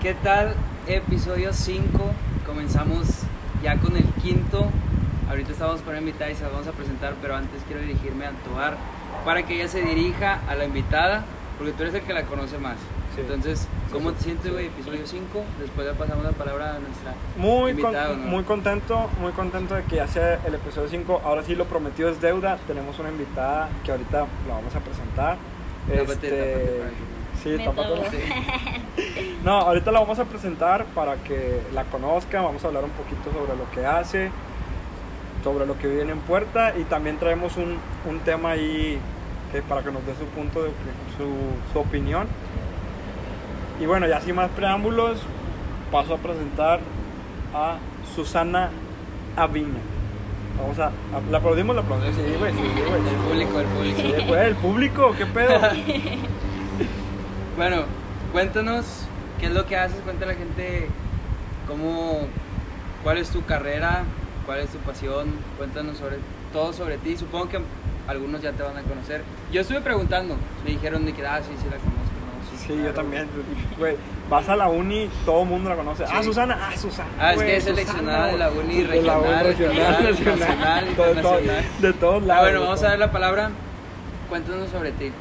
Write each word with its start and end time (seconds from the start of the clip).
¿Qué 0.00 0.14
tal? 0.14 0.54
Episodio 0.88 1.52
5. 1.52 1.86
Comenzamos 2.44 3.06
ya 3.62 3.78
con 3.78 3.96
el 3.96 4.04
quinto. 4.22 4.70
Ahorita 5.28 5.52
estamos 5.52 5.82
con 5.82 5.90
una 5.90 6.00
invitada 6.00 6.32
y 6.32 6.34
se 6.34 6.42
la 6.42 6.48
vamos 6.48 6.66
a 6.66 6.72
presentar, 6.72 7.14
pero 7.22 7.36
antes 7.36 7.62
quiero 7.68 7.80
dirigirme 7.80 8.26
a 8.26 8.32
Tobar 8.42 8.76
para 9.24 9.44
que 9.46 9.54
ella 9.54 9.68
se 9.68 9.82
dirija 9.82 10.40
a 10.48 10.56
la 10.56 10.64
invitada, 10.64 11.24
porque 11.58 11.72
tú 11.74 11.84
eres 11.84 11.94
el 11.94 12.02
que 12.02 12.12
la 12.12 12.24
conoce 12.24 12.58
más. 12.58 12.76
Sí. 13.14 13.20
Entonces, 13.20 13.68
¿cómo 13.92 14.12
te 14.12 14.24
sientes, 14.24 14.52
güey? 14.52 14.66
Episodio 14.66 15.06
5. 15.06 15.26
Después 15.60 15.86
ya 15.86 15.92
pasamos 15.94 16.24
la 16.24 16.32
palabra 16.32 16.76
a 16.76 16.78
nuestra 16.80 17.14
Muy, 17.36 17.72
con- 17.72 17.92
invitada. 17.92 18.08
¿no? 18.16 18.26
muy 18.26 18.42
contento, 18.44 19.08
muy 19.20 19.32
contento 19.32 19.74
de 19.74 19.82
que 19.84 19.96
ya 19.96 20.08
sea 20.08 20.40
el 20.46 20.54
episodio 20.54 20.88
5. 20.88 21.22
Ahora 21.24 21.42
sí 21.44 21.54
lo 21.54 21.64
prometido 21.66 22.08
es 22.08 22.20
deuda. 22.20 22.58
Tenemos 22.66 22.98
una 22.98 23.10
invitada 23.10 23.68
que 23.84 23.92
ahorita 23.92 24.26
la 24.48 24.54
vamos 24.54 24.74
a 24.74 24.80
presentar. 24.80 25.36
Tápate, 25.86 26.12
Este, 26.12 27.58
tápate 27.64 28.10
sí. 28.10 28.16
Sí. 28.16 29.36
No, 29.44 29.52
ahorita 29.60 29.92
la 29.92 30.00
vamos 30.00 30.18
a 30.18 30.24
presentar 30.24 30.86
para 30.86 31.16
que 31.16 31.60
la 31.74 31.84
conozcan. 31.84 32.42
Vamos 32.42 32.64
a 32.64 32.68
hablar 32.68 32.84
un 32.84 32.90
poquito 32.90 33.30
sobre 33.30 33.54
lo 33.56 33.70
que 33.72 33.84
hace, 33.84 34.30
sobre 35.44 35.66
lo 35.66 35.76
que 35.78 35.86
viene 35.88 36.12
en 36.12 36.20
puerta 36.20 36.72
y 36.78 36.84
también 36.84 37.18
traemos 37.18 37.56
un, 37.58 37.76
un 38.08 38.18
tema 38.20 38.52
ahí 38.52 38.98
que 39.52 39.60
para 39.62 39.82
que 39.82 39.92
nos 39.92 40.04
dé 40.06 40.14
su 40.14 40.24
punto 40.26 40.62
de 40.62 40.70
su, 41.18 41.72
su 41.72 41.78
opinión. 41.78 42.26
Y 43.80 43.86
bueno, 43.86 44.06
ya 44.06 44.20
sin 44.20 44.36
más 44.36 44.50
preámbulos, 44.50 45.18
paso 45.90 46.14
a 46.14 46.18
presentar 46.18 46.80
a 47.54 47.76
Susana 48.14 48.70
Aviña. 49.36 49.80
Vamos 50.60 50.78
a, 50.78 50.86
a- 50.86 51.30
¿La 51.30 51.38
aplaudimos? 51.38 51.74
¿La 51.74 51.82
aplaudimos? 51.82 52.14
Sí, 52.16 52.22
güey, 52.38 52.52
sí, 52.52 52.58
güey. 52.60 53.08
El 53.08 53.16
público, 53.16 53.60
el 53.60 53.66
público. 53.66 54.00
Sí, 54.00 54.24
güey, 54.28 54.46
el 54.46 54.54
público, 54.56 55.14
¿qué 55.18 55.26
pedo? 55.26 55.60
Bueno, 57.56 57.82
cuéntanos 58.32 58.84
qué 59.38 59.46
es 59.46 59.52
lo 59.52 59.64
que 59.66 59.76
haces, 59.76 60.00
cuéntale 60.02 60.32
a 60.32 60.34
la 60.34 60.40
gente 60.40 60.88
cómo, 61.68 62.22
cuál 63.04 63.18
es 63.18 63.30
tu 63.30 63.44
carrera, 63.44 64.02
cuál 64.44 64.58
es 64.58 64.70
tu 64.70 64.78
pasión, 64.78 65.28
cuéntanos 65.56 65.98
sobre 65.98 66.16
todo 66.52 66.72
sobre 66.72 66.98
ti. 66.98 67.16
Supongo 67.16 67.48
que 67.48 67.60
algunos 68.08 68.42
ya 68.42 68.50
te 68.52 68.62
van 68.64 68.76
a 68.76 68.82
conocer. 68.82 69.22
Yo 69.52 69.60
estuve 69.60 69.80
preguntando, 69.82 70.34
me 70.64 70.70
dijeron 70.70 71.06
de 71.06 71.12
que, 71.12 71.24
ah, 71.24 71.40
sí, 71.42 71.50
sí 71.62 71.66
la 71.70 71.76
conozco. 71.76 72.03
Sí, 72.66 72.72
claro. 72.72 72.84
yo 72.84 72.94
también. 72.94 73.28
Güey, 73.78 73.96
vas 74.30 74.48
a 74.48 74.56
la 74.56 74.68
uni, 74.68 75.08
todo 75.24 75.42
el 75.42 75.48
mundo 75.48 75.70
la 75.70 75.76
conoce. 75.76 76.04
Ah, 76.04 76.18
Sí. 76.20 76.24
Susana, 76.24 76.58
ah, 76.72 76.76
Susana. 76.76 77.08
Ah, 77.20 77.30
es 77.32 77.36
güey, 77.36 77.48
que 77.48 77.56
es 77.56 77.64
Susana, 77.64 77.76
seleccionada 77.82 78.26
de 78.28 78.38
la 78.38 78.50
uni 78.50 78.82
De 78.82 79.02
la 79.02 79.18
uni 79.18 79.28
regional, 79.28 79.44
regional, 79.44 80.04
regional, 80.04 80.38
nacional, 80.38 80.38
nacional, 80.38 80.84
de 80.86 80.94
todo- 80.94 81.08
internacional. 81.08 81.64
De 81.80 81.92
todos 81.92 82.22
Ah, 82.22 82.26
lados. 82.26 82.42
bueno, 82.44 82.58
de 82.60 82.64
vamos 82.64 82.78
a 82.78 82.82
todo. 82.82 82.90
dar 82.90 82.98
la 82.98 83.12
palabra. 83.12 83.50
Cuéntanos 84.28 84.70
sobre 84.70 84.92
ti. 84.92 85.12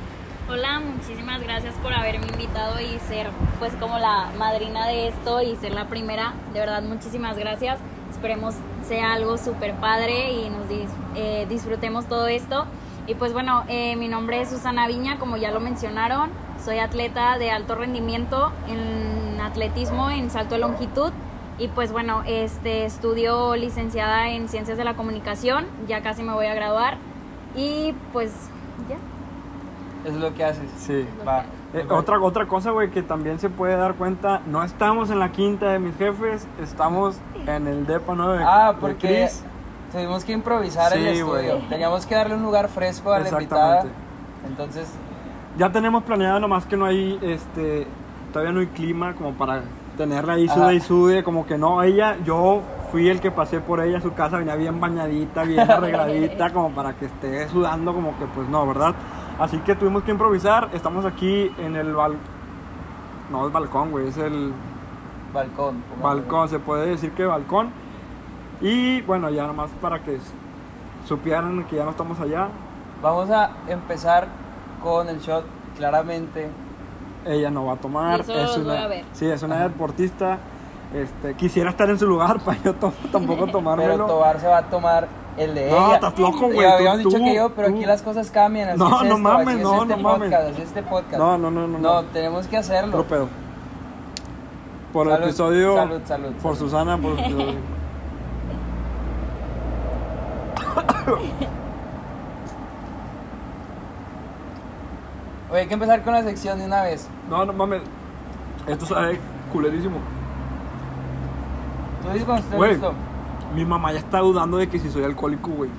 Hola, 0.50 0.80
muchísimas 0.82 1.42
gracias 1.42 1.74
por 1.76 1.94
haberme 1.94 2.28
invitado 2.28 2.80
y 2.82 3.00
ser 3.08 3.30
pues 3.60 3.72
como 3.80 3.98
la 3.98 4.30
madrina 4.38 4.88
de 4.88 5.08
esto 5.08 5.42
y 5.42 5.56
ser 5.56 5.74
la 5.74 5.86
primera. 5.88 6.34
De 6.54 6.60
verdad, 6.60 6.82
muchísimas 6.82 7.38
gracias. 7.38 7.80
Esperemos 8.12 8.54
sea 8.88 9.14
algo 9.14 9.38
súper 9.38 9.74
padre 9.76 10.32
y 10.32 10.50
nos 10.50 10.68
dis- 10.70 10.90
eh, 11.16 11.46
disfrutemos 11.50 12.08
todo 12.08 12.28
esto. 12.28 12.66
Y 13.08 13.16
pues 13.16 13.34
bueno, 13.34 13.64
eh, 13.68 13.96
mi 13.96 14.08
nombre 14.08 14.42
es 14.42 14.50
Susana 14.50 14.88
Viña, 14.88 15.18
como 15.18 15.38
ya 15.38 15.52
lo 15.52 15.60
mencionaron. 15.60 16.30
Soy 16.64 16.80
atleta 16.80 17.38
de 17.38 17.52
alto 17.52 17.76
rendimiento 17.76 18.52
en 18.68 19.40
atletismo, 19.42 20.10
en 20.10 20.30
salto 20.30 20.56
de 20.56 20.62
longitud. 20.62 21.12
Y 21.60 21.68
pues 21.68 21.92
bueno, 21.92 22.24
este, 22.26 22.86
estudio 22.86 23.56
licenciada 23.56 24.30
en 24.30 24.48
Ciencias 24.50 24.78
de 24.78 24.84
la 24.84 24.96
Comunicación. 24.96 25.66
Ya 25.88 26.02
casi 26.02 26.24
me 26.24 26.34
voy 26.34 26.46
a 26.48 26.54
graduar. 26.56 26.98
Y 27.56 27.94
pues 28.12 28.32
ya. 28.90 28.96
Eso 30.08 30.16
es 30.18 30.22
lo 30.22 30.34
que 30.34 30.44
haces. 30.44 30.70
Sí. 30.78 31.06
Va. 31.28 31.46
Eh, 31.74 31.86
otra, 31.90 32.20
otra 32.22 32.48
cosa, 32.48 32.72
güey, 32.72 32.90
que 32.92 33.02
también 33.04 33.40
se 33.40 33.50
puede 33.50 33.76
dar 33.76 33.96
cuenta, 33.96 34.42
no 34.46 34.64
estamos 34.64 35.10
en 35.10 35.20
la 35.20 35.32
quinta 35.32 35.68
de 35.72 35.80
mis 35.80 35.96
jefes, 35.98 36.46
estamos 36.62 37.18
en 37.48 37.68
el 37.68 37.86
depa 37.88 38.14
9 38.16 38.44
Ah, 38.46 38.74
de 38.74 38.80
porque 38.80 39.08
Chris. 39.24 39.44
tuvimos 39.92 40.24
que 40.24 40.34
improvisar 40.34 40.94
el 40.94 41.02
Sí, 41.02 41.20
estudio. 41.20 41.26
güey. 41.58 41.70
Teníamos 41.70 42.06
que 42.06 42.14
darle 42.16 42.36
un 42.36 42.44
lugar 42.44 42.68
fresco 42.70 43.12
a 43.12 43.20
la 43.20 43.30
invitada. 43.30 43.76
Exactamente. 43.78 44.00
Entonces, 44.48 44.88
Ya 45.58 45.72
tenemos 45.72 46.04
planeado, 46.04 46.40
nomás 46.40 46.66
que 46.66 46.76
no 46.76 46.86
hay, 46.86 47.20
este, 47.22 47.86
todavía 48.32 48.52
no 48.52 48.60
hay 48.60 48.68
clima 48.68 49.14
como 49.14 49.34
para 49.34 49.64
tenerla 49.98 50.34
ahí 50.34 50.50
sude 50.50 50.76
y 50.76 50.80
sude, 50.80 51.24
como 51.24 51.46
que 51.46 51.58
no, 51.58 51.84
ella, 51.84 52.18
yo 52.26 52.62
fui 52.92 53.08
el 53.08 53.20
que 53.20 53.30
pasé 53.30 53.60
por 53.60 53.80
ella, 53.80 54.02
su 54.02 54.14
casa 54.14 54.38
venía 54.38 54.56
bien 54.56 54.80
bañadita, 54.80 55.44
bien 55.44 55.60
arregladita, 55.70 56.52
como 56.52 56.72
para 56.72 56.94
que 56.94 57.06
esté 57.06 57.48
sudando, 57.50 57.94
como 57.94 58.18
que 58.18 58.26
pues 58.26 58.50
no, 58.50 58.66
¿verdad? 58.66 58.96
Así 59.40 59.58
que 59.60 59.76
tuvimos 59.76 60.04
que 60.04 60.12
improvisar, 60.12 60.70
estamos 60.74 61.06
aquí 61.06 61.52
en 61.60 61.76
el 61.76 61.94
bal... 61.94 62.18
No 63.32 63.48
es 63.48 63.54
balcón, 63.54 63.92
güey, 63.92 64.08
es 64.08 64.18
el 64.18 64.54
balcón. 65.34 65.84
balcón, 66.02 66.50
se 66.50 66.60
puede 66.60 66.88
decir 66.88 67.12
que 67.12 67.26
balcón. 67.26 67.70
Y 68.62 69.02
bueno, 69.02 69.30
ya 69.30 69.48
nomás 69.48 69.72
para 69.82 70.04
que 70.04 70.20
supieran 71.06 71.64
que 71.66 71.78
ya 71.78 71.86
no 71.86 71.92
estamos 71.92 72.20
allá, 72.20 72.50
Vamos 73.04 73.30
a 73.32 73.52
empezar 73.68 74.30
con 74.84 75.10
el 75.10 75.20
shot, 75.20 75.46
claramente. 75.78 76.50
ella 77.26 77.50
no 77.50 77.66
va 77.66 77.74
a 77.74 77.78
tomar. 77.78 78.20
Eso 78.22 78.34
los 78.36 78.64
voy 78.66 78.76
a 78.78 78.88
ver. 78.88 79.06
Sí, 79.14 79.26
es 79.30 79.42
una 79.44 79.56
Ajá. 79.56 79.64
deportista. 79.70 80.38
Este, 80.94 81.34
quisiera 81.36 81.70
estar 81.72 81.90
en 81.90 81.98
su 81.98 82.06
lugar 82.06 82.40
para 82.46 82.62
yo 82.62 82.76
to- 82.76 82.94
tampoco 83.12 83.48
tomármelo. 83.52 83.92
Pero 83.94 84.06
Tobar 84.08 84.40
se 84.40 84.48
va 84.48 84.58
a 84.60 84.64
tomar 84.64 85.08
el 85.38 85.56
de 85.56 85.72
No, 85.72 85.86
ella. 85.88 85.96
estás 85.96 86.20
loco, 86.20 86.48
güey, 86.52 86.68
tú- 86.68 86.74
habíamos 86.74 86.98
dicho 87.00 87.10
tú- 87.18 87.24
que 87.24 87.34
yo, 87.36 87.50
pero 87.56 87.70
tú. 87.70 87.76
aquí 87.76 87.86
las 87.86 88.02
cosas 88.04 88.30
cambian. 88.30 88.70
Así 88.70 88.78
No, 88.80 88.86
es 88.88 88.92
no 88.92 89.04
esto, 89.04 89.18
mames, 89.18 89.48
así 89.48 89.58
es 89.58 89.64
no, 89.64 89.82
este 89.82 89.96
no 89.96 90.02
mames. 90.04 90.34
así 90.34 90.62
es 90.62 90.68
este 90.68 90.84
podcast. 90.84 91.18
No, 91.18 91.38
no, 91.38 91.50
no, 91.50 91.68
no, 91.68 91.80
No, 91.80 92.02
no. 92.02 92.08
tenemos 92.10 92.46
que 92.48 92.58
hacerlo. 92.58 92.98
Otro 93.00 93.08
pedo. 93.10 93.28
Por 94.92 95.08
el 95.08 95.24
episodio. 95.24 95.76
salud, 95.76 96.02
salud, 96.06 96.32
Por 96.34 96.56
salud. 96.56 96.58
Susana, 96.70 96.98
por 97.00 97.14
el 97.14 97.20
episodio. 97.20 97.54
Oye, 105.54 105.62
hay 105.62 105.68
que 105.68 105.76
empezar 105.76 106.02
con 106.04 106.14
la 106.14 106.24
sección 106.24 106.60
de 106.60 106.66
una 106.66 106.82
vez. 106.84 107.08
No, 107.30 107.46
no 107.46 107.54
mames. 107.54 107.82
Esto 108.68 108.86
sabe 108.88 109.20
culerísimo. 109.54 109.98
Tú 112.02 112.08
dices 112.10 112.24
cuando 112.26 112.44
estés 112.44 112.58
Güey. 112.58 112.72
listo. 112.72 112.94
Mi 113.56 113.64
mamá 113.64 113.92
ya 113.94 114.00
está 114.00 114.20
dudando 114.20 114.58
de 114.58 114.68
que 114.68 114.80
si 114.80 114.90
soy 114.90 115.04
alcohólico, 115.04 115.52
güey. 115.52 115.70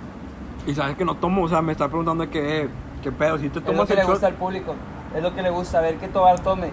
Y 0.66 0.74
sabes 0.74 0.96
que 0.96 1.04
no 1.04 1.16
tomo, 1.16 1.42
o 1.44 1.48
sea, 1.48 1.60
me 1.60 1.72
está 1.72 1.88
preguntando 1.88 2.24
de 2.24 2.30
qué, 2.30 2.68
qué 3.02 3.10
pedo. 3.12 3.36
Si 3.38 3.48
te 3.50 3.58
Es 3.58 3.64
lo 3.66 3.72
tomas 3.72 3.86
que 3.88 3.92
el 3.94 3.98
le 3.98 4.04
shot- 4.04 4.10
gusta 4.12 4.26
al 4.28 4.34
público. 4.34 4.74
Es 5.14 5.22
lo 5.22 5.34
que 5.34 5.42
le 5.42 5.50
gusta, 5.50 5.80
ver 5.80 5.96
que 5.96 6.08
Tobar 6.08 6.38
tome. 6.40 6.70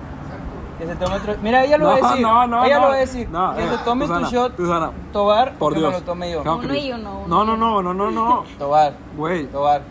Que 0.77 0.85
se 0.87 0.95
tome 0.95 1.15
otro. 1.15 1.33
Mira, 1.41 1.63
ella 1.63 1.77
lo 1.77 1.87
va 1.87 1.95
a 1.95 1.99
No, 1.99 2.07
decir. 2.09 2.21
no, 2.25 2.47
no, 2.47 2.65
ella 2.65 2.75
no. 2.75 2.81
lo 2.83 2.87
va 2.89 2.95
a 2.95 2.99
decir. 2.99 3.29
No, 3.29 3.55
que 3.55 3.63
eh, 3.63 3.69
se 3.69 3.77
tome 3.79 4.05
Susana, 4.07 4.27
tu 4.29 4.33
shot. 4.35 4.57
Susana, 4.57 4.91
Tobar, 5.11 5.53
por 5.53 5.73
que 5.73 5.79
Dios. 5.79 5.91
me 5.91 5.99
lo 5.99 6.05
tome 6.05 6.31
yo. 6.31 6.43
No, 6.43 6.57
Uno 6.57 6.67
Cris. 6.67 6.83
y 6.85 6.91
uno, 6.91 7.19
uno 7.25 7.27
No, 7.27 7.43
no, 7.45 7.57
no, 7.57 7.81
no, 7.81 7.93
no, 7.93 8.11
no. 8.11 8.43
Tobar, 8.59 8.93
Güey. 9.17 9.45
Tobar. 9.47 9.81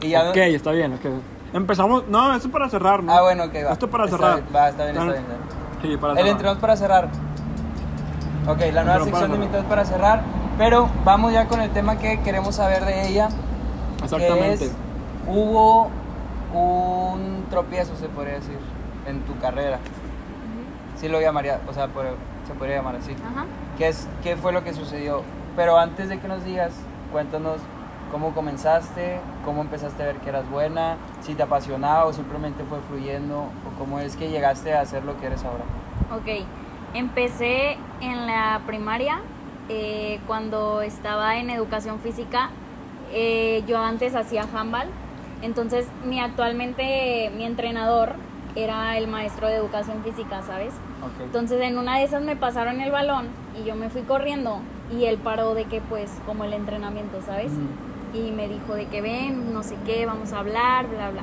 Y 0.00 0.08
ya 0.10 0.24
no- 0.24 0.30
Ok, 0.30 0.36
está 0.36 0.72
bien, 0.72 0.92
ok. 0.94 1.00
Empezamos. 1.52 2.06
No, 2.08 2.34
esto 2.34 2.48
es 2.48 2.52
para 2.52 2.68
cerrar, 2.68 3.02
¿no? 3.02 3.12
Ah, 3.12 3.22
bueno, 3.22 3.44
ok, 3.44 3.54
va. 3.66 3.72
Esto 3.72 3.86
es 3.86 3.92
para 3.92 4.04
Está 4.04 4.16
cerrar. 4.16 4.34
bien, 4.42 4.46
Va, 4.56 4.68
está 4.68 4.84
bien, 4.84 4.96
está 4.96 5.04
bien. 5.12 5.16
está 5.24 5.34
bien. 5.34 5.92
Sí, 5.92 5.96
para 5.96 6.12
El 6.12 6.16
cerrar. 6.18 6.30
entrenamos 6.32 6.60
para 6.60 6.76
cerrar. 6.76 7.08
Ok, 8.48 8.60
la 8.72 8.84
nueva 8.84 9.04
sección 9.04 9.30
de 9.30 9.36
invitados 9.36 9.66
para 9.66 9.84
cerrar. 9.84 10.22
Pero 10.58 10.88
vamos 11.04 11.32
ya 11.32 11.46
con 11.48 11.60
el 11.60 11.70
tema 11.70 11.96
que 11.98 12.20
queremos 12.20 12.54
saber 12.56 12.84
de 12.84 13.08
ella. 13.08 13.28
Exactamente. 14.02 14.58
Que 14.58 14.64
es, 14.66 14.72
hubo 15.26 15.90
un 16.54 17.44
tropiezo, 17.50 17.96
se 17.96 18.08
podría 18.08 18.34
decir, 18.34 18.58
en 19.06 19.20
tu 19.22 19.38
carrera. 19.38 19.78
Sí 20.96 21.08
lo 21.08 21.20
llamaría, 21.20 21.60
o 21.68 21.72
sea, 21.74 21.88
por- 21.88 22.06
se 22.46 22.54
podría 22.54 22.76
llamar 22.76 22.96
así. 22.96 23.12
Ajá. 23.12 23.44
¿Qué, 23.76 23.88
es, 23.88 24.08
¿Qué 24.22 24.36
fue 24.36 24.52
lo 24.52 24.64
que 24.64 24.72
sucedió? 24.72 25.22
Pero 25.56 25.78
antes 25.78 26.08
de 26.08 26.18
que 26.20 26.28
nos 26.28 26.44
digas, 26.44 26.72
cuéntanos 27.12 27.56
cómo 28.10 28.32
comenzaste, 28.34 29.18
cómo 29.44 29.62
empezaste 29.62 30.02
a 30.02 30.06
ver 30.06 30.16
que 30.16 30.28
eras 30.28 30.48
buena, 30.50 30.96
si 31.20 31.34
te 31.34 31.42
apasionaba 31.42 32.06
o 32.06 32.12
simplemente 32.12 32.64
fue 32.64 32.78
fluyendo, 32.88 33.38
o 33.40 33.78
cómo 33.78 33.98
es 34.00 34.16
que 34.16 34.28
llegaste 34.28 34.74
a 34.74 34.84
ser 34.84 35.04
lo 35.04 35.18
que 35.18 35.26
eres 35.26 35.44
ahora. 35.44 35.64
Ok, 36.14 36.44
empecé 36.94 37.76
en 38.00 38.26
la 38.26 38.60
primaria 38.66 39.20
eh, 39.68 40.20
cuando 40.26 40.82
estaba 40.82 41.36
en 41.38 41.50
educación 41.50 41.98
física. 42.00 42.50
eh, 43.12 43.62
yo 43.68 43.78
antes 43.78 44.14
hacía 44.16 44.44
handball, 44.52 44.88
entonces 45.42 45.86
mi 46.04 46.18
actualmente 46.20 47.30
mi 47.36 47.44
entrenador 47.44 48.14
era 48.56 48.96
el 48.98 49.06
maestro 49.06 49.48
de 49.48 49.54
educación 49.56 50.02
física, 50.02 50.42
¿sabes? 50.42 50.74
Ok. 51.02 51.20
Entonces 51.24 51.60
en 51.60 51.78
una 51.78 51.98
de 51.98 52.04
esas 52.04 52.22
me 52.22 52.36
pasaron 52.36 52.80
el 52.80 52.90
balón 52.90 53.28
y 53.60 53.64
yo 53.64 53.74
me 53.76 53.90
fui 53.90 54.02
corriendo 54.02 54.60
y 54.90 55.04
él 55.04 55.18
paró 55.18 55.54
de 55.54 55.64
que 55.64 55.80
pues 55.82 56.10
como 56.26 56.44
el 56.44 56.52
entrenamiento, 56.54 57.20
¿sabes? 57.24 57.52
Ujú. 57.52 57.66
Y 58.16 58.32
me 58.32 58.48
dijo 58.48 58.74
de 58.74 58.86
que 58.86 59.00
ven, 59.02 59.52
no 59.52 59.62
sé 59.62 59.76
qué, 59.84 60.06
vamos 60.06 60.32
a 60.32 60.38
hablar, 60.40 60.86
bla, 60.88 61.10
bla. 61.10 61.22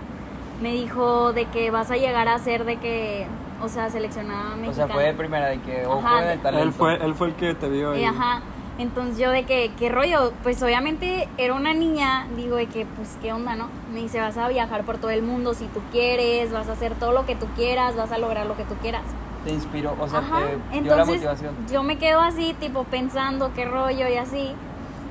Me 0.62 0.72
dijo 0.72 1.34
de 1.34 1.45
que 1.45 1.72
vas 1.72 1.92
a 1.92 1.98
llegar 1.98 2.28
a 2.28 2.38
ser 2.40 2.63
de 2.66 2.78
que, 2.78 3.25
o 3.62 3.68
sea, 3.68 3.90
seleccionada 3.90 4.54
O 4.54 4.57
mexicana. 4.57 4.88
sea, 4.88 4.95
fue 4.95 5.04
de 5.06 5.13
primera, 5.13 5.48
de 5.48 5.60
que 5.62 5.86
ojo 5.86 6.00
Ajá, 6.06 6.31
el 6.31 6.38
de- 6.38 6.44
talento. 6.44 6.63
Él 6.68 6.74
fue, 6.74 6.95
él 7.06 7.16
fue 7.16 7.28
el 7.28 7.34
que 7.36 7.54
te 7.56 7.68
vio 7.69 7.92
ahí. 7.92 8.04
Eh, 8.04 8.07
ajá. 8.07 8.42
Entonces 8.80 9.19
yo 9.19 9.30
de 9.30 9.44
que, 9.44 9.72
¿qué 9.78 9.90
rollo? 9.90 10.34
Pues 10.42 10.62
obviamente 10.63 11.28
era 11.38 11.54
una 11.54 11.74
niña, 11.75 12.25
digo 12.36 12.56
de 12.56 12.66
que, 12.66 12.88
pues, 12.88 13.18
¿qué 13.22 13.31
onda, 13.31 13.54
no? 13.56 13.68
Me 13.94 14.00
dice, 14.01 14.19
vas 14.19 14.36
a 14.38 14.48
viajar 14.48 14.84
por 14.84 14.98
todo 14.98 15.12
el 15.12 15.22
mundo 15.22 15.54
si 15.54 15.66
tú 15.68 15.80
quieres, 15.92 16.51
vas 16.51 16.68
a 16.69 16.72
hacer 16.72 16.96
todo 16.96 17.12
lo 17.12 17.25
que 17.28 17.36
tú 17.36 17.46
quieras, 17.56 17.96
vas 17.96 18.12
a 18.12 18.18
lograr 18.18 18.48
lo 18.48 18.56
que 18.57 18.63
tú 18.63 18.74
quieras. 18.81 19.04
Te 19.46 19.51
inspiró, 19.51 19.94
o 20.00 20.07
sea, 20.07 20.19
Ajá, 20.19 20.39
te 20.39 20.48
dio 20.48 20.57
la 20.57 20.78
entonces 20.78 21.16
motivación. 21.16 21.54
yo 21.72 21.84
me 21.84 21.98
quedo 22.00 22.22
así, 22.22 22.56
tipo 22.60 22.84
pensando 22.86 23.51
qué 23.54 23.66
rollo 23.66 24.07
y 24.07 24.16
así. 24.16 24.54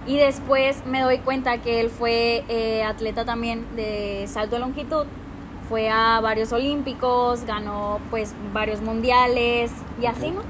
Y 0.06 0.16
después 0.16 0.84
me 0.84 1.00
doy 1.00 1.19
cuenta 1.19 1.58
que 1.58 1.81
él 1.81 1.88
fue 1.88 2.44
eh, 2.49 2.82
atleta 2.82 3.25
también 3.25 3.64
de 3.76 4.25
salto 4.28 4.56
de 4.56 4.60
longitud. 4.60 5.06
Fue 5.69 5.88
a 5.88 6.20
varios 6.20 6.52
olímpicos, 6.52 7.44
ganó 7.44 8.00
pues 8.10 8.34
varios 8.52 8.81
mundiales 8.82 9.70
y 10.00 10.06
así, 10.06 10.31
¿no? 10.31 10.43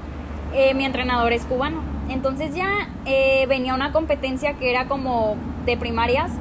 Eh, 0.53 0.73
mi 0.73 0.85
entrenador 0.85 1.33
es 1.33 1.45
cubano. 1.45 1.81
Entonces 2.09 2.53
ya 2.55 2.89
eh, 3.05 3.45
venía 3.47 3.73
una 3.73 3.91
competencia 3.91 4.53
que 4.53 4.69
era 4.69 4.87
como 4.87 5.35
de 5.65 5.77
primarias 5.77 6.31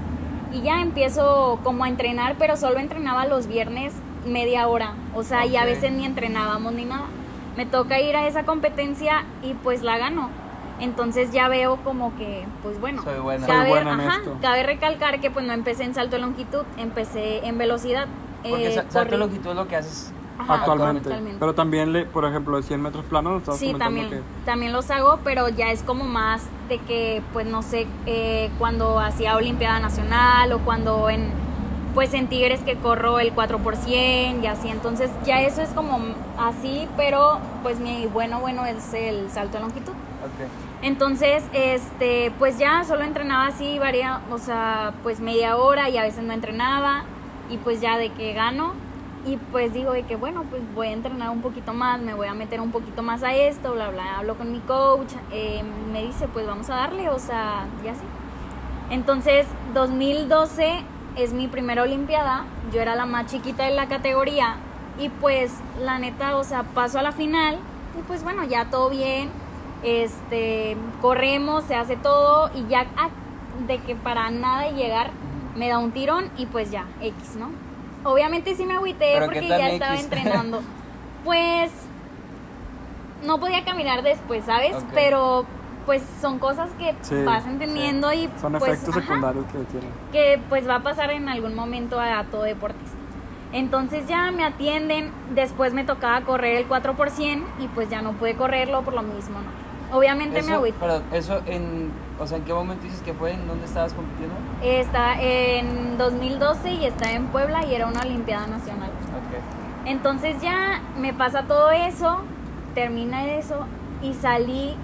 y 0.52 0.62
ya 0.62 0.80
empiezo 0.80 1.60
como 1.62 1.84
a 1.84 1.88
entrenar, 1.88 2.36
pero 2.38 2.56
solo 2.56 2.78
entrenaba 2.78 3.26
los 3.26 3.46
viernes 3.46 3.92
media 4.26 4.66
hora. 4.68 4.94
O 5.14 5.22
sea, 5.22 5.46
y 5.46 5.56
a 5.56 5.64
veces 5.64 5.92
ni 5.92 6.04
entrenábamos 6.04 6.72
ni 6.72 6.84
nada. 6.84 7.06
Me 7.56 7.66
toca 7.66 8.00
ir 8.00 8.16
a 8.16 8.26
esa 8.26 8.44
competencia 8.44 9.24
y 9.42 9.54
pues 9.54 9.82
la 9.82 9.98
gano. 9.98 10.30
Entonces 10.82 11.30
ya 11.32 11.48
veo 11.48 11.76
como 11.84 12.14
que, 12.16 12.44
pues 12.62 12.80
bueno, 12.80 13.02
Soy 13.02 13.18
buena. 13.20 13.46
Soy 13.46 13.56
cabe, 13.56 13.68
buena 13.70 13.92
en 13.94 14.00
ajá, 14.00 14.18
esto. 14.18 14.36
cabe 14.42 14.62
recalcar 14.64 15.20
que 15.20 15.30
pues 15.30 15.46
no 15.46 15.52
empecé 15.52 15.84
en 15.84 15.94
salto 15.94 16.16
de 16.16 16.22
longitud, 16.22 16.64
empecé 16.76 17.46
en 17.46 17.56
velocidad. 17.56 18.06
Porque 18.42 18.66
eh, 18.68 18.72
sa- 18.74 18.90
salto 18.90 19.12
de 19.12 19.18
longitud 19.18 19.50
es 19.50 19.56
lo 19.56 19.68
que 19.68 19.76
haces 19.76 20.12
Ajá, 20.38 20.54
actualmente. 20.54 20.98
actualmente. 21.08 21.36
Pero 21.38 21.54
también, 21.54 21.92
le, 21.92 22.04
por 22.04 22.24
ejemplo, 22.24 22.56
de 22.56 22.64
100 22.64 22.82
metros 22.82 23.04
planos, 23.04 23.42
Sí, 23.56 23.66
comentando 23.66 23.78
también, 23.78 24.22
también 24.44 24.72
los 24.72 24.90
hago, 24.90 25.20
pero 25.22 25.48
ya 25.48 25.70
es 25.70 25.84
como 25.84 26.02
más 26.04 26.42
de 26.68 26.78
que, 26.78 27.22
pues 27.32 27.46
no 27.46 27.62
sé, 27.62 27.86
eh, 28.06 28.50
cuando 28.58 28.98
hacía 28.98 29.36
Olimpiada 29.36 29.78
Nacional 29.78 30.52
o 30.52 30.58
cuando 30.60 31.08
en, 31.10 31.30
pues 31.94 32.12
en 32.14 32.26
Tigres 32.26 32.60
que 32.62 32.74
corro 32.76 33.20
el 33.20 33.32
4% 33.32 34.42
y 34.42 34.46
así, 34.48 34.68
entonces 34.68 35.10
ya 35.24 35.42
eso 35.42 35.62
es 35.62 35.68
como 35.68 36.00
así, 36.38 36.88
pero 36.96 37.38
pues 37.62 37.78
mi 37.78 38.06
bueno, 38.06 38.40
bueno 38.40 38.66
es 38.66 38.92
el 38.94 39.30
salto 39.30 39.58
de 39.58 39.62
longitud. 39.62 39.92
Ok. 39.92 40.71
Entonces, 40.82 41.44
este, 41.52 42.32
pues 42.38 42.58
ya 42.58 42.82
solo 42.82 43.04
entrenaba 43.04 43.46
así, 43.46 43.78
varía, 43.78 44.20
o 44.32 44.38
sea, 44.38 44.92
pues 45.04 45.20
media 45.20 45.56
hora 45.56 45.88
y 45.88 45.96
a 45.96 46.02
veces 46.02 46.24
no 46.24 46.32
entrenaba 46.32 47.04
y 47.48 47.56
pues 47.58 47.80
ya 47.80 47.98
de 47.98 48.10
que 48.10 48.32
gano 48.32 48.74
y 49.24 49.36
pues 49.36 49.72
digo 49.72 49.92
de 49.92 50.02
que 50.02 50.16
bueno, 50.16 50.44
pues 50.50 50.62
voy 50.74 50.88
a 50.88 50.92
entrenar 50.92 51.30
un 51.30 51.40
poquito 51.40 51.72
más, 51.72 52.00
me 52.00 52.14
voy 52.14 52.26
a 52.26 52.34
meter 52.34 52.60
un 52.60 52.72
poquito 52.72 53.02
más 53.02 53.22
a 53.22 53.32
esto, 53.34 53.72
bla, 53.74 53.90
bla, 53.90 54.18
hablo 54.18 54.34
con 54.36 54.50
mi 54.50 54.58
coach, 54.58 55.12
eh, 55.30 55.62
me 55.92 56.02
dice 56.02 56.26
pues 56.26 56.46
vamos 56.46 56.68
a 56.70 56.74
darle, 56.74 57.08
o 57.08 57.18
sea, 57.20 57.66
ya 57.84 57.94
sí. 57.94 58.04
Entonces, 58.90 59.46
2012 59.74 60.82
es 61.16 61.32
mi 61.32 61.46
primera 61.46 61.82
Olimpiada, 61.82 62.44
yo 62.72 62.80
era 62.80 62.96
la 62.96 63.06
más 63.06 63.26
chiquita 63.26 63.64
de 63.64 63.70
la 63.70 63.86
categoría 63.86 64.56
y 64.98 65.08
pues 65.08 65.52
la 65.80 66.00
neta, 66.00 66.36
o 66.36 66.42
sea, 66.44 66.64
paso 66.64 66.98
a 66.98 67.02
la 67.02 67.12
final 67.12 67.58
y 67.96 68.02
pues 68.02 68.24
bueno, 68.24 68.42
ya 68.44 68.64
todo 68.64 68.90
bien, 68.90 69.30
este, 69.82 70.76
corremos, 71.00 71.64
se 71.64 71.74
hace 71.74 71.96
todo 71.96 72.50
y 72.54 72.66
ya 72.68 72.86
ah, 72.96 73.08
de 73.66 73.78
que 73.78 73.94
para 73.94 74.30
nada 74.30 74.62
de 74.62 74.72
llegar 74.72 75.10
me 75.56 75.68
da 75.68 75.78
un 75.78 75.92
tirón 75.92 76.30
y 76.36 76.46
pues 76.46 76.70
ya, 76.70 76.86
X, 77.00 77.36
¿no? 77.36 77.50
Obviamente 78.04 78.54
sí 78.54 78.64
me 78.64 78.74
agüité 78.74 79.12
¿Pero 79.14 79.28
qué 79.28 79.40
porque 79.40 79.48
ya 79.48 79.70
estaba 79.70 79.96
entrenando. 79.96 80.62
Pues 81.24 81.70
no 83.24 83.38
podía 83.38 83.64
caminar 83.64 84.02
después, 84.02 84.44
¿sabes? 84.44 84.74
Pero 84.92 85.46
pues 85.86 86.02
son 86.20 86.40
cosas 86.40 86.70
que 86.78 86.94
Sí, 87.02 87.14
vas 87.24 87.46
entendiendo 87.46 88.12
y 88.12 88.28
Son 88.40 88.52
pues, 88.54 88.72
efectos 88.72 88.96
ajá, 88.96 89.00
secundarios 89.06 89.44
que 89.46 89.58
tienen. 89.58 89.90
que 90.10 90.40
pues 90.48 90.68
va 90.68 90.76
a 90.76 90.82
pasar 90.82 91.10
en 91.12 91.28
algún 91.28 91.54
momento 91.54 92.00
a, 92.00 92.24
todo 92.24 92.42
deportista. 92.42 92.96
Entonces 93.52 94.08
ya 94.08 94.32
me 94.32 94.44
atienden, 94.44 95.12
después 95.34 95.74
me 95.74 95.84
tocaba 95.84 96.22
correr 96.22 96.56
el 96.56 96.68
4% 96.68 97.44
y 97.60 97.68
pues 97.68 97.88
ya 97.90 98.02
no 98.02 98.12
pude 98.14 98.34
correrlo 98.34 98.82
por 98.82 98.94
lo 98.94 99.02
mismo, 99.02 99.38
¿no? 99.38 99.61
Obviamente 99.92 100.42
me 100.42 100.52
agüité. 100.54 100.76
pero 100.80 101.02
eso 101.12 101.40
en, 101.46 101.90
o 102.18 102.26
sea, 102.26 102.38
¿en 102.38 102.44
qué 102.44 102.54
momento 102.54 102.84
dices 102.84 103.02
que 103.02 103.12
fue? 103.12 103.32
¿En 103.32 103.46
dónde 103.46 103.66
estabas 103.66 103.92
compitiendo? 103.92 104.34
Está 104.62 105.20
en 105.20 105.98
2012 105.98 106.72
y 106.72 106.84
está 106.86 107.12
en 107.12 107.26
Puebla 107.26 107.64
y 107.66 107.74
era 107.74 107.86
una 107.86 108.00
Olimpiada 108.00 108.46
Nacional. 108.46 108.88
Ok. 108.90 109.86
Entonces 109.86 110.40
ya 110.40 110.80
me 110.98 111.12
pasa 111.12 111.42
todo 111.42 111.70
eso, 111.70 112.20
termina 112.74 113.24
eso 113.26 113.66
y 114.02 114.14
salí 114.14 114.74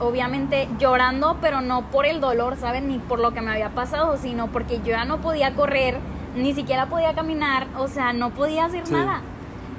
obviamente 0.00 0.68
llorando, 0.78 1.36
pero 1.40 1.60
no 1.60 1.82
por 1.90 2.06
el 2.06 2.20
dolor, 2.20 2.56
¿sabes? 2.56 2.82
Ni 2.82 2.98
por 2.98 3.18
lo 3.18 3.32
que 3.32 3.40
me 3.40 3.50
había 3.50 3.70
pasado, 3.70 4.16
sino 4.16 4.46
porque 4.48 4.78
yo 4.78 4.86
ya 4.90 5.04
no 5.04 5.18
podía 5.18 5.54
correr, 5.54 5.98
ni 6.36 6.54
siquiera 6.54 6.86
podía 6.86 7.14
caminar, 7.14 7.66
o 7.76 7.88
sea, 7.88 8.12
no 8.12 8.30
podía 8.30 8.66
hacer 8.66 8.86
Sí. 8.86 8.92
nada. 8.92 9.20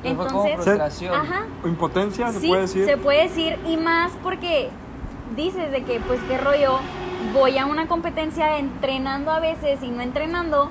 Pero 0.02 0.16
fue 0.16 0.28
como 0.28 0.46
Entonces, 0.46 0.66
frustración. 0.66 1.14
ajá, 1.14 1.46
O 1.64 1.68
Impotencia, 1.68 2.32
se 2.32 2.40
sí, 2.40 2.48
puede 2.48 2.62
decir. 2.62 2.86
se 2.86 2.98
puede 2.98 3.24
decir, 3.24 3.60
y 3.68 3.78
más 3.78 4.12
porque 4.24 4.70
dices 5.36 5.72
de 5.72 5.84
que, 5.84 6.00
pues, 6.00 6.20
qué 6.28 6.38
rollo, 6.38 6.80
voy 7.34 7.58
a 7.58 7.66
una 7.66 7.88
competencia 7.88 8.58
entrenando 8.58 9.32
a 9.32 9.40
veces 9.40 9.84
y 9.84 9.90
no 9.90 10.02
entrenando, 10.02 10.70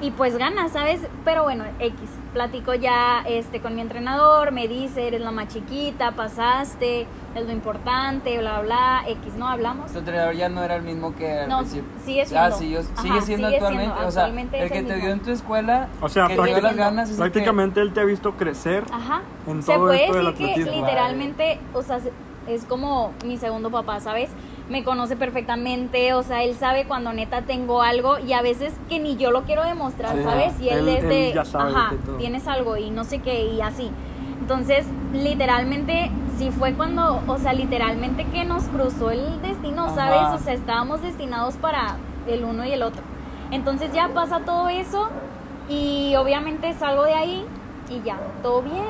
y 0.00 0.10
pues 0.10 0.36
ganas, 0.36 0.72
¿sabes? 0.72 1.00
Pero 1.24 1.44
bueno, 1.44 1.64
X, 1.78 1.98
platico 2.34 2.74
ya 2.74 3.22
este, 3.26 3.60
con 3.60 3.74
mi 3.74 3.80
entrenador, 3.80 4.50
me 4.52 4.68
dice, 4.68 5.06
eres 5.06 5.22
la 5.22 5.30
más 5.30 5.48
chiquita, 5.48 6.10
pasaste, 6.10 7.06
es 7.34 7.46
lo 7.46 7.52
importante, 7.52 8.36
bla, 8.38 8.60
bla, 8.60 9.04
X, 9.06 9.34
¿no? 9.38 9.48
Hablamos. 9.48 9.90
Tu 9.92 9.98
entrenador 10.00 10.34
ya 10.34 10.48
no 10.50 10.62
era 10.62 10.74
el 10.76 10.82
mismo 10.82 11.14
que 11.14 11.40
al 11.40 11.48
No, 11.48 11.58
principio. 11.60 11.84
sigue 12.04 12.26
siendo. 12.26 12.44
Ah, 12.46 12.50
sí, 12.50 12.70
yo- 12.70 12.80
Ajá, 12.80 13.02
sigue 13.02 13.20
siendo 13.22 13.46
sigue 13.48 13.56
actualmente. 13.56 13.92
siendo, 13.94 14.08
o 14.08 14.10
sea, 14.10 14.22
actualmente 14.24 14.62
el 14.62 14.70
que 14.70 14.78
el 14.78 14.86
te 14.86 14.94
vio 14.96 15.10
en 15.10 15.20
tu 15.20 15.30
escuela, 15.30 15.88
O 16.02 16.08
sea, 16.08 16.24
que 16.26 16.28
te 16.30 16.34
dio 16.34 16.42
práctica- 16.44 16.66
las 16.68 16.76
ganas. 16.76 17.08
es 17.08 17.10
el 17.10 17.16
que- 17.24 17.30
prácticamente 17.30 17.80
él 17.80 17.92
te 17.94 18.00
ha 18.00 18.04
visto 18.04 18.32
crecer. 18.32 18.84
Ajá. 18.92 19.22
en 19.46 19.62
Se 19.62 19.72
todo 19.74 19.86
puede 19.86 20.04
esto 20.04 20.16
del 20.16 20.26
decir 20.26 20.54
que 20.64 20.70
literalmente, 20.72 21.60
o 21.72 21.82
sea, 21.82 22.00
se- 22.00 22.12
es 22.48 22.64
como 22.64 23.12
mi 23.24 23.36
segundo 23.38 23.70
papá, 23.70 24.00
¿sabes? 24.00 24.28
Me 24.68 24.82
conoce 24.82 25.14
perfectamente, 25.16 26.14
o 26.14 26.22
sea, 26.22 26.42
él 26.42 26.54
sabe 26.54 26.86
cuando 26.86 27.12
neta 27.12 27.42
tengo 27.42 27.82
algo 27.82 28.18
y 28.18 28.32
a 28.32 28.40
veces 28.40 28.72
que 28.88 28.98
ni 28.98 29.16
yo 29.16 29.30
lo 29.30 29.42
quiero 29.42 29.62
demostrar, 29.62 30.16
Sí. 30.16 30.22
¿sabes? 30.22 30.58
Y 30.60 30.70
él, 30.70 30.88
Él- 30.88 30.96
es 30.96 31.02
de, 31.08 31.28
él 31.28 31.34
ya 31.34 31.44
sabe 31.44 31.70
ajá, 31.72 31.92
tienes 32.18 32.48
algo 32.48 32.76
y 32.78 32.90
no 32.90 33.04
sé 33.04 33.18
qué 33.18 33.44
y 33.44 33.60
así. 33.60 33.90
Entonces, 34.40 34.86
literalmente, 35.12 36.10
sí 36.38 36.50
fue 36.50 36.72
cuando, 36.74 37.20
o 37.26 37.38
sea, 37.38 37.52
literalmente 37.52 38.24
que 38.26 38.44
nos 38.44 38.64
cruzó 38.64 39.10
el 39.10 39.40
destino, 39.42 39.84
Ajá. 39.84 39.94
¿sabes? 39.94 40.40
O 40.40 40.44
sea, 40.44 40.54
estábamos 40.54 41.02
destinados 41.02 41.56
para 41.56 41.96
el 42.26 42.44
uno 42.44 42.64
y 42.64 42.72
el 42.72 42.82
otro. 42.82 43.02
Entonces 43.50 43.92
ya 43.92 44.08
pasa 44.14 44.40
todo 44.40 44.68
eso 44.70 45.08
y 45.68 46.14
obviamente 46.16 46.72
salgo 46.74 47.04
de 47.04 47.14
ahí 47.14 47.44
y 47.90 48.00
ya, 48.02 48.16
todo 48.42 48.62
bien. 48.62 48.84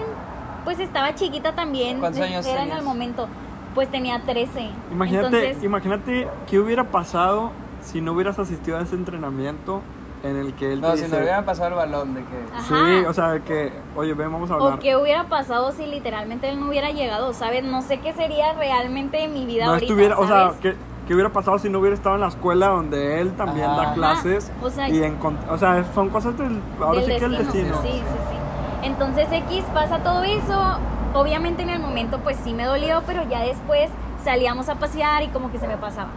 Pues 0.65 0.79
estaba 0.79 1.15
chiquita 1.15 1.53
también. 1.53 1.99
¿Cuántos 1.99 2.23
años 2.23 2.47
Era 2.47 2.63
en 2.63 2.73
el 2.73 2.83
momento. 2.83 3.29
Pues 3.75 3.91
tenía 3.91 4.21
13. 4.23 4.71
Imagínate, 4.93 5.27
Entonces, 5.27 5.65
imagínate 5.65 6.29
qué 6.49 6.59
hubiera 6.61 6.85
pasado 6.85 7.51
si 7.83 8.01
no 8.01 8.13
hubieras 8.13 8.39
asistido 8.39 8.79
a 8.79 8.83
ese 8.83 8.95
entrenamiento 8.95 9.83
en 10.23 10.37
el 10.37 10.55
que 10.55 10.73
él 10.73 10.81
No, 10.81 10.93
te 10.93 10.99
si 10.99 11.05
dice, 11.05 11.17
no 11.17 11.23
hubieran 11.23 11.45
pasado 11.45 11.69
el 11.69 11.75
balón, 11.75 12.15
de 12.15 12.21
que. 12.21 12.57
Ajá. 12.57 12.65
Sí, 12.67 13.05
o 13.07 13.13
sea, 13.13 13.41
que, 13.41 13.73
oye, 13.95 14.15
ven, 14.15 14.33
vamos 14.33 14.51
a 14.51 14.55
hablar. 14.55 14.75
o 14.75 14.79
qué 14.79 14.97
hubiera 14.97 15.25
pasado 15.25 15.73
si 15.73 15.85
literalmente 15.87 16.49
él 16.49 16.59
no 16.61 16.69
hubiera 16.69 16.91
llegado, 16.91 17.35
¿sabes? 17.35 17.63
No 17.65 17.83
sé 17.83 17.99
qué 17.99 18.13
sería 18.15 18.55
realmente 18.55 19.19
de 19.19 19.29
mi 19.29 19.45
vida 19.45 19.67
no 19.67 19.73
ahorita, 19.73 19.87
estuviera, 19.87 20.19
o 20.19 20.27
sea, 20.27 20.53
¿sabes? 20.53 20.77
¿qué, 21.07 21.13
hubiera 21.13 21.31
pasado 21.31 21.59
si 21.59 21.69
no 21.69 21.81
hubiera 21.81 21.95
estado 21.95 22.15
en 22.15 22.23
la 22.23 22.29
escuela 22.29 22.69
donde 22.69 23.21
él 23.21 23.33
también 23.33 23.67
Ajá. 23.67 23.77
da 23.77 23.83
Ajá. 23.83 23.95
clases? 23.95 24.51
O 24.63 24.71
sea, 24.71 24.89
y 24.89 24.99
encont- 25.03 25.47
o 25.51 25.59
sea, 25.59 25.85
son 25.95 26.09
cosas 26.09 26.39
del, 26.39 26.59
ahora 26.81 27.01
del 27.03 27.13
sí 27.13 27.19
que 27.19 27.25
el 27.27 27.37
destino. 27.37 27.83
Sí, 27.83 27.89
sí, 27.89 27.99
sí. 28.01 28.87
Entonces 28.87 29.27
X 29.31 29.65
pasa 29.75 29.99
todo 29.99 30.23
eso. 30.23 30.79
Obviamente 31.15 31.63
en 31.63 31.71
el 31.71 31.79
momento 31.81 32.19
pues 32.19 32.37
sí 32.43 32.53
me 32.53 32.65
dolió, 32.65 33.03
pero 33.07 33.23
ya 33.29 33.41
después 33.41 33.89
salíamos 34.23 34.69
a 34.69 34.75
pasear 34.77 35.23
y 35.23 35.29
como 35.29 35.51
que 35.53 35.59
se 35.59 35.69
me 35.69 35.77
pasaba. 35.77 36.11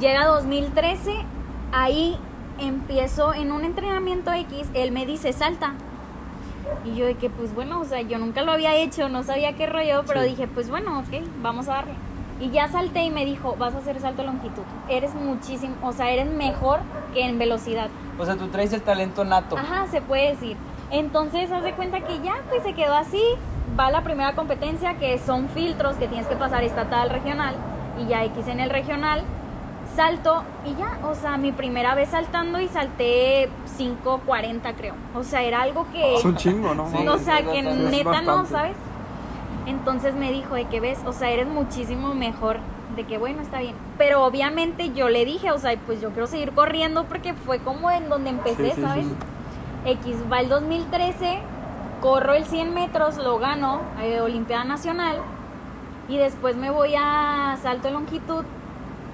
Llega 0.00 0.26
2013, 0.26 1.14
ahí 1.72 2.18
empiezo 2.58 3.34
en 3.34 3.52
un 3.52 3.64
entrenamiento 3.64 4.32
X, 4.32 4.68
él 4.74 4.90
me 4.90 5.06
dice 5.06 5.32
salta. 5.32 5.74
Y 6.84 6.94
yo 6.94 7.06
de 7.06 7.14
que 7.14 7.30
pues 7.30 7.54
bueno, 7.54 7.80
o 7.80 7.84
sea, 7.84 8.00
yo 8.00 8.18
nunca 8.18 8.42
lo 8.42 8.52
había 8.52 8.74
hecho, 8.74 9.08
no 9.08 9.22
sabía 9.22 9.54
qué 9.54 9.66
rollo, 9.66 10.02
pero 10.06 10.22
Sí. 10.22 10.28
dije 10.30 10.48
pues 10.48 10.70
bueno, 10.70 11.00
ok, 11.00 11.22
vamos 11.42 11.68
a 11.68 11.74
darle. 11.74 11.92
Y 12.40 12.50
ya 12.50 12.68
salté 12.68 13.02
y 13.02 13.10
me 13.10 13.24
dijo, 13.24 13.56
vas 13.58 13.74
a 13.74 13.78
hacer 13.78 14.00
salto 14.00 14.22
de 14.22 14.28
longitud. 14.28 14.62
Eres 14.88 15.14
muchísimo, 15.14 15.74
o 15.82 15.92
sea, 15.92 16.10
eres 16.10 16.26
mejor 16.26 16.78
que 17.12 17.24
en 17.26 17.36
velocidad. 17.38 17.88
O 18.16 18.24
sea, 18.24 18.36
tú 18.36 18.46
traes 18.48 18.72
el 18.72 18.80
talento 18.82 19.24
nato. 19.24 19.58
Ajá, 19.58 19.88
se 19.88 20.00
puede 20.00 20.30
decir. 20.30 20.56
Entonces, 20.90 21.50
haz 21.50 21.64
de 21.64 21.72
cuenta 21.72 22.00
que 22.00 22.20
ya, 22.20 22.36
pues 22.48 22.62
se 22.62 22.74
quedó 22.74 22.94
así. 22.94 23.20
Va 23.78 23.90
la 23.90 24.02
primera 24.02 24.34
competencia, 24.34 24.94
que 24.98 25.18
son 25.18 25.48
filtros 25.48 25.96
que 25.96 26.06
tienes 26.08 26.26
que 26.26 26.36
pasar 26.36 26.62
estatal, 26.62 27.10
regional. 27.10 27.54
Y 28.00 28.06
ya 28.06 28.24
X 28.24 28.46
en 28.48 28.60
el 28.60 28.70
regional. 28.70 29.22
Salto 29.96 30.44
y 30.64 30.74
ya, 30.74 30.98
o 31.02 31.14
sea, 31.14 31.38
mi 31.38 31.50
primera 31.50 31.94
vez 31.94 32.10
saltando 32.10 32.60
y 32.60 32.68
salté 32.68 33.48
5.40 33.78 34.74
creo. 34.76 34.94
O 35.14 35.24
sea, 35.24 35.42
era 35.42 35.62
algo 35.62 35.86
que... 35.90 36.16
Es 36.16 36.24
un 36.24 36.36
chingo, 36.36 36.74
¿no? 36.74 36.88
Sí. 36.90 37.08
o 37.08 37.18
sea, 37.18 37.42
que 37.42 37.62
neta 37.62 38.20
no. 38.22 38.44
¿sabes? 38.46 38.76
Entonces 39.66 40.14
me 40.14 40.30
dijo 40.30 40.54
de 40.54 40.66
que 40.66 40.80
ves, 40.80 41.00
o 41.06 41.12
sea, 41.12 41.30
eres 41.30 41.48
muchísimo 41.48 42.14
mejor 42.14 42.58
de 42.96 43.04
que 43.04 43.18
bueno, 43.18 43.40
está 43.42 43.60
bien. 43.60 43.74
Pero 43.96 44.24
obviamente 44.24 44.92
yo 44.92 45.08
le 45.08 45.24
dije, 45.24 45.50
o 45.50 45.58
sea, 45.58 45.74
pues 45.86 46.00
yo 46.00 46.10
quiero 46.10 46.26
seguir 46.26 46.52
corriendo 46.52 47.04
porque 47.04 47.32
fue 47.34 47.58
como 47.58 47.90
en 47.90 48.08
donde 48.08 48.30
empecé, 48.30 48.70
Sí, 48.70 48.72
sí, 48.76 48.82
¿sabes? 48.82 49.06
sí. 49.06 49.12
X 49.90 50.16
va 50.30 50.40
el 50.40 50.48
2013, 50.48 51.38
corro 52.00 52.34
el 52.34 52.44
100 52.44 52.74
metros, 52.74 53.16
lo 53.16 53.38
gano, 53.38 53.80
eh, 54.00 54.20
Olimpiada 54.20 54.64
Nacional, 54.64 55.16
y 56.08 56.16
después 56.16 56.56
me 56.56 56.70
voy 56.70 56.94
a 56.96 57.56
salto 57.60 57.88
de 57.88 57.94
longitud 57.94 58.44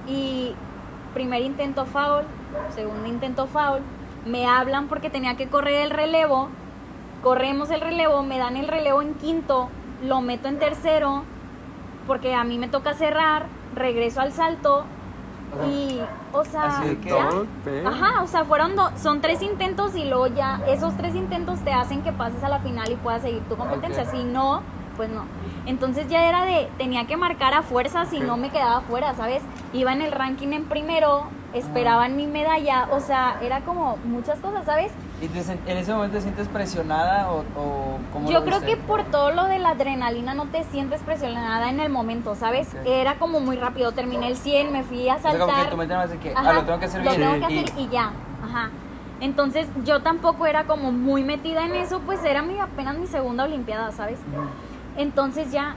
y 0.07 0.55
primer 1.12 1.43
intento 1.43 1.87
foul, 1.87 2.25
segundo 2.75 3.09
intento 3.09 3.47
foul, 3.47 3.81
me 4.26 4.47
hablan 4.47 4.88
porque 4.88 5.11
tenía 5.11 5.37
que 5.37 5.49
correr 5.49 5.83
el 5.83 5.91
relevo, 5.91 6.49
corremos 7.23 7.71
el 7.71 7.81
relevo, 7.81 8.23
me 8.23 8.38
dan 8.38 8.57
el 8.57 8.69
relevo 8.69 9.03
en 9.03 9.14
quinto, 9.14 9.69
lo 10.03 10.21
meto 10.21 10.49
en 10.49 10.59
tercero, 10.59 11.25
porque 12.07 12.35
a 12.35 12.45
mí 12.45 12.59
me 12.59 12.69
toca 12.69 12.95
cerrar, 12.95 13.47
regreso 13.75 14.21
al 14.21 14.33
salto 14.33 14.85
y, 15.69 16.00
o 16.35 16.45
sea, 16.45 16.79
Así 16.79 16.88
de 16.88 16.99
que- 16.99 17.09
ya. 17.11 17.29
Pedo. 17.64 17.88
Ajá, 17.88 18.23
o 18.23 18.26
sea, 18.26 18.45
fueron 18.45 18.76
dos, 18.76 18.93
son 18.97 19.21
tres 19.21 19.41
intentos 19.43 19.95
y 19.97 20.05
luego 20.05 20.26
ya 20.26 20.61
esos 20.69 20.97
tres 20.97 21.14
intentos 21.14 21.61
te 21.61 21.73
hacen 21.73 22.03
que 22.03 22.12
pases 22.12 22.43
a 22.45 22.49
la 22.49 22.59
final 22.59 22.91
y 22.91 22.97
puedas 22.97 23.23
seguir 23.23 23.43
tu 23.49 23.57
competencia. 23.57 24.05
Si 24.07 24.25
no, 24.25 24.62
pues 24.97 25.11
no. 25.11 25.25
Entonces 25.67 26.07
ya 26.09 26.29
era 26.29 26.45
de, 26.45 26.69
tenía 26.79 27.07
que 27.07 27.17
marcar 27.17 27.55
a 27.55 27.62
fuerza 27.62 28.05
si 28.07 28.21
no 28.21 28.37
me 28.37 28.50
quedaba 28.50 28.81
fuera, 28.83 29.14
¿sabes? 29.14 29.43
Iba 29.73 29.93
en 29.93 30.03
el 30.03 30.12
ranking 30.12 30.49
en 30.53 30.64
primero, 30.64 31.25
esperaban 31.54 32.16
mi 32.16 32.26
medalla, 32.26 32.88
o 32.90 33.00
sea, 33.00 33.38
era 33.40 33.61
como 33.61 33.96
muchas 34.04 34.38
cosas, 34.40 34.64
¿sabes? 34.66 34.90
¿Y 35.23 35.28
te 35.28 35.40
en 35.40 35.76
ese 35.78 35.92
momento 35.94 36.16
te 36.16 36.23
sientes 36.23 36.49
presionada 36.49 37.30
o, 37.30 37.38
o 37.56 37.99
cómo 38.12 38.28
Yo 38.28 38.44
creo 38.44 38.58
viste? 38.61 38.75
que 38.75 38.76
por 38.76 39.04
todo 39.04 39.30
lo 39.30 39.44
de 39.44 39.58
la 39.61 39.70
adrenalina 39.70 40.34
no 40.34 40.46
te 40.46 40.64
sientes 40.64 41.00
presionada 41.02 41.70
en 41.70 41.78
el 41.80 41.90
momento, 41.90 42.34
¿sabes? 42.34 42.68
Era 42.84 43.14
como 43.14 43.40
muy 43.40 43.56
rápido, 43.56 43.92
terminé 43.92 44.26
el 44.28 44.37
100, 44.37 44.73
me 44.73 44.82
fui 44.82 45.08
a 45.08 45.14
O 45.14 45.20
sea, 45.20 45.30
saltar. 45.30 45.49
como 45.49 45.62
que 45.64 45.70
tu 45.70 45.76
mente 45.76 45.94
más 45.94 46.11
de 46.11 46.18
que, 46.18 46.32
Ajá, 46.34 46.50
ah, 46.50 46.52
lo 46.54 46.64
tengo 46.64 46.78
que 46.80 46.84
hacer 46.87 47.04
lo 47.04 47.11
bien. 47.11 47.23
tengo 47.23 47.46
que 47.46 47.54
y- 47.54 47.58
hacer 47.64 47.78
y 47.78 47.88
ya. 47.88 48.11
Ajá. 48.44 48.70
Entonces 49.20 49.68
yo 49.84 50.02
tampoco 50.02 50.44
era 50.46 50.64
como 50.64 50.90
muy 50.92 51.23
metida 51.23 51.64
en 51.64 51.76
eso, 51.76 52.00
pues 52.00 52.23
era 52.25 52.42
mi, 52.42 52.58
apenas 52.58 52.99
mi 52.99 53.06
segunda 53.06 53.44
olimpiada, 53.44 53.92
¿sabes? 53.92 54.18
Entonces 54.96 55.50
ya 55.50 55.76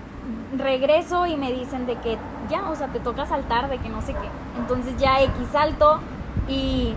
regreso 0.57 1.25
y 1.25 1.35
me 1.35 1.51
dicen 1.51 1.85
de 1.85 1.95
que 1.95 2.17
ya, 2.49 2.69
o 2.69 2.75
sea, 2.75 2.87
te 2.87 2.99
toca 2.99 3.25
saltar, 3.25 3.69
de 3.69 3.77
que 3.77 3.89
no 3.89 4.01
sé 4.01 4.13
qué. 4.13 4.29
Entonces 4.57 4.97
ya 4.97 5.21
X 5.21 5.33
salto 5.51 5.99
y 6.47 6.93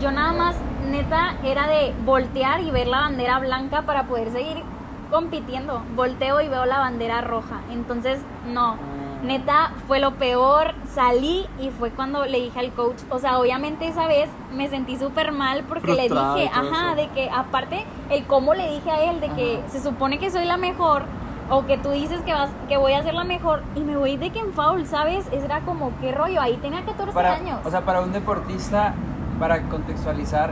yo 0.00 0.10
nada 0.10 0.32
más, 0.32 0.56
neta, 0.90 1.36
era 1.42 1.66
de 1.66 1.94
voltear 2.04 2.60
y 2.60 2.70
ver 2.70 2.86
la 2.86 3.00
bandera 3.00 3.38
blanca 3.38 3.82
para 3.82 4.04
poder 4.04 4.30
seguir 4.30 4.62
compitiendo. 5.10 5.82
Volteo 5.94 6.40
y 6.40 6.48
veo 6.48 6.66
la 6.66 6.78
bandera 6.78 7.20
roja. 7.20 7.60
Entonces, 7.70 8.20
no. 8.46 8.76
Neta, 9.22 9.72
fue 9.86 9.98
lo 9.98 10.14
peor. 10.14 10.74
Salí 10.92 11.46
y 11.60 11.70
fue 11.70 11.90
cuando 11.90 12.24
le 12.26 12.40
dije 12.40 12.58
al 12.58 12.72
coach. 12.72 12.98
O 13.10 13.18
sea, 13.18 13.38
obviamente 13.38 13.88
esa 13.88 14.06
vez 14.06 14.28
me 14.52 14.68
sentí 14.68 14.96
súper 14.96 15.32
mal 15.32 15.64
porque 15.68 15.94
le 15.94 16.02
dije, 16.02 16.50
ajá, 16.52 16.88
eso. 16.88 16.96
de 16.96 17.08
que 17.08 17.30
aparte, 17.30 17.84
el 18.10 18.24
cómo 18.26 18.54
le 18.54 18.70
dije 18.74 18.90
a 18.90 19.10
él, 19.10 19.20
de 19.20 19.28
que 19.30 19.62
se 19.68 19.82
supone 19.82 20.18
que 20.18 20.30
soy 20.30 20.44
la 20.44 20.56
mejor. 20.56 21.04
O 21.48 21.64
que 21.64 21.78
tú 21.78 21.90
dices 21.90 22.20
que 22.22 22.32
vas, 22.32 22.50
que 22.68 22.76
voy 22.76 22.92
a 22.92 23.02
ser 23.02 23.14
la 23.14 23.24
mejor 23.24 23.62
y 23.76 23.80
me 23.80 23.96
voy 23.96 24.16
de 24.16 24.30
que 24.30 24.40
en 24.40 24.52
foul, 24.52 24.86
¿sabes? 24.86 25.26
Era 25.32 25.60
como, 25.60 25.92
¿qué 26.00 26.12
rollo? 26.12 26.40
Ahí 26.40 26.56
tenía 26.56 26.84
14 26.84 27.12
para, 27.12 27.34
años. 27.34 27.60
O 27.64 27.70
sea, 27.70 27.82
para 27.82 28.00
un 28.00 28.12
deportista, 28.12 28.94
para 29.38 29.62
contextualizar, 29.68 30.50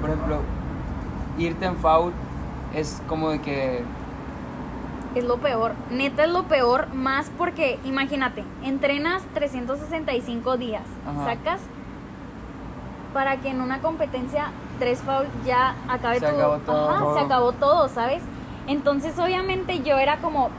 por 0.00 0.10
ejemplo, 0.10 0.40
irte 1.38 1.66
en 1.66 1.76
foul 1.76 2.12
es 2.74 3.00
como 3.08 3.30
de 3.30 3.40
que 3.40 3.84
Es 5.14 5.24
lo 5.24 5.36
peor, 5.38 5.72
neta 5.90 6.24
es 6.24 6.30
lo 6.30 6.44
peor, 6.44 6.92
más 6.92 7.30
porque 7.38 7.78
imagínate, 7.84 8.44
entrenas 8.64 9.22
365 9.34 10.56
días, 10.56 10.82
Ajá. 11.08 11.24
sacas 11.26 11.60
para 13.12 13.36
que 13.36 13.50
en 13.50 13.60
una 13.60 13.78
competencia 13.78 14.46
tres 14.80 15.00
foul 15.00 15.26
ya 15.46 15.76
acabe 15.88 16.18
Se 16.18 16.26
acabó 16.26 16.58
todo. 16.58 16.90
Ajá, 16.90 16.98
Todo. 16.98 17.14
se 17.18 17.24
acabó 17.24 17.52
todo, 17.52 17.88
¿sabes? 17.88 18.22
Entonces 18.66 19.18
obviamente 19.18 19.82
yo 19.82 19.98
era 19.98 20.18
como, 20.18 20.50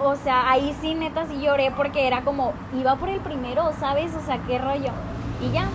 o 0.00 0.16
sea, 0.16 0.50
ahí 0.50 0.74
sí 0.80 0.94
neta 0.94 1.26
sí 1.26 1.40
lloré 1.40 1.70
porque 1.70 2.06
era 2.06 2.22
como, 2.22 2.52
iba 2.78 2.96
por 2.96 3.08
el 3.08 3.20
primero, 3.20 3.70
¿sabes? 3.78 4.14
O 4.14 4.24
sea, 4.24 4.38
qué 4.46 4.58
rollo. 4.58 4.90
Y 5.40 5.52
ya, 5.52 5.68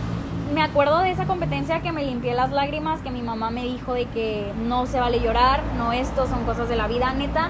me 0.53 0.61
acuerdo 0.61 0.99
de 0.99 1.11
esa 1.11 1.25
competencia 1.25 1.81
que 1.81 1.91
me 1.91 2.03
limpié 2.03 2.33
las 2.33 2.51
lágrimas, 2.51 3.01
que 3.01 3.09
mi 3.09 3.21
mamá 3.21 3.51
me 3.51 3.63
dijo 3.63 3.93
de 3.93 4.05
que 4.05 4.51
no 4.67 4.85
se 4.85 4.99
vale 4.99 5.21
llorar, 5.21 5.61
no 5.77 5.93
esto, 5.93 6.27
son 6.27 6.43
cosas 6.43 6.67
de 6.67 6.75
la 6.75 6.87
vida, 6.87 7.13
neta. 7.13 7.49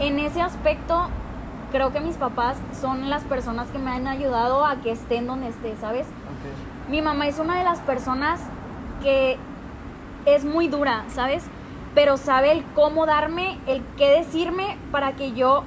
En 0.00 0.18
ese 0.18 0.42
aspecto, 0.42 1.08
creo 1.70 1.92
que 1.92 2.00
mis 2.00 2.16
papás 2.16 2.58
son 2.78 3.08
las 3.08 3.24
personas 3.24 3.68
que 3.68 3.78
me 3.78 3.90
han 3.90 4.06
ayudado 4.06 4.66
a 4.66 4.76
que 4.76 4.92
esté 4.92 5.16
en 5.16 5.26
donde 5.26 5.48
esté, 5.48 5.74
¿sabes? 5.80 6.06
ok, 6.06 6.90
Mi 6.90 7.00
mamá 7.00 7.26
es 7.26 7.38
una 7.38 7.56
de 7.56 7.64
las 7.64 7.78
personas 7.80 8.40
que 9.02 9.38
es 10.26 10.44
muy 10.44 10.68
dura, 10.68 11.04
¿sabes? 11.08 11.44
Pero 11.94 12.16
sabe 12.16 12.52
el 12.52 12.64
cómo 12.74 13.06
darme, 13.06 13.58
el 13.66 13.82
qué 13.96 14.08
decirme 14.08 14.78
para 14.90 15.12
que 15.12 15.32
yo 15.32 15.64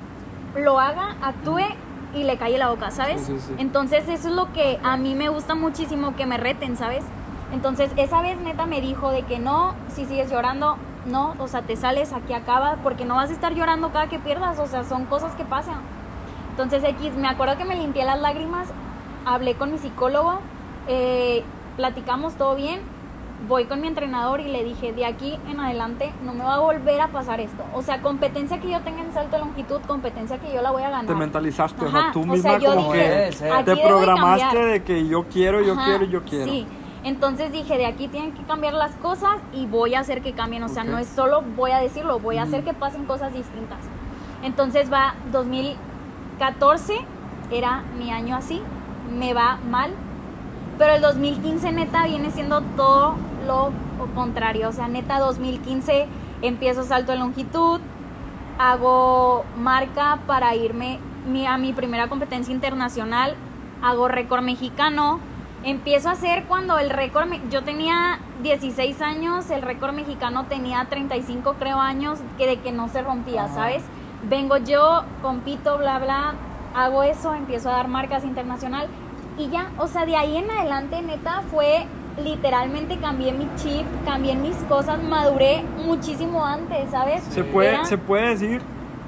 lo 0.56 0.80
haga, 0.80 1.16
actúe 1.22 1.66
y 2.14 2.24
le 2.24 2.38
calle 2.38 2.58
la 2.58 2.70
boca, 2.70 2.92
¿sabes? 2.92 3.22
Sí, 3.22 3.34
sí, 3.38 3.48
sí. 3.48 3.56
Entonces 3.58 4.08
eso 4.08 4.30
es 4.30 4.34
lo 4.34 4.52
que 4.54 4.80
a 4.84 4.98
mí 4.98 5.16
me 5.16 5.30
gusta 5.30 5.54
muchísimo, 5.54 6.16
que 6.16 6.26
me 6.26 6.38
reten, 6.38 6.78
¿sabes? 6.78 7.04
Entonces 7.52 7.92
esa 7.98 8.22
vez 8.22 8.40
neta 8.40 8.66
me 8.66 8.82
dijo 8.82 9.12
de 9.12 9.24
que 9.24 9.38
no, 9.38 9.76
si 9.90 10.06
sigues 10.06 10.32
llorando, 10.32 10.78
no, 11.06 11.36
o 11.40 11.48
sea, 11.48 11.62
te 11.62 11.76
sales, 11.76 12.14
aquí 12.14 12.34
acaba, 12.34 12.78
porque 12.84 13.06
no 13.06 13.16
vas 13.16 13.30
a 13.30 13.34
estar 13.34 13.54
llorando 13.54 13.92
cada 13.92 14.08
que 14.08 14.18
pierdas, 14.18 14.60
o 14.60 14.66
sea, 14.66 14.84
son 14.84 15.06
cosas 15.06 15.34
que 15.36 15.44
pasan. 15.44 15.78
Entonces 16.52 16.84
X, 16.84 17.14
me 17.14 17.28
acuerdo 17.28 17.58
que 17.58 17.66
me 17.66 17.76
limpié 17.76 18.06
las 18.06 18.20
lágrimas, 18.20 18.70
hablé 19.26 19.56
con 19.56 19.72
mi 19.72 19.78
psicólogo, 19.78 20.40
eh, 20.88 21.44
platicamos 21.76 22.36
todo 22.36 22.56
bien, 22.56 22.82
voy 23.48 23.66
con 23.66 23.82
mi 23.82 23.88
entrenador 23.88 24.40
y 24.40 24.46
le 24.46 24.64
dije, 24.64 24.94
de 24.94 25.06
aquí 25.06 25.38
en 25.50 25.60
adelante 25.60 26.12
no 26.24 26.34
me 26.34 26.44
va 26.44 26.56
a 26.56 26.60
volver 26.60 27.00
a 27.02 27.10
pasar 27.10 27.40
esto. 27.42 27.64
O 27.74 27.82
sea, 27.82 28.02
competencia 28.02 28.60
que 28.60 28.72
yo 28.72 28.80
tenga 28.82 29.02
en 29.04 29.14
salto 29.14 29.36
de 29.38 29.44
longitud, 29.44 29.82
competencia 29.82 30.38
que 30.40 30.54
yo 30.54 30.62
la 30.62 30.72
voy 30.72 30.84
a 30.84 30.90
ganar. 30.90 31.06
Te 31.06 31.14
mentalizaste, 31.16 31.86
o 31.86 31.88
Ajá, 31.88 32.02
sea, 32.04 32.12
tú 32.12 32.22
o 32.22 32.26
misma 32.26 32.52
sea, 32.52 32.60
yo 32.60 32.74
como 32.76 32.94
dije, 32.94 33.06
que 33.40 33.52
aquí 33.52 33.64
te 33.66 33.76
de 33.76 33.82
programaste 33.88 34.46
cambiar. 34.46 34.66
de 34.72 34.84
que 34.84 35.08
yo 35.08 35.26
quiero, 35.26 35.62
yo 35.62 35.74
Ajá, 35.74 35.86
quiero, 35.86 36.06
yo 36.06 36.24
quiero. 36.24 36.46
Sí, 36.52 36.66
entonces 37.04 37.52
dije, 37.52 37.78
de 37.78 37.86
aquí 37.86 38.08
tienen 38.08 38.32
que 38.32 38.42
cambiar 38.44 38.74
las 38.74 38.96
cosas 38.96 39.38
y 39.54 39.68
voy 39.68 39.94
a 39.96 40.00
hacer 40.00 40.22
que 40.22 40.34
cambien. 40.34 40.64
O 40.64 40.70
sea, 40.70 40.84
Ok. 40.84 40.90
no 40.90 40.98
es 40.98 41.08
solo 41.08 41.44
voy 41.56 41.72
a 41.72 41.78
decirlo, 41.80 42.20
voy 42.20 42.38
a 42.38 42.44
hacer 42.44 42.64
que 42.64 42.74
pasen 42.74 43.06
cosas 43.06 43.32
distintas. 43.34 43.80
Entonces 44.44 44.92
va 44.92 45.14
2014, 45.32 46.94
era 47.52 47.84
mi 47.98 48.12
año 48.12 48.36
así, 48.36 48.62
me 49.12 49.34
va 49.34 49.58
mal. 49.70 49.92
Pero 50.78 50.94
el 50.94 51.02
2015 51.02 51.72
neta 51.72 52.06
viene 52.06 52.32
siendo 52.32 52.62
todo 52.62 53.16
lo 53.48 53.72
contrario. 54.14 54.70
O 54.70 54.72
sea, 54.72 54.88
neta 54.88 55.20
2015 55.20 56.08
empiezo 56.42 56.84
salto 56.84 57.12
de 57.12 57.18
longitud, 57.18 57.80
hago 58.58 59.46
marca 59.58 60.20
para 60.28 60.56
irme 60.56 61.00
a 61.48 61.58
mi 61.58 61.74
primera 61.74 62.08
competencia 62.08 62.54
internacional, 62.54 63.36
hago 63.82 64.08
récord 64.08 64.44
mexicano, 64.44 65.20
empiezo 65.64 66.10
a 66.10 66.12
hacer 66.14 66.44
cuando 66.46 66.78
el 66.78 66.90
récord, 66.90 67.28
yo 67.50 67.64
tenía 67.64 68.20
16 68.44 69.02
años, 69.02 69.50
el 69.50 69.62
récord 69.62 69.94
mexicano 69.94 70.46
tenía 70.46 70.86
35 70.86 71.56
creo 71.58 71.80
años, 71.80 72.20
que 72.38 72.46
de 72.46 72.58
que 72.58 72.72
no 72.72 72.90
se 72.90 73.02
rompía. 73.02 73.48
¿sabes? 73.48 73.84
Vengo 74.30 74.58
yo, 74.58 75.04
compito, 75.22 75.78
bla, 75.78 76.00
bla, 76.00 76.36
hago 76.76 77.04
eso, 77.04 77.34
empiezo 77.34 77.70
a 77.70 77.74
dar 77.74 77.88
marcas 77.88 78.24
internacional 78.24 78.88
y 79.38 79.50
ya, 79.50 79.72
o 79.78 79.88
sea, 79.88 80.06
de 80.06 80.16
ahí 80.16 80.38
en 80.38 80.50
adelante, 80.50 81.02
neta, 81.02 81.42
fue 81.52 81.86
literalmente 82.24 82.98
cambié 82.98 83.34
mi 83.34 83.48
chip, 83.58 83.86
cambié 84.06 84.36
mis 84.36 84.56
cosas, 84.70 85.02
maduré 85.04 85.64
muchísimo 85.86 86.46
antes, 86.46 86.90
¿sabes? 86.92 87.24
Se 87.24 87.44
puede, 87.44 87.70
Era- 87.70 87.86
se 87.86 87.98
puede 87.98 88.30
decir 88.30 88.62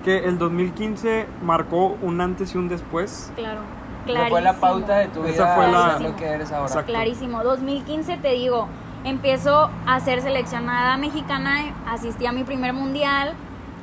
que 0.04 0.26
el 0.26 0.38
2015 0.38 1.26
marcó 1.42 1.98
un 2.02 2.20
antes 2.22 2.54
y 2.54 2.58
un 2.58 2.68
después. 2.68 3.32
Claro, 3.36 3.62
clarísimo. 4.06 4.30
fue 4.30 4.42
la 4.42 4.54
pauta 4.54 4.98
de 4.98 5.08
tu 5.08 5.24
Esa 5.24 5.44
vida, 5.46 5.56
fue 5.56 5.72
la- 5.72 6.00
lo 6.00 6.16
que 6.16 6.26
eres 6.26 6.52
ahora. 6.52 6.68
Exacto. 6.68 6.92
Clarísimo. 6.92 7.44
2015 7.44 8.18
te 8.18 8.30
digo, 8.34 8.68
empiezo 9.06 9.70
a 9.86 10.00
ser 10.02 10.22
seleccionada 10.22 10.98
mexicana, 10.98 11.74
asistí 11.88 12.26
a 12.26 12.32
mi 12.34 12.44
primer 12.44 12.74
mundial. 12.74 13.34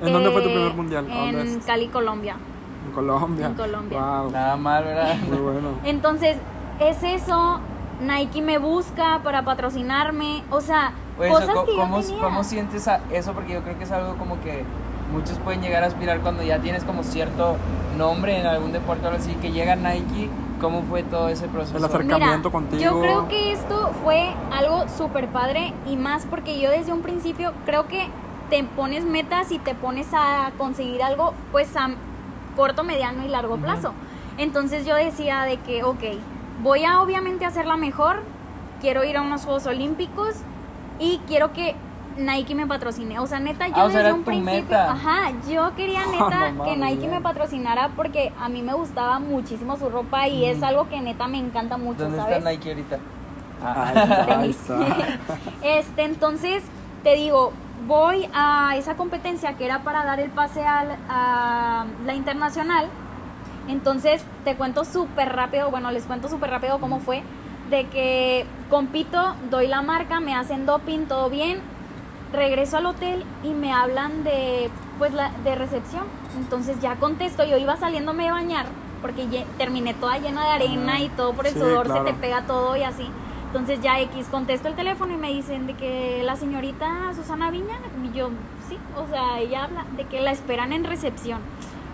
¿En 0.02 0.12
dónde 0.12 0.30
fue 0.30 0.42
tu 0.42 0.48
eh, 0.48 0.52
primer 0.52 0.74
mundial? 0.74 1.06
¿A 1.10 1.14
dónde 1.16 1.40
En? 1.54 1.60
Cali, 1.60 1.88
Colombia. 1.88 2.36
En 2.86 2.92
Colombia. 2.92 3.46
En 3.46 3.54
Colombia. 3.54 4.00
Wow, 4.00 4.30
Nada 4.30 4.56
mal, 4.56 4.84
¿verdad? 4.84 5.16
muy 5.28 5.38
bueno. 5.38 5.68
Entonces, 5.84 6.36
es 6.80 7.02
eso. 7.02 7.60
Nike 8.00 8.42
me 8.42 8.58
busca 8.58 9.20
para 9.22 9.44
patrocinarme. 9.44 10.42
O 10.50 10.60
sea, 10.60 10.92
cosas 11.16 11.48
eso, 11.48 11.64
que 11.64 11.76
¿cómo, 11.76 12.00
yo 12.00 12.06
tenía. 12.06 12.22
¿Cómo 12.22 12.44
sientes 12.44 12.88
eso? 13.12 13.32
Porque 13.32 13.52
yo 13.54 13.62
creo 13.62 13.78
que 13.78 13.84
es 13.84 13.92
algo 13.92 14.16
como 14.16 14.40
que 14.40 14.64
muchos 15.12 15.38
pueden 15.38 15.60
llegar 15.62 15.84
a 15.84 15.86
aspirar 15.86 16.20
cuando 16.20 16.42
ya 16.42 16.58
tienes 16.58 16.82
como 16.84 17.04
cierto 17.04 17.56
nombre 17.96 18.40
en 18.40 18.46
algún 18.46 18.72
deporte 18.72 19.04
o 19.04 19.10
algo 19.10 19.20
así, 19.20 19.34
que 19.34 19.52
llega 19.52 19.76
Nike, 19.76 20.28
¿cómo 20.60 20.82
fue 20.82 21.04
todo 21.04 21.28
ese 21.28 21.46
proceso? 21.46 21.78
El 21.78 21.84
acerca- 21.84 22.16
acercamiento 22.16 22.50
contigo. 22.50 22.82
Yo 22.82 23.00
creo 23.00 23.28
que 23.28 23.52
esto 23.52 23.92
fue 24.02 24.34
algo 24.50 24.86
súper 24.88 25.28
padre 25.28 25.72
y 25.86 25.96
más 25.96 26.26
porque 26.28 26.58
yo 26.60 26.70
desde 26.70 26.92
un 26.92 27.02
principio 27.02 27.52
creo 27.64 27.86
que 27.86 28.08
te 28.50 28.64
pones 28.64 29.04
metas 29.04 29.52
y 29.52 29.58
te 29.60 29.74
pones 29.76 30.08
a 30.12 30.50
conseguir 30.58 31.00
algo 31.02 31.32
pues 31.52 31.76
a 31.76 31.90
corto, 32.56 32.84
mediano 32.84 33.24
y 33.24 33.28
largo 33.28 33.56
plazo. 33.56 33.92
Entonces 34.38 34.84
yo 34.86 34.94
decía 34.96 35.42
de 35.42 35.58
que, 35.58 35.84
ok, 35.84 36.02
voy 36.62 36.84
a 36.84 37.00
obviamente 37.00 37.44
hacerla 37.44 37.76
mejor, 37.76 38.22
quiero 38.80 39.04
ir 39.04 39.16
a 39.16 39.22
unos 39.22 39.44
Juegos 39.44 39.66
Olímpicos 39.66 40.34
y 40.98 41.20
quiero 41.26 41.52
que 41.52 41.74
Nike 42.16 42.54
me 42.54 42.66
patrocine. 42.66 43.18
O 43.18 43.26
sea, 43.26 43.40
neta, 43.40 43.66
yo 43.68 43.74
Ah, 43.76 43.88
desde 43.88 44.12
un 44.12 44.22
principio, 44.22 44.54
meta. 44.62 44.92
ajá, 44.92 45.32
yo 45.50 45.74
quería 45.74 46.00
neta 46.10 46.52
que 46.64 46.76
Nike 46.76 47.08
me 47.08 47.20
patrocinara 47.20 47.90
porque 47.96 48.32
a 48.40 48.48
mí 48.48 48.62
me 48.62 48.72
gustaba 48.72 49.18
muchísimo 49.18 49.76
su 49.76 49.88
ropa 49.88 50.28
y 50.28 50.44
es 50.44 50.62
algo 50.62 50.88
que 50.88 51.00
neta 51.00 51.26
me 51.28 51.38
encanta 51.38 51.76
mucho, 51.76 52.04
¿Dónde 52.04 52.18
¿sabes? 52.18 52.38
está 52.38 52.50
Nike 52.50 52.68
ahorita? 52.70 52.98
Está. 54.44 54.44
Este, 55.62 56.04
entonces, 56.04 56.62
te 57.02 57.14
digo, 57.16 57.52
voy 57.86 58.28
a 58.34 58.76
esa 58.76 58.96
competencia 58.96 59.54
que 59.54 59.64
era 59.66 59.82
para 59.82 60.04
dar 60.04 60.20
el 60.20 60.30
pase 60.30 60.64
a 60.64 61.84
la 62.04 62.14
internacional. 62.14 62.88
Entonces, 63.68 64.24
te 64.44 64.56
cuento 64.56 64.84
súper 64.84 65.34
rápido, 65.34 65.70
bueno, 65.70 65.90
les 65.90 66.04
cuento 66.04 66.28
súper 66.28 66.50
rápido 66.50 66.78
cómo 66.80 67.00
fue, 67.00 67.22
de 67.70 67.86
que 67.86 68.44
compito, 68.68 69.34
doy 69.50 69.68
la 69.68 69.80
marca, 69.80 70.20
me 70.20 70.34
hacen 70.34 70.66
doping, 70.66 71.06
todo 71.06 71.30
bien, 71.30 71.60
regreso 72.32 72.76
al 72.76 72.86
hotel 72.86 73.24
y 73.42 73.48
me 73.50 73.72
hablan 73.72 74.22
de, 74.22 74.70
pues, 74.98 75.14
la, 75.14 75.30
de 75.44 75.54
recepción. 75.54 76.04
Entonces 76.36 76.78
ya 76.80 76.96
contesto, 76.96 77.44
yo 77.44 77.56
iba 77.56 77.76
saliéndome 77.76 78.24
de 78.24 78.32
bañar, 78.32 78.66
porque 79.00 79.46
terminé 79.56 79.94
toda 79.94 80.18
llena 80.18 80.44
de 80.44 80.50
arena 80.50 81.00
y 81.00 81.08
todo 81.08 81.32
por 81.32 81.46
el 81.46 81.54
Sí, 81.54 81.58
sudor, 81.58 81.86
claro. 81.86 82.04
se 82.06 82.12
te 82.12 82.18
pega 82.18 82.42
todo 82.42 82.76
y 82.76 82.82
así. 82.82 83.08
Entonces 83.54 83.80
ya 83.80 84.00
X 84.00 84.26
contesto 84.32 84.66
el 84.66 84.74
teléfono 84.74 85.14
y 85.14 85.16
me 85.16 85.28
dicen 85.28 85.68
de 85.68 85.74
que 85.74 86.24
la 86.24 86.34
señorita 86.34 87.12
Susana 87.14 87.52
Viña, 87.52 87.78
y 88.02 88.10
yo, 88.10 88.30
sí, 88.68 88.76
o 88.96 89.06
sea, 89.06 89.38
ella 89.38 89.62
habla 89.62 89.84
de 89.96 90.04
que 90.06 90.20
la 90.20 90.32
esperan 90.32 90.72
en 90.72 90.82
recepción. 90.82 91.38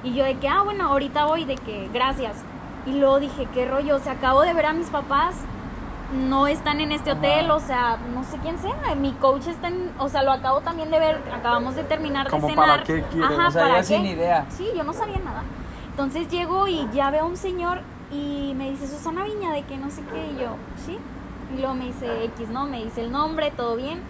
Y 0.02 0.14
yo 0.14 0.24
de 0.24 0.38
que, 0.38 0.48
ah, 0.48 0.62
bueno, 0.62 0.86
ahorita 0.86 1.26
voy, 1.26 1.44
de 1.44 1.56
que, 1.56 1.90
gracias. 1.92 2.38
Y 2.86 2.92
luego 2.92 3.20
dije, 3.20 3.46
qué 3.52 3.66
rollo, 3.68 3.96
o 3.96 3.98
sea, 3.98 4.12
acabo 4.12 4.40
de 4.40 4.54
ver 4.54 4.64
a 4.64 4.72
mis 4.72 4.86
papás, 4.88 5.36
no 6.26 6.46
están 6.46 6.80
en 6.80 6.92
este 6.92 7.10
Ajá. 7.10 7.18
hotel, 7.18 7.50
o 7.50 7.60
sea, 7.60 7.98
no 8.14 8.24
sé 8.24 8.38
quién 8.38 8.58
sea, 8.58 8.94
mi 8.94 9.12
coach 9.12 9.46
está 9.48 9.68
en, 9.68 9.92
o 9.98 10.08
sea, 10.08 10.22
lo 10.22 10.32
acabo 10.32 10.62
también 10.62 10.90
de 10.90 10.98
ver, 10.98 11.20
acabamos 11.30 11.74
de 11.74 11.84
terminar 11.84 12.30
de 12.30 12.40
cenar. 12.40 12.56
para 12.56 12.82
qué 12.84 13.02
quiere. 13.02 13.34
Ajá, 13.34 13.48
O 13.48 13.50
sea, 13.50 13.62
¿para 13.64 13.74
ibas 13.74 13.86
sin 13.86 14.02
qué? 14.04 14.08
idea. 14.12 14.46
Sí, 14.48 14.66
yo 14.74 14.82
no 14.82 14.94
sabía 14.94 15.18
nada. 15.18 15.42
Entonces 15.90 16.26
llego 16.30 16.66
y 16.68 16.88
ya 16.94 17.10
veo 17.10 17.24
a 17.24 17.26
un 17.26 17.36
señor 17.36 17.82
y 18.10 18.54
me 18.56 18.70
dice 18.70 18.86
Susana 18.86 19.24
Viña 19.24 19.52
de 19.52 19.62
que 19.64 19.76
no 19.76 19.90
sé 19.90 20.00
qué 20.10 20.32
y 20.32 20.40
yo, 20.40 20.54
sí. 20.86 20.98
Y 21.56 21.58
luego 21.60 21.74
me 21.74 21.86
dice 21.86 22.24
X, 22.24 22.48
¿no? 22.48 22.66
Me 22.66 22.84
dice 22.84 23.02
el 23.02 23.10
nombre, 23.12 23.50
todo 23.56 23.76
bien. 23.76 24.00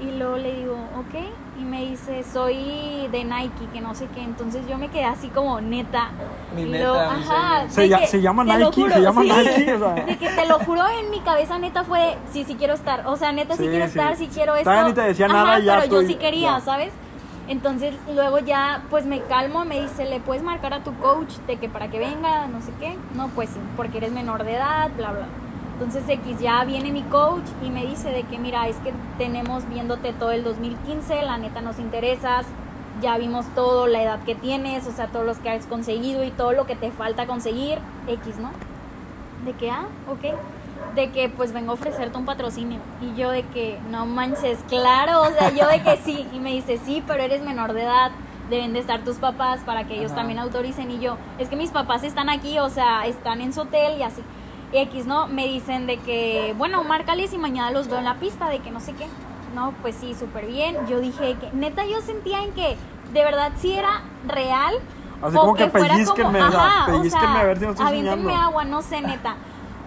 Y 0.00 0.12
luego 0.12 0.36
le 0.38 0.52
digo, 0.54 0.74
ok. 0.98 1.60
Y 1.60 1.64
me 1.64 1.82
dice, 1.82 2.22
soy 2.24 3.06
de 3.12 3.22
Nike, 3.24 3.66
que 3.72 3.80
no 3.82 3.94
sé 3.94 4.06
qué. 4.14 4.22
Entonces 4.22 4.62
yo 4.66 4.78
me 4.78 4.88
quedé 4.88 5.04
así 5.04 5.28
como 5.28 5.60
neta. 5.60 6.08
Mi 6.56 6.62
Y 6.62 6.66
meta, 6.66 6.84
luego, 6.86 7.12
mi 7.12 7.22
ajá, 7.22 7.56
sueño. 7.58 7.70
Se 7.70 7.80
de 7.82 7.88
ya- 7.90 7.98
que- 8.00 8.06
se 8.06 8.20
llama 8.22 8.44
Nike, 8.44 8.64
juro, 8.74 8.94
se 8.94 9.00
llama 9.02 9.22
sí. 9.22 9.28
Nike, 9.30 9.74
o 9.74 9.78
sea. 9.78 10.04
De 10.06 10.16
que 10.16 10.28
te 10.30 10.46
lo 10.46 10.58
juro, 10.60 10.82
en 10.88 11.10
mi 11.10 11.20
cabeza 11.20 11.58
neta 11.58 11.84
fue 11.84 12.16
sí, 12.32 12.44
sí 12.44 12.54
quiero 12.54 12.72
estar. 12.74 13.06
O 13.06 13.16
sea, 13.16 13.30
neta 13.32 13.56
sí, 13.56 13.64
Sí, 13.64 13.68
quiero 13.68 13.84
sí. 13.84 13.90
estar, 13.98 14.16
sí 14.16 14.28
quiero 14.32 14.54
esto. 14.54 14.64
Todavía 14.70 14.88
ni 14.88 14.94
te 14.94 15.02
decía 15.02 15.26
Ajá, 15.26 15.34
nada 15.34 15.58
ya 15.58 15.74
pero 15.80 15.92
yo 15.92 16.00
estoy- 16.00 16.14
sí 16.14 16.18
quería, 16.18 16.52
ya. 16.52 16.60
¿sabes? 16.60 16.92
Entonces 17.48 17.94
luego 18.14 18.38
ya 18.38 18.82
pues 18.90 19.04
me 19.06 19.20
calmo, 19.22 19.64
me 19.66 19.80
dice, 19.82 20.04
¿le 20.06 20.20
puedes 20.20 20.42
marcar 20.42 20.72
a 20.72 20.82
tu 20.84 20.94
coach 20.98 21.34
de 21.46 21.56
que 21.58 21.68
para 21.68 21.88
que 21.88 21.98
venga, 21.98 22.46
no 22.46 22.60
sé 22.62 22.72
qué? 22.80 22.96
No, 23.14 23.28
pues 23.28 23.50
sí, 23.50 23.58
porque 23.76 23.98
eres 23.98 24.12
menor 24.12 24.44
de 24.44 24.54
edad, 24.54 24.88
bla, 24.96 25.10
bla. 25.10 25.26
Entonces 25.80 26.06
X 26.06 26.38
ya 26.40 26.62
viene 26.64 26.92
mi 26.92 27.02
coach 27.02 27.44
y 27.64 27.70
me 27.70 27.86
dice 27.86 28.10
de 28.10 28.24
que 28.24 28.38
mira, 28.38 28.68
es 28.68 28.76
que 28.76 28.92
tenemos 29.16 29.66
viéndote 29.66 30.12
todo 30.12 30.30
el 30.30 30.44
2015, 30.44 31.22
la 31.22 31.38
neta 31.38 31.62
nos 31.62 31.78
interesas, 31.78 32.44
ya 33.00 33.16
vimos 33.16 33.46
todo, 33.54 33.86
la 33.86 34.02
edad 34.02 34.20
que 34.24 34.34
tienes, 34.34 34.86
o 34.86 34.92
sea, 34.92 35.06
todos 35.06 35.24
los 35.24 35.38
que 35.38 35.48
has 35.48 35.64
conseguido 35.64 36.22
y 36.22 36.30
todo 36.32 36.52
lo 36.52 36.66
que 36.66 36.76
te 36.76 36.90
falta 36.90 37.26
conseguir, 37.26 37.78
X, 38.06 38.36
¿no? 38.38 38.50
De 39.46 39.54
que, 39.54 39.70
ah, 39.70 39.86
ok. 40.06 40.36
De 40.94 41.10
que 41.12 41.30
pues 41.30 41.52
vengo 41.54 41.70
a 41.70 41.74
ofrecerte 41.74 42.18
un 42.18 42.26
patrocinio. 42.26 42.78
Y 43.00 43.18
yo 43.18 43.30
de 43.30 43.44
que, 43.44 43.78
no 43.90 44.04
manches, 44.04 44.58
claro, 44.68 45.22
o 45.22 45.30
sea, 45.30 45.50
yo 45.50 45.66
de 45.66 45.82
que 45.82 45.96
sí. 45.96 46.26
Y 46.34 46.40
me 46.40 46.52
dice, 46.52 46.78
sí, 46.84 47.02
pero 47.06 47.22
eres 47.22 47.42
menor 47.42 47.72
de 47.72 47.84
edad, 47.84 48.10
deben 48.50 48.74
de 48.74 48.80
estar 48.80 49.00
tus 49.00 49.16
papás 49.16 49.60
para 49.64 49.84
que 49.84 49.94
ellos 49.94 50.12
Ajá. 50.12 50.16
también 50.20 50.40
autoricen. 50.40 50.90
Y 50.90 50.98
yo, 50.98 51.16
es 51.38 51.48
que 51.48 51.56
mis 51.56 51.70
papás 51.70 52.02
están 52.02 52.28
aquí, 52.28 52.58
o 52.58 52.68
sea, 52.68 53.06
están 53.06 53.40
en 53.40 53.54
su 53.54 53.62
hotel 53.62 53.98
y 53.98 54.02
así. 54.02 54.22
Y 54.72 54.78
X, 54.78 55.06
¿no? 55.06 55.26
Me 55.26 55.46
dicen 55.46 55.86
de 55.86 55.98
que, 55.98 56.54
bueno, 56.56 56.84
márcales 56.84 57.32
y 57.32 57.38
mañana 57.38 57.70
los 57.70 57.88
veo 57.88 57.98
en 57.98 58.04
la 58.04 58.16
pista, 58.16 58.48
de 58.48 58.60
que 58.60 58.70
no 58.70 58.80
sé 58.80 58.92
qué. 58.92 59.06
No, 59.54 59.74
pues 59.82 59.96
sí, 59.96 60.14
súper 60.14 60.46
bien. 60.46 60.76
Yo 60.88 61.00
dije 61.00 61.36
que, 61.40 61.50
neta, 61.52 61.84
yo 61.86 62.00
sentía 62.00 62.42
en 62.44 62.52
que 62.52 62.76
de 63.12 63.24
verdad 63.24 63.52
sí 63.56 63.72
era 63.72 64.02
real. 64.26 64.74
Así 65.22 65.36
o 65.36 65.40
como 65.40 65.54
que 65.54 65.68
fuera 65.68 65.94
pellizquenme, 65.94 66.42
o 66.42 66.50
sea, 66.50 66.60
ajá, 66.60 66.82
o 66.84 66.96
pellizquenme 66.96 67.32
sea, 67.34 67.40
a 67.40 67.44
ver 67.44 67.58
si 67.58 67.64
no 67.64 67.70
estoy 67.72 67.86
aviéntenme 67.86 68.22
soñando. 68.22 68.46
agua, 68.46 68.64
no 68.64 68.82
sé, 68.82 69.02
neta. 69.02 69.36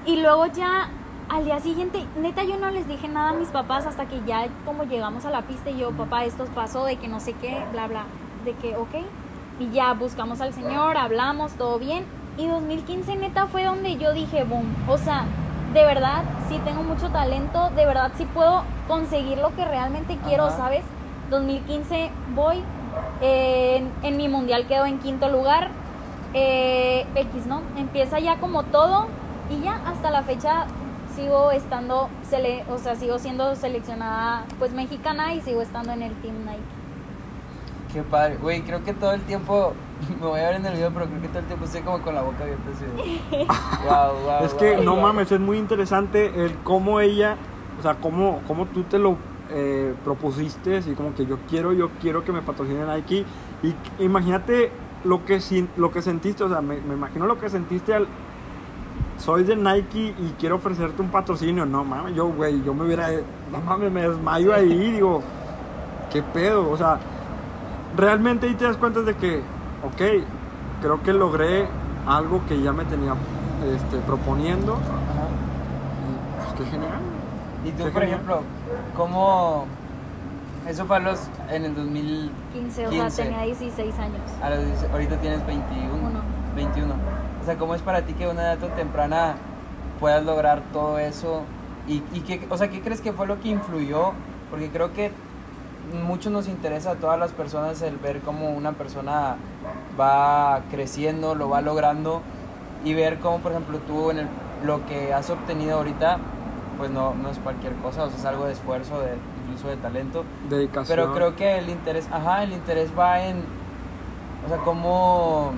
Y 0.06 0.18
luego 0.18 0.46
ya 0.48 0.90
al 1.30 1.46
día 1.46 1.60
siguiente, 1.60 2.06
neta, 2.18 2.44
yo 2.44 2.58
no 2.58 2.70
les 2.70 2.88
dije 2.88 3.08
nada 3.08 3.30
a 3.30 3.34
mis 3.34 3.48
papás 3.48 3.88
hasta 3.88 4.06
que 4.06 4.22
ya 4.28 4.48
como 4.66 4.84
llegamos 4.84 5.26
a 5.26 5.32
la 5.32 5.42
pista 5.44 5.72
y 5.72 5.80
yo, 5.80 5.92
papá, 5.92 6.26
esto 6.26 6.46
pasó 6.54 6.86
de 6.86 6.98
que 6.98 7.08
no 7.08 7.20
sé 7.20 7.34
qué, 7.34 7.64
bla, 7.72 7.88
bla, 7.88 8.04
de 8.46 8.54
que, 8.54 8.76
ok. 8.76 8.96
Y 9.60 9.72
ya 9.72 9.94
buscamos 9.94 10.42
al 10.42 10.54
señor, 10.54 10.98
hablamos, 10.98 11.54
todo 11.54 11.80
bien. 11.80 12.06
Y 12.38 12.48
2015, 12.48 13.16
neta, 13.18 13.46
fue 13.48 13.64
donde 13.64 13.98
yo 13.98 14.12
dije, 14.14 14.44
boom, 14.44 14.66
o 14.88 14.98
sea, 14.98 15.26
de 15.74 15.84
verdad, 15.86 16.24
sí 16.50 16.60
tengo 16.66 16.84
mucho 16.84 17.10
talento, 17.10 17.70
de 17.76 17.86
verdad 17.86 18.12
sí 18.18 18.26
puedo 18.26 18.64
conseguir 18.88 19.38
lo 19.38 19.56
que 19.56 19.66
realmente 19.66 20.18
quiero, 20.26 20.46
Ajá. 20.46 20.58
¿sabes? 20.58 20.84
2015 21.30 22.10
voy, 22.36 22.58
eh, 23.22 23.78
en, 23.78 23.92
en 24.04 24.18
mi 24.18 24.30
mundial 24.30 24.66
quedo 24.68 24.86
en 24.86 25.00
quinto 25.00 25.30
lugar, 25.30 25.70
eh, 26.34 27.06
X, 27.16 27.46
¿no? 27.46 27.62
Empieza 27.78 28.20
ya 28.20 28.38
como 28.38 28.64
todo 28.64 29.08
y 29.52 29.64
ya 29.64 29.80
hasta 29.86 30.10
la 30.10 30.24
fecha 30.24 30.66
sigo 31.16 31.52
estando, 31.52 32.10
sele- 32.28 32.64
o 32.72 32.80
sea, 32.80 32.96
sigo 32.96 33.20
siendo 33.20 33.56
seleccionada 33.56 34.44
pues 34.58 34.74
mexicana 34.74 35.34
y 35.36 35.42
sigo 35.42 35.62
estando 35.62 35.92
en 35.94 36.02
el 36.02 36.14
Team 36.22 36.38
Nike. 36.46 36.64
Qué 37.94 38.02
padre. 38.02 38.38
Güey, 38.38 38.62
creo 38.64 38.84
que 38.84 38.94
todo 38.94 39.14
el 39.14 39.22
tiempo. 39.22 39.74
Me 40.20 40.26
voy 40.28 40.40
a 40.40 40.44
ver 40.48 40.56
en 40.56 40.66
el 40.66 40.74
video, 40.74 40.92
pero 40.94 41.06
creo 41.08 41.22
que 41.22 41.28
todo 41.30 41.40
el 41.40 41.46
tiempo 41.46 41.66
estoy 41.66 41.82
como 41.82 42.02
con 42.02 42.16
la 42.16 42.22
boca 42.22 42.44
abierta. 42.44 42.64
Así. 42.76 43.22
wow, 43.88 44.14
wow. 44.26 44.40
Es 44.46 44.54
que 44.54 44.76
wow, 44.76 44.84
no 44.84 44.94
wow. 44.96 45.02
mames, 45.04 45.32
es 45.32 45.40
muy 45.40 45.58
interesante 45.58 46.46
el 46.46 46.56
cómo 46.64 47.00
ella, 47.00 47.38
o 47.80 47.82
sea, 47.82 47.96
cómo, 47.96 48.42
cómo 48.48 48.66
tú 48.68 48.84
te 48.84 49.00
lo 49.00 49.18
eh, 49.50 49.94
propusiste, 50.04 50.78
así 50.78 50.94
como 50.94 51.14
que 51.14 51.26
yo 51.26 51.38
quiero, 51.50 51.74
yo 51.74 51.90
quiero 52.02 52.24
que 52.24 52.32
me 52.32 52.42
patrocine 52.42 52.86
Nike. 52.86 53.26
Y 53.62 53.76
imagínate 54.04 54.72
lo 55.04 55.26
que, 55.26 55.40
sin- 55.42 55.70
lo 55.78 55.92
que 55.92 56.02
sentiste, 56.02 56.44
o 56.44 56.50
sea, 56.50 56.62
me, 56.62 56.80
me 56.82 56.94
imagino 56.96 57.26
lo 57.28 57.40
que 57.40 57.50
sentiste 57.50 57.94
al... 57.94 58.08
Soy 59.18 59.44
de 59.44 59.56
Nike 59.56 60.14
y 60.18 60.34
quiero 60.40 60.56
ofrecerte 60.56 61.02
un 61.02 61.10
patrocinio. 61.10 61.66
No 61.66 61.84
mames, 61.84 62.16
yo, 62.16 62.28
güey, 62.28 62.62
yo 62.64 62.74
me 62.74 62.84
hubiera... 62.86 63.10
No 63.52 63.62
mames, 63.64 63.92
me 63.92 64.02
desmayo 64.08 64.54
ahí, 64.54 64.92
digo, 64.92 65.22
¿qué 66.12 66.22
pedo? 66.24 66.70
O 66.70 66.76
sea, 66.78 67.00
realmente 67.96 68.48
ahí 68.48 68.56
te 68.56 68.66
das 68.66 68.76
cuenta 68.78 69.02
de 69.02 69.16
que, 69.16 69.42
ok, 69.86 70.02
creo 70.82 71.02
que 71.04 71.14
logré 71.14 71.68
algo 72.08 72.46
que 72.48 72.62
ya 72.62 72.72
me 72.74 72.86
tenía 72.86 73.14
este, 73.74 73.98
proponiendo. 74.00 74.74
Ajá. 74.74 75.28
Y, 76.04 76.54
Pues 76.54 76.64
qué 76.66 76.72
genial. 76.72 77.00
Y 77.66 77.72
tú, 77.72 77.78
Qué 77.86 77.92
por 77.92 78.02
genial. 78.02 78.10
ejemplo, 78.20 78.42
¿cómo. 78.96 79.66
Eso 80.68 80.86
fue 80.86 80.98
a 80.98 81.00
los, 81.00 81.20
en 81.50 81.66
el 81.66 81.76
2000. 81.76 82.32
15, 82.54 82.88
o 82.88 82.90
15. 82.90 83.10
sea, 83.10 83.26
tenía 83.26 83.44
16 83.44 84.00
años. 84.00 84.22
A 84.42 84.50
los, 84.50 84.92
ahorita 84.92 85.18
tienes 85.18 85.46
21. 85.46 85.94
Uno. 85.94 86.20
21. 86.56 86.94
O 87.42 87.46
sea, 87.46 87.58
¿cómo 87.58 87.76
es 87.76 87.82
para 87.82 88.04
ti 88.04 88.14
que 88.14 88.26
a 88.26 88.30
una 88.30 88.44
edad 88.44 88.58
tan 88.60 88.76
temprana 88.76 89.36
puedas 90.00 90.24
lograr 90.24 90.62
todo 90.72 91.00
eso? 91.00 91.42
¿Y, 91.88 92.02
y 92.14 92.22
qué, 92.22 92.48
o 92.50 92.58
sea, 92.58 92.70
qué 92.70 92.82
crees 92.82 93.02
que 93.02 93.12
fue 93.12 93.28
lo 93.28 93.42
que 93.42 93.50
influyó? 93.50 94.14
Porque 94.50 94.70
creo 94.70 94.94
que 94.94 95.12
mucho 95.92 96.30
nos 96.30 96.48
interesa 96.48 96.92
a 96.92 96.96
todas 96.96 97.20
las 97.20 97.32
personas 97.32 97.82
el 97.82 97.98
ver 97.98 98.22
cómo 98.22 98.52
una 98.52 98.74
persona 98.74 99.36
va 100.00 100.62
creciendo, 100.72 101.36
lo 101.36 101.50
va 101.50 101.62
logrando 101.62 102.22
y 102.86 102.94
ver 102.94 103.20
cómo, 103.20 103.40
por 103.40 103.52
ejemplo, 103.52 103.80
tú 103.80 104.12
en 104.12 104.20
el, 104.20 104.28
lo 104.64 104.86
que 104.86 105.14
has 105.14 105.30
obtenido 105.30 105.78
ahorita, 105.78 106.18
pues 106.78 106.90
no, 106.90 107.14
no 107.16 107.30
es 107.30 107.38
cualquier 107.40 107.74
cosa, 107.76 108.04
o 108.04 108.10
sea, 108.10 108.18
es 108.18 108.26
algo 108.26 108.46
de 108.46 108.54
esfuerzo, 108.54 109.00
de, 109.02 109.14
incluso 109.44 109.68
de 109.68 109.78
talento. 109.78 110.24
Dedicación. 110.50 110.98
Pero 110.98 111.14
creo 111.14 111.36
que 111.36 111.58
el 111.58 111.70
interés, 111.70 112.08
ajá, 112.12 112.44
el 112.44 112.54
interés 112.54 112.92
va 112.98 113.24
en, 113.24 113.44
o 114.46 114.50
sea, 114.50 114.58
cómo, 114.58 115.52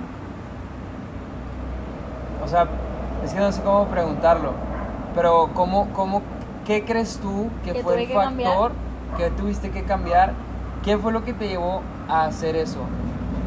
o 2.44 2.48
sea, 2.48 2.66
es 3.24 3.32
que 3.32 3.40
no 3.40 3.52
sé 3.52 3.62
cómo 3.62 3.86
preguntarlo, 3.86 4.52
pero 5.14 5.50
cómo, 5.54 5.88
cómo, 5.92 6.22
¿qué 6.66 6.84
crees 6.84 7.18
tú 7.18 7.48
que, 7.64 7.72
Que 7.72 7.82
fue 7.82 8.02
el 8.02 8.08
que 8.08 8.14
factor 8.14 8.72
tuviste 9.36 9.70
que 9.70 9.82
cambiar? 9.84 10.32
¿Qué 10.84 10.96
fue 10.98 11.12
lo 11.12 11.24
que 11.24 11.32
te 11.32 11.48
llevó 11.48 11.82
a 12.08 12.24
hacer 12.26 12.56
eso? 12.56 12.78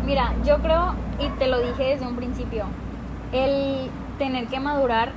Mira, 0.06 0.34
yo 0.44 0.58
creo, 0.60 0.94
y 1.20 1.30
te 1.38 1.48
lo 1.48 1.60
dije 1.60 1.84
desde 1.84 2.08
un 2.08 2.16
principio, 2.16 2.66
el 3.32 3.90
tener 4.18 4.48
que 4.48 4.60
madurar 4.60 5.12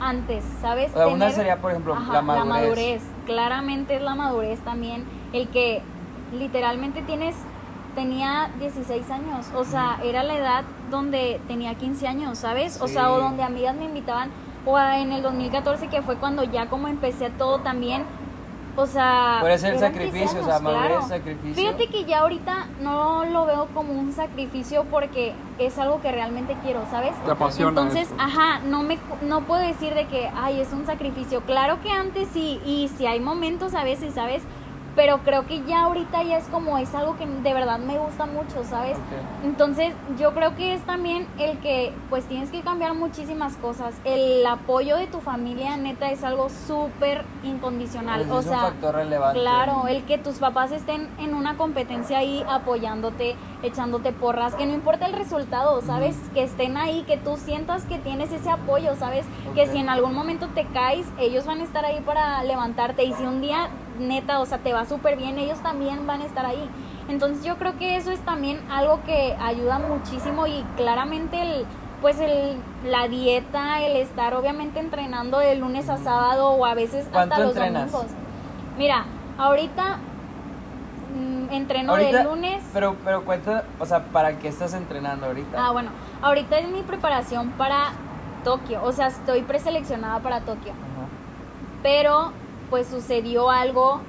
antes, 0.00 0.44
¿sabes? 0.60 0.90
O 0.94 0.96
sea, 0.96 1.06
una 1.08 1.26
Tener- 1.26 1.32
sería, 1.34 1.56
por 1.56 1.70
ejemplo, 1.72 1.94
Ajá, 1.94 2.12
la 2.22 2.44
madurez. 2.44 3.02
Claramente 3.26 3.96
es 3.96 4.02
la 4.02 4.14
madurez 4.14 4.60
también. 4.60 5.04
El 5.32 5.48
que 5.48 5.82
literalmente 6.32 7.02
tienes 7.02 7.36
tenía 7.94 8.50
16 8.60 9.10
años, 9.10 9.46
o 9.54 9.64
sea, 9.64 9.98
era 10.04 10.22
la 10.22 10.34
edad 10.34 10.64
donde 10.90 11.40
tenía 11.48 11.74
15 11.74 12.06
años, 12.06 12.38
¿sabes? 12.38 12.80
O 12.80 12.86
sea, 12.86 13.10
o 13.10 13.18
donde 13.20 13.42
amigas 13.42 13.74
me 13.76 13.84
invitaban, 13.84 14.30
o 14.64 14.78
en 14.78 15.12
el 15.12 15.22
2014 15.22 15.88
que 15.88 16.00
fue 16.00 16.16
cuando 16.16 16.44
ya 16.44 16.66
como 16.66 16.86
empecé 16.88 17.30
todo 17.30 17.58
también, 17.60 18.04
o 18.80 18.86
sea... 18.86 19.38
Puede 19.40 19.58
ser 19.58 19.74
eran 19.74 19.92
sacrificio, 19.92 20.20
15 20.20 20.40
o 20.40 20.44
sea, 20.44 20.58
madurez, 20.60 20.88
claro. 20.88 21.08
sacrificio. 21.08 21.54
Fíjate 21.54 21.86
que 21.88 22.04
ya 22.04 22.20
ahorita 22.20 22.66
no 22.80 23.24
lo 23.24 23.46
veo 23.46 23.66
como 23.74 23.92
un 23.92 24.12
sacrificio 24.12 24.84
porque 24.90 25.34
es 25.58 25.78
algo 25.78 26.00
que 26.00 26.10
realmente 26.10 26.56
quiero, 26.62 26.84
¿sabes? 26.90 27.12
Te 27.24 27.30
apasiona 27.30 27.68
Entonces, 27.70 28.10
esto. 28.10 28.14
ajá, 28.18 28.60
no 28.60 28.82
me 28.82 28.98
no 29.22 29.42
puedo 29.42 29.60
decir 29.60 29.94
de 29.94 30.06
que, 30.06 30.30
ay, 30.34 30.60
es 30.60 30.72
un 30.72 30.86
sacrificio. 30.86 31.42
Claro 31.42 31.80
que 31.82 31.90
antes 31.90 32.28
sí, 32.32 32.60
y 32.64 32.88
si 32.96 33.06
hay 33.06 33.20
momentos 33.20 33.74
a 33.74 33.84
veces, 33.84 34.14
¿sabes? 34.14 34.42
Pero 35.00 35.20
creo 35.24 35.46
que 35.46 35.64
ya 35.64 35.84
ahorita 35.84 36.22
ya 36.24 36.36
es 36.36 36.44
como, 36.48 36.76
es 36.76 36.94
algo 36.94 37.16
que 37.16 37.24
de 37.24 37.54
verdad 37.54 37.78
me 37.78 37.96
gusta 37.96 38.26
mucho, 38.26 38.64
¿sabes? 38.64 38.98
Entonces, 39.42 39.94
yo 40.18 40.34
creo 40.34 40.54
que 40.56 40.74
es 40.74 40.82
también 40.82 41.26
el 41.38 41.58
que, 41.60 41.94
pues 42.10 42.26
tienes 42.26 42.50
que 42.50 42.60
cambiar 42.60 42.92
muchísimas 42.92 43.56
cosas. 43.56 43.94
El 44.04 44.44
apoyo 44.44 44.98
de 44.98 45.06
tu 45.06 45.20
familia, 45.20 45.78
neta, 45.78 46.10
es 46.10 46.22
algo 46.22 46.50
súper 46.50 47.24
incondicional. 47.42 48.26
Pues 48.26 48.30
o 48.30 48.40
es 48.40 48.44
sea, 48.44 48.58
un 48.58 48.72
factor 48.72 48.94
relevante. 48.96 49.40
Claro, 49.40 49.88
el 49.88 50.04
que 50.04 50.18
tus 50.18 50.34
papás 50.34 50.70
estén 50.70 51.08
en 51.18 51.32
una 51.32 51.56
competencia 51.56 52.18
ahí 52.18 52.44
apoyándote, 52.46 53.36
echándote 53.62 54.12
porras, 54.12 54.54
que 54.54 54.66
no 54.66 54.74
importa 54.74 55.06
el 55.06 55.14
resultado, 55.14 55.80
¿sabes? 55.80 56.14
Que 56.34 56.42
estén 56.42 56.76
ahí, 56.76 57.04
que 57.04 57.16
tú 57.16 57.38
sientas 57.38 57.86
que 57.86 57.96
tienes 57.96 58.32
ese 58.32 58.50
apoyo, 58.50 58.94
¿sabes? 58.96 59.24
Que 59.54 59.66
si 59.66 59.78
en 59.78 59.88
algún 59.88 60.14
momento 60.14 60.48
te 60.54 60.66
caes, 60.66 61.06
ellos 61.18 61.46
van 61.46 61.62
a 61.62 61.64
estar 61.64 61.86
ahí 61.86 62.02
para 62.04 62.44
levantarte 62.44 63.04
y 63.04 63.14
si 63.14 63.22
un 63.22 63.40
día 63.40 63.70
neta, 63.98 64.40
o 64.40 64.46
sea, 64.46 64.58
te 64.58 64.72
va 64.72 64.84
súper 64.84 65.16
bien, 65.16 65.38
ellos 65.38 65.58
también 65.60 66.06
van 66.06 66.22
a 66.22 66.24
estar 66.24 66.46
ahí. 66.46 66.68
Entonces 67.08 67.44
yo 67.44 67.56
creo 67.56 67.76
que 67.78 67.96
eso 67.96 68.10
es 68.12 68.20
también 68.20 68.60
algo 68.70 69.00
que 69.04 69.36
ayuda 69.40 69.78
muchísimo 69.78 70.46
y 70.46 70.64
claramente 70.76 71.40
el 71.42 71.66
pues 72.00 72.18
el, 72.18 72.56
la 72.86 73.08
dieta, 73.08 73.82
el 73.82 73.94
estar 73.96 74.32
obviamente 74.34 74.80
entrenando 74.80 75.38
de 75.38 75.54
lunes 75.56 75.90
a 75.90 75.98
sábado 75.98 76.48
o 76.52 76.64
a 76.64 76.72
veces 76.72 77.06
¿Cuánto 77.12 77.34
hasta 77.34 77.44
los 77.46 77.54
entrenas? 77.56 77.92
domingos. 77.92 78.12
Mira, 78.78 79.04
ahorita 79.36 79.98
mm, 81.14 81.52
entreno 81.52 81.92
Ahorita- 81.92 82.18
de 82.18 82.24
lunes. 82.24 82.62
Pero, 82.72 82.96
pero 83.04 83.22
cuenta, 83.26 83.64
o 83.78 83.84
sea, 83.84 84.04
¿para 84.04 84.38
qué 84.38 84.48
estás 84.48 84.72
entrenando 84.72 85.26
ahorita? 85.26 85.62
Ah, 85.66 85.72
bueno, 85.72 85.90
ahorita 86.22 86.58
es 86.58 86.68
mi 86.70 86.80
preparación 86.82 87.50
para 87.50 87.88
Tokio, 88.44 88.82
o 88.82 88.92
sea, 88.92 89.08
estoy 89.08 89.42
preseleccionada 89.42 90.20
para 90.20 90.40
Tokio, 90.40 90.72
Ajá. 90.72 91.06
pero 91.82 92.32
pues 92.70 92.86
sucedió 92.86 93.50
algo 93.50 94.00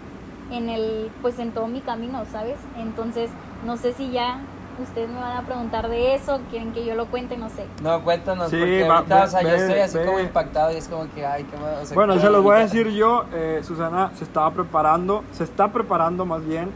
en 0.51 0.69
el 0.69 1.09
pues 1.21 1.39
en 1.39 1.51
todo 1.51 1.67
mi 1.67 1.81
camino, 1.81 2.23
¿sabes? 2.31 2.57
Entonces, 2.77 3.29
no 3.65 3.77
sé 3.77 3.93
si 3.93 4.11
ya 4.11 4.39
ustedes 4.81 5.09
me 5.09 5.19
van 5.19 5.37
a 5.37 5.41
preguntar 5.43 5.89
de 5.89 6.15
eso, 6.15 6.39
quieren 6.49 6.71
que 6.71 6.85
yo 6.85 6.95
lo 6.95 7.05
cuente, 7.07 7.37
no 7.37 7.49
sé. 7.49 7.65
No, 7.83 8.01
cuéntanos, 8.01 8.49
Sí, 8.49 8.57
porque 8.59 8.87
va- 8.87 8.97
ahorita, 8.97 9.15
ve- 9.17 9.23
o 9.23 9.27
sea, 9.27 9.41
yo 9.43 9.49
estoy 9.49 9.79
así 9.79 9.97
ve. 9.97 10.05
como 10.05 10.19
impactado 10.19 10.71
y 10.71 10.75
es 10.75 10.87
como 10.87 11.05
que, 11.13 11.25
ay, 11.25 11.43
qué 11.43 11.55
o 11.55 11.85
sea, 11.85 11.95
Bueno, 11.95 12.13
qué 12.15 12.19
se 12.21 12.29
los 12.29 12.43
voy 12.43 12.55
a 12.57 12.59
decir 12.59 12.87
yo, 12.89 13.25
eh, 13.33 13.61
Susana 13.63 14.11
se 14.15 14.23
estaba 14.23 14.51
preparando, 14.51 15.23
se 15.31 15.43
está 15.43 15.67
preparando 15.71 16.25
más 16.25 16.43
bien 16.45 16.69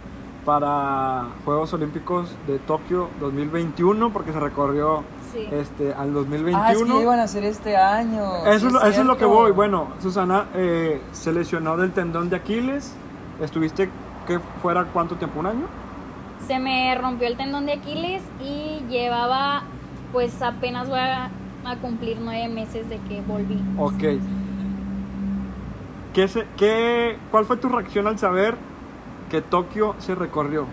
para 0.45 1.25
Juegos 1.43 1.73
Olímpicos 1.73 2.29
de 2.47 2.59
Tokio 2.59 3.09
2021 3.19 4.13
porque 4.13 4.31
se 4.31 4.39
recorrió 4.39 5.03
Sí. 5.35 5.47
este 5.51 5.93
al 5.93 5.99
Ah, 5.99 6.05
es 6.07 6.13
2021. 6.13 6.95
que 6.97 7.01
iban 7.03 7.19
a 7.19 7.23
hacer 7.23 7.43
este 7.43 7.75
año. 7.77 8.23
Eso, 8.45 8.59
sí 8.59 8.65
es 8.67 8.71
lo, 8.73 8.81
eso 8.83 9.01
es 9.01 9.07
lo 9.07 9.17
que 9.17 9.25
voy. 9.25 9.51
Bueno, 9.51 9.87
Susana 10.01 10.45
eh, 10.55 11.01
se 11.11 11.31
lesionó 11.33 11.77
del 11.77 11.91
tendón 11.91 12.29
de 12.29 12.37
Aquiles. 12.37 12.93
Estuviste 13.41 13.89
que 14.25 14.39
fuera 14.61 14.85
cuánto 14.85 15.15
tiempo, 15.15 15.39
un 15.41 15.47
año. 15.47 15.65
Se 16.47 16.57
me 16.59 16.95
rompió 16.95 17.27
el 17.27 17.37
tendón 17.37 17.65
de 17.65 17.73
Aquiles 17.73 18.21
y 18.41 18.81
llevaba 18.89 19.63
pues 20.11 20.41
apenas 20.41 20.87
voy 20.87 20.99
a, 20.99 21.29
a 21.65 21.75
cumplir 21.81 22.17
nueve 22.21 22.47
meses 22.47 22.87
de 22.87 22.97
que 22.99 23.21
volví. 23.21 23.61
Ok. 23.77 24.21
¿Qué 26.13 26.27
se, 26.29 26.45
qué, 26.55 27.17
¿Cuál 27.31 27.45
fue 27.45 27.57
tu 27.57 27.67
reacción 27.67 28.07
al 28.07 28.17
saber 28.17 28.55
que 29.29 29.41
Tokio 29.41 29.95
se 29.99 30.15
recorrió? 30.15 30.65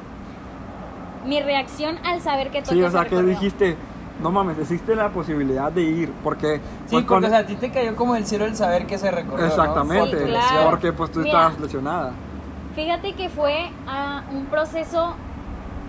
Mi 1.27 1.41
reacción 1.41 1.99
al 2.05 2.21
saber 2.21 2.51
que 2.51 2.61
Sí, 2.61 2.71
Tokio 2.71 2.87
o 2.87 2.91
sea, 2.91 3.03
se 3.03 3.09
que 3.09 3.15
recorrió. 3.17 3.35
dijiste, 3.35 3.77
no 4.21 4.31
mames, 4.31 4.59
existe 4.59 4.95
la 4.95 5.09
posibilidad 5.11 5.71
de 5.73 5.83
ir, 5.83 6.13
porque... 6.23 6.57
Sí, 6.57 6.61
fue 6.91 7.03
porque, 7.03 7.07
con- 7.07 7.25
o 7.25 7.29
sea, 7.29 7.39
a 7.39 7.47
ti 7.47 7.55
te 7.57 7.71
cayó 7.71 7.95
como 7.97 8.15
el 8.17 8.27
cielo 8.27 8.45
el 8.45 8.55
saber 8.57 8.87
que 8.87 8.99
se 8.99 9.11
recorrió, 9.11 9.47
¿no? 9.47 9.51
Exactamente, 9.51 10.19
Sí, 10.19 10.25
claro. 10.27 10.71
porque 10.71 10.93
pues 10.93 11.11
tú 11.11 11.21
Mira. 11.21 11.31
estabas 11.31 11.61
lesionada. 11.61 12.13
Fíjate 12.75 13.13
que 13.15 13.29
fue 13.29 13.71
ah, 13.87 14.23
un 14.33 14.47
proceso 14.47 15.15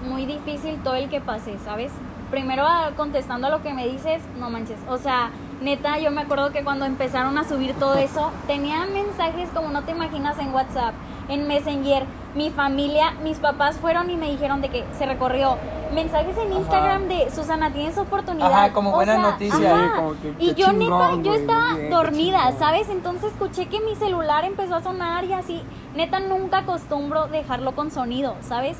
muy 0.07 0.25
difícil 0.25 0.77
todo 0.83 0.95
el 0.95 1.09
que 1.09 1.21
pasé, 1.21 1.57
¿sabes? 1.63 1.91
Primero 2.31 2.63
ah, 2.67 2.91
contestando 2.97 3.47
a 3.47 3.49
lo 3.51 3.61
que 3.61 3.73
me 3.73 3.87
dices, 3.87 4.21
no 4.39 4.49
manches, 4.49 4.79
o 4.89 4.97
sea, 4.97 5.29
neta, 5.61 5.99
yo 5.99 6.11
me 6.11 6.21
acuerdo 6.21 6.51
que 6.51 6.63
cuando 6.63 6.83
empezaron 6.85 7.37
a 7.37 7.43
subir 7.43 7.73
todo 7.75 7.93
eso, 7.95 8.31
tenía 8.47 8.85
mensajes 8.85 9.49
como 9.53 9.69
no 9.69 9.83
te 9.83 9.91
imaginas 9.91 10.37
en 10.39 10.53
WhatsApp, 10.53 10.93
en 11.29 11.47
Messenger, 11.47 12.03
mi 12.35 12.49
familia, 12.49 13.11
mis 13.23 13.37
papás 13.37 13.77
fueron 13.77 14.09
y 14.09 14.15
me 14.15 14.29
dijeron 14.29 14.61
de 14.61 14.69
que 14.69 14.83
se 14.97 15.05
recorrió. 15.05 15.57
Mensajes 15.93 16.35
en 16.37 16.51
Ajá. 16.51 16.59
Instagram 16.59 17.07
de 17.07 17.29
Susana, 17.29 17.71
tienes 17.71 17.97
oportunidad. 17.99 18.51
Ajá, 18.51 18.73
como 18.73 18.91
buena 18.91 19.17
noticia. 19.17 20.01
y 20.39 20.55
yo 20.55 20.73
neta, 20.73 21.11
yo 21.21 21.35
estaba 21.35 21.75
bien, 21.75 21.91
dormida. 21.91 22.51
¿sabes? 22.57 22.89
Entonces 22.89 23.31
escuché 23.31 23.67
que 23.67 23.79
mi 23.81 23.95
celular 23.95 24.43
empezó 24.45 24.75
a 24.75 24.81
sonar 24.81 25.23
y 25.25 25.33
así. 25.33 25.61
Neta, 25.95 26.19
nunca 26.19 26.59
acostumbro 26.59 27.27
dejarlo 27.27 27.73
con 27.73 27.91
sonido, 27.91 28.35
¿sabes? 28.41 28.77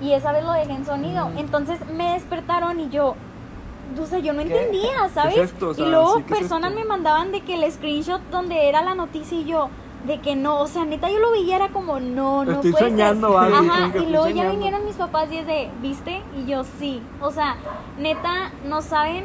Y 0.00 0.12
esa 0.12 0.30
vez 0.30 0.44
lo 0.44 0.52
dejé 0.52 0.72
en 0.72 0.86
sonido. 0.86 1.28
Entonces 1.36 1.80
me 1.92 2.12
despertaron 2.12 2.78
y 2.78 2.88
yo, 2.90 3.16
o 4.00 4.06
sea, 4.06 4.20
yo 4.20 4.32
no 4.32 4.44
¿Qué? 4.44 4.56
entendía, 4.56 5.08
¿sabes? 5.12 5.38
esto? 5.38 5.70
O 5.70 5.74
sea, 5.74 5.84
y 5.84 5.90
luego 5.90 6.18
sí, 6.18 6.22
¿qué 6.22 6.34
es 6.34 6.38
personas 6.40 6.72
me 6.72 6.84
mandaban 6.84 7.32
de 7.32 7.40
que 7.40 7.54
el 7.54 7.72
screenshot 7.72 8.20
donde 8.30 8.68
era 8.68 8.82
la 8.82 8.94
noticia 8.94 9.36
y 9.36 9.44
yo, 9.44 9.70
de 10.06 10.20
que 10.20 10.36
no, 10.36 10.60
o 10.60 10.66
sea, 10.66 10.84
neta 10.84 11.10
yo 11.10 11.18
lo 11.18 11.32
veía, 11.32 11.56
era 11.56 11.68
como, 11.68 11.98
no, 12.00 12.44
no 12.44 12.52
Estoy 12.52 12.72
puede 12.72 12.84
ser. 12.84 12.92
soñando, 12.92 13.38
Abby, 13.38 13.52
Ajá, 13.54 13.80
como 13.80 13.92
que 13.92 13.98
y 13.98 14.06
luego 14.06 14.26
ya 14.26 14.30
soñando. 14.32 14.52
vinieron 14.52 14.84
mis 14.84 14.96
papás 14.96 15.28
y 15.30 15.38
es 15.38 15.46
de, 15.46 15.70
¿viste? 15.82 16.22
Y 16.36 16.46
yo, 16.46 16.62
sí. 16.78 17.02
O 17.20 17.30
sea, 17.30 17.56
neta, 17.98 18.52
no 18.64 18.80
saben, 18.80 19.24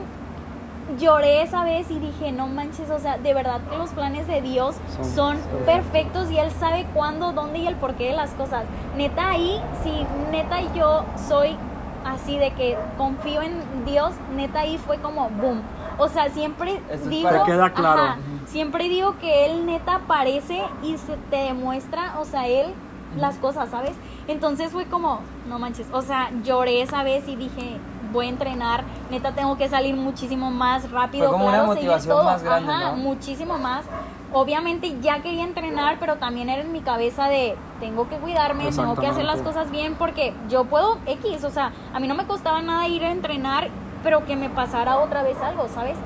lloré 1.00 1.42
esa 1.44 1.64
vez 1.64 1.90
y 1.90 2.00
dije, 2.00 2.32
no 2.32 2.48
manches, 2.48 2.90
o 2.90 3.00
sea, 3.00 3.18
de 3.18 3.34
verdad 3.34 3.62
que 3.70 3.78
los 3.78 3.92
planes 3.92 4.28
de 4.28 4.42
Dios 4.42 4.76
Son 4.98 5.38
son, 5.38 5.38
perfectos. 5.66 6.30
y 6.32 6.38
Él 6.38 6.52
sabe 6.60 6.86
cuándo, 6.94 7.32
dónde 7.32 7.60
y 7.60 7.68
el 7.68 7.76
porqué 7.76 8.08
de 8.08 8.14
las 8.14 8.32
cosas. 8.32 8.66
Neta 8.98 9.30
ahí, 9.30 9.62
si 9.84 10.06
neta 10.32 10.60
yo 10.74 11.06
soy 11.30 11.56
así 12.04 12.38
de 12.38 12.52
que 12.54 12.78
confío 12.98 13.42
en 13.42 13.54
Dios, 13.86 14.12
neta 14.36 14.62
ahí 14.62 14.78
fue 14.78 14.98
como 14.98 15.30
boom. 15.30 15.62
O 15.98 16.10
sea, 16.10 16.30
siempre 16.30 16.82
Eso 16.90 17.04
es 17.04 17.10
digo, 17.10 17.30
para- 17.30 17.44
queda 17.46 17.70
claro. 17.72 18.02
ajá, 18.02 18.18
siempre 18.48 18.90
digo 18.90 19.16
que 19.20 19.46
Él 19.46 19.66
neta 19.66 19.96
aparece 19.96 20.62
y 20.84 20.98
se 20.98 21.18
te 21.30 21.38
demuestra, 21.38 22.20
o 22.20 22.26
sea, 22.26 22.48
Él 22.48 22.74
las 23.18 23.38
cosas, 23.38 23.70
¿sabes? 23.70 23.94
Entonces 24.28 24.72
fue 24.72 24.86
como, 24.86 25.20
no 25.48 25.60
manches, 25.60 25.88
o 25.92 26.02
sea, 26.02 26.32
lloré 26.44 26.82
esa 26.82 27.04
vez 27.04 27.28
y 27.28 27.36
dije, 27.36 27.80
voy 28.12 28.28
a 28.28 28.30
entrenar, 28.30 28.84
neta 29.12 29.34
tengo 29.34 29.58
que 29.58 29.68
salir 29.68 29.96
muchísimo 29.96 30.52
más 30.52 30.90
rápido. 30.92 31.26
Fue 31.26 31.34
como 31.34 31.46
una 31.46 31.58
claro, 31.58 31.74
seguir 31.74 31.90
motivación 31.90 32.18
todo, 32.18 32.24
más 32.26 32.44
grande, 32.44 32.72
ajá, 32.72 32.92
¿no? 32.92 32.98
muchísimo 32.98 33.58
más. 33.58 33.86
Obviamente 34.32 34.96
ya 35.02 35.22
quería 35.22 35.44
entrenar, 35.44 35.98
pero 36.00 36.16
también 36.16 36.50
era 36.50 36.62
en 36.62 36.72
mi 36.72 36.82
cabeza 36.82 37.28
de 37.28 37.56
tengo 37.80 38.10
que 38.10 38.18
cuidarme, 38.18 38.72
tengo 38.72 38.96
que 38.96 39.08
hacer 39.08 39.26
las 39.26 39.42
cosas 39.42 39.70
bien 39.70 39.96
porque 39.96 40.34
yo 40.50 40.66
puedo 40.66 40.98
X, 41.06 41.44
o 41.44 41.52
sea, 41.52 41.72
a 41.94 42.00
mí 42.00 42.08
no 42.08 42.16
me 42.16 42.26
costaba 42.26 42.62
nada 42.62 42.88
ir 42.88 43.04
a 43.04 43.12
entrenar, 43.12 43.70
pero 44.02 44.26
que 44.26 44.36
me 44.36 44.50
pasara 44.50 44.98
otra 44.98 45.22
vez 45.22 45.38
algo, 45.40 45.68
¿sabes? 45.68 45.98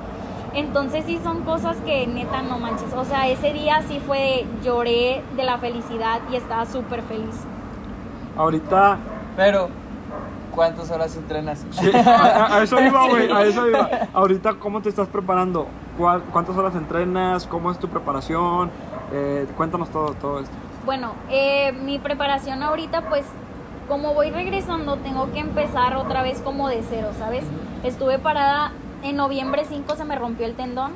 Entonces 0.54 1.04
sí 1.06 1.18
son 1.22 1.42
cosas 1.44 1.76
que 1.84 2.06
neta 2.06 2.42
no 2.42 2.58
manches, 2.58 2.92
o 2.94 3.04
sea, 3.04 3.28
ese 3.28 3.52
día 3.52 3.82
sí 3.86 4.00
fue 4.06 4.46
lloré 4.64 5.22
de 5.36 5.44
la 5.44 5.58
felicidad 5.58 6.20
y 6.32 6.36
estaba 6.36 6.64
súper 6.66 7.02
feliz. 7.02 7.34
Ahorita, 8.36 8.98
Pero, 9.36 9.68
¿cuántas 10.54 10.90
horas 10.90 11.14
entrenas? 11.16 11.64
sí, 11.70 11.90
a, 12.06 12.56
a 12.56 12.62
eso 12.62 12.80
iba, 12.80 13.08
güey, 13.08 13.30
a 13.30 13.42
eso 13.42 13.68
iba. 13.68 13.88
Ahorita, 14.14 14.54
¿cómo 14.54 14.80
te 14.80 14.88
estás 14.88 15.08
preparando? 15.08 15.66
¿Cuál- 15.96 16.22
¿Cuántas 16.32 16.56
horas 16.56 16.74
entrenas? 16.74 17.46
¿Cómo 17.46 17.70
es 17.70 17.78
tu 17.78 17.88
preparación? 17.88 18.70
Eh, 19.12 19.46
cuéntanos 19.56 19.90
todo, 19.90 20.14
todo 20.14 20.40
esto. 20.40 20.54
Bueno, 20.86 21.12
eh, 21.30 21.72
mi 21.72 21.98
preparación 21.98 22.62
ahorita, 22.62 23.08
pues, 23.08 23.24
como 23.88 24.14
voy 24.14 24.30
regresando, 24.30 24.96
tengo 24.96 25.30
que 25.32 25.40
empezar 25.40 25.96
otra 25.96 26.22
vez 26.22 26.40
como 26.40 26.68
de 26.68 26.82
cero, 26.88 27.08
¿sabes? 27.18 27.44
Estuve 27.82 28.18
parada 28.18 28.72
en 29.02 29.16
noviembre 29.16 29.64
5, 29.68 29.96
se 29.96 30.04
me 30.04 30.16
rompió 30.16 30.46
el 30.46 30.54
tendón 30.54 30.92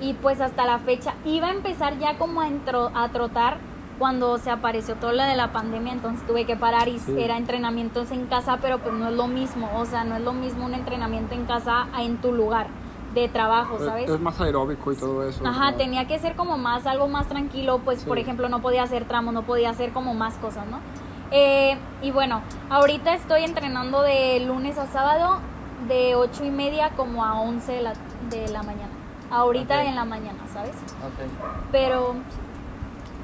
y 0.00 0.14
pues 0.14 0.40
hasta 0.40 0.64
la 0.64 0.78
fecha 0.78 1.14
iba 1.24 1.48
a 1.48 1.50
empezar 1.50 1.98
ya 1.98 2.16
como 2.18 2.40
a, 2.40 2.48
entro- 2.48 2.90
a 2.94 3.08
trotar 3.10 3.58
cuando 3.98 4.38
se 4.38 4.50
apareció 4.50 4.94
todo 4.94 5.12
lo 5.12 5.22
de 5.22 5.36
la 5.36 5.52
pandemia, 5.52 5.92
entonces 5.92 6.26
tuve 6.26 6.46
que 6.46 6.56
parar 6.56 6.88
y 6.88 6.98
Sí. 6.98 7.14
era 7.20 7.36
entrenamientos 7.36 8.10
en 8.12 8.26
casa, 8.26 8.58
pero 8.62 8.78
pues 8.78 8.94
no 8.94 9.08
es 9.08 9.14
lo 9.14 9.26
mismo, 9.26 9.68
o 9.76 9.84
sea, 9.84 10.04
no 10.04 10.16
es 10.16 10.22
lo 10.22 10.32
mismo 10.32 10.64
un 10.64 10.72
entrenamiento 10.74 11.34
en 11.34 11.44
casa 11.44 11.86
a 11.92 12.02
en 12.02 12.16
tu 12.16 12.32
lugar 12.32 12.68
de 13.12 13.28
trabajo, 13.28 13.78
¿sabes? 13.78 14.08
Es 14.08 14.20
más 14.20 14.40
aeróbico 14.40 14.90
y 14.92 14.96
todo 14.96 15.28
eso. 15.28 15.44
Ajá, 15.46 15.72
¿no? 15.72 15.76
tenía 15.76 16.06
que 16.06 16.18
ser 16.18 16.34
como 16.36 16.56
más, 16.56 16.86
algo 16.86 17.08
más 17.08 17.26
tranquilo, 17.28 17.80
pues 17.84 18.04
por 18.04 18.18
ejemplo 18.18 18.48
no 18.48 18.62
podía 18.62 18.84
hacer 18.84 19.04
tramos, 19.04 19.34
no 19.34 19.42
podía 19.42 19.68
hacer 19.70 19.90
como 19.92 20.14
más 20.14 20.34
cosas, 20.36 20.66
¿no? 20.68 20.78
Eh, 21.32 21.76
y 22.02 22.10
bueno, 22.10 22.40
ahorita 22.70 23.12
estoy 23.14 23.42
entrenando 23.44 24.00
de 24.02 24.40
lunes 24.40 24.78
a 24.78 24.86
sábado, 24.86 25.40
de 25.88 26.14
8 26.14 26.44
y 26.44 26.50
media 26.50 26.90
como 26.90 27.24
a 27.24 27.40
11 27.40 27.72
de 27.72 27.82
la, 27.82 27.92
de 28.30 28.48
la 28.48 28.62
mañana. 28.62 28.88
Ahorita 29.30 29.84
en 29.84 29.94
la 29.94 30.04
mañana, 30.04 30.38
¿sabes? 30.52 30.72
Ok. 30.74 31.28
Pero 31.70 32.14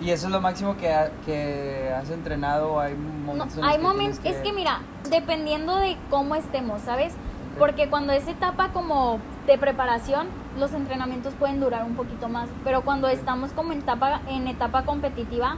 ¿Y 0.00 0.10
eso 0.10 0.26
es 0.26 0.32
lo 0.32 0.40
máximo 0.40 0.76
que, 0.76 0.92
ha- 0.92 1.10
que 1.24 1.90
has 1.98 2.10
entrenado? 2.10 2.74
¿O 2.74 2.80
¿Hay 2.80 2.94
no, 2.94 3.24
momentos 3.26 3.56
en 3.56 3.62
los 3.62 3.70
hay 3.70 3.76
que 3.78 3.82
momentos, 3.82 4.20
es 4.24 4.36
que 4.36 4.52
mira, 4.52 4.80
dependiendo 5.10 5.76
de 5.76 5.96
cómo 6.10 6.34
estemos, 6.34 6.82
¿sabes? 6.82 7.14
Porque 7.58 7.88
cuando 7.88 8.12
es 8.12 8.28
etapa 8.28 8.68
como 8.68 9.18
de 9.46 9.56
preparación, 9.56 10.26
los 10.58 10.72
entrenamientos 10.74 11.32
pueden 11.34 11.58
durar 11.60 11.84
un 11.84 11.94
poquito 11.96 12.28
más, 12.28 12.48
pero 12.62 12.82
cuando 12.82 13.08
estamos 13.08 13.52
como 13.52 13.72
en 13.72 13.78
etapa, 13.78 14.20
en 14.28 14.46
etapa 14.46 14.82
competitiva, 14.84 15.56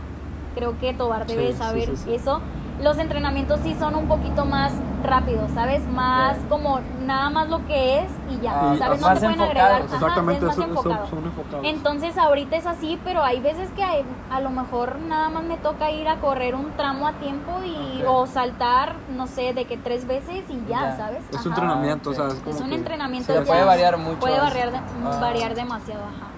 creo 0.55 0.79
que 0.79 0.95
Tobar 0.95 1.27
debe 1.27 1.49
Sí, 1.49 1.53
sí, 1.55 1.59
saber 1.59 1.87
sí, 1.89 1.97
sí. 1.97 2.15
eso. 2.15 2.41
Los 2.83 2.97
entrenamientos 2.99 3.59
sí 3.65 3.75
son 3.77 3.97
un 3.97 4.07
poquito 4.07 4.45
más 4.45 4.73
rápidos, 5.03 5.51
¿sabes? 5.53 5.83
Más 5.89 6.37
como 6.49 6.79
nada 7.05 7.29
más 7.29 7.49
lo 7.49 7.67
que 7.67 7.99
es 8.05 8.11
y 8.31 8.41
ya, 8.41 8.53
Ah, 8.55 8.75
¿sabes? 8.79 9.01
No 9.01 9.15
se 9.17 9.21
pueden 9.27 9.41
agregar. 9.41 9.83
Ajá, 9.83 9.95
Exactamente, 9.95 10.47
es 10.47 10.57
más 10.57 10.69
enfocado. 10.69 11.07
son 11.09 11.25
enfocados. 11.25 11.65
Entonces 11.67 12.17
ahorita 12.17 12.57
es 12.57 12.67
así, 12.67 12.97
pero 13.05 13.25
hay 13.25 13.41
veces 13.41 13.69
que 13.75 13.83
hay- 13.83 14.05
a 14.31 14.41
lo 14.41 14.51
mejor 14.51 15.01
nada 15.01 15.29
más 15.29 15.43
me 15.43 15.57
toca 15.57 15.91
ir 15.91 16.09
a 16.09 16.21
correr 16.21 16.55
un 16.55 16.71
tramo 16.77 17.09
a 17.09 17.15
tiempo 17.15 17.51
y 17.65 18.03
o 18.07 18.27
saltar, 18.27 18.95
no 19.17 19.27
sé, 19.27 19.55
de 19.55 19.65
que 19.65 19.77
tres 19.77 20.07
veces 20.07 20.45
y 20.49 20.61
ya, 20.69 20.81
Ya. 20.91 20.97
¿sabes? 20.97 21.25
es 21.33 21.45
un 21.47 21.53
entrenamiento, 21.53 22.11
ok. 22.11 22.15
o 22.15 22.17
sea, 22.21 22.29
es 22.29 22.35
como 22.45 22.55
Es 22.55 22.61
un 22.61 22.69
que- 22.69 22.75
entrenamiento 22.77 23.33
Se 23.33 23.39
ya. 23.41 23.45
puede 23.45 23.65
variar 23.65 23.97
mucho 23.99 24.21
Puede 24.21 24.39
variar, 24.39 24.71
de- 24.71 24.79
Ah. 24.79 25.19
variar 25.21 25.55
demasiado, 25.57 26.03
ajá. 26.05 26.29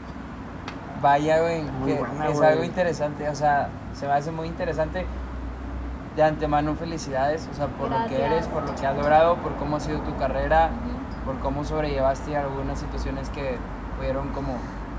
Vaya, 1.03 1.41
güey, 1.41 1.63
Muy 1.63 1.93
que 1.93 1.99
buena, 1.99 2.29
es 2.29 2.37
güey. 2.39 2.51
algo 2.51 2.65
interesante, 2.65 3.29
o 3.29 3.35
sea, 3.35 3.69
se 3.93 4.07
me 4.07 4.13
hace 4.13 4.31
muy 4.31 4.49
interesante. 4.49 5.07
De 6.21 6.27
antemano, 6.27 6.75
felicidades, 6.75 7.49
o 7.51 7.55
sea, 7.55 7.69
por 7.69 7.89
lo 7.89 7.97
que 8.07 8.23
eres, 8.23 8.47
por 8.49 8.63
lo 8.69 8.75
que 8.75 8.87
has 8.87 8.95
logrado, 8.95 9.37
por 9.37 9.55
cómo 9.57 9.77
ha 9.77 9.81
sido 9.81 10.01
tu 10.01 10.15
carrera, 10.19 10.69
por 11.25 11.39
cómo 11.39 11.65
sobrellevaste 11.65 12.37
algunas 12.37 12.79
situaciones 12.79 13.31
que 13.31 13.57
pudieron 13.97 14.29
como 14.29 14.53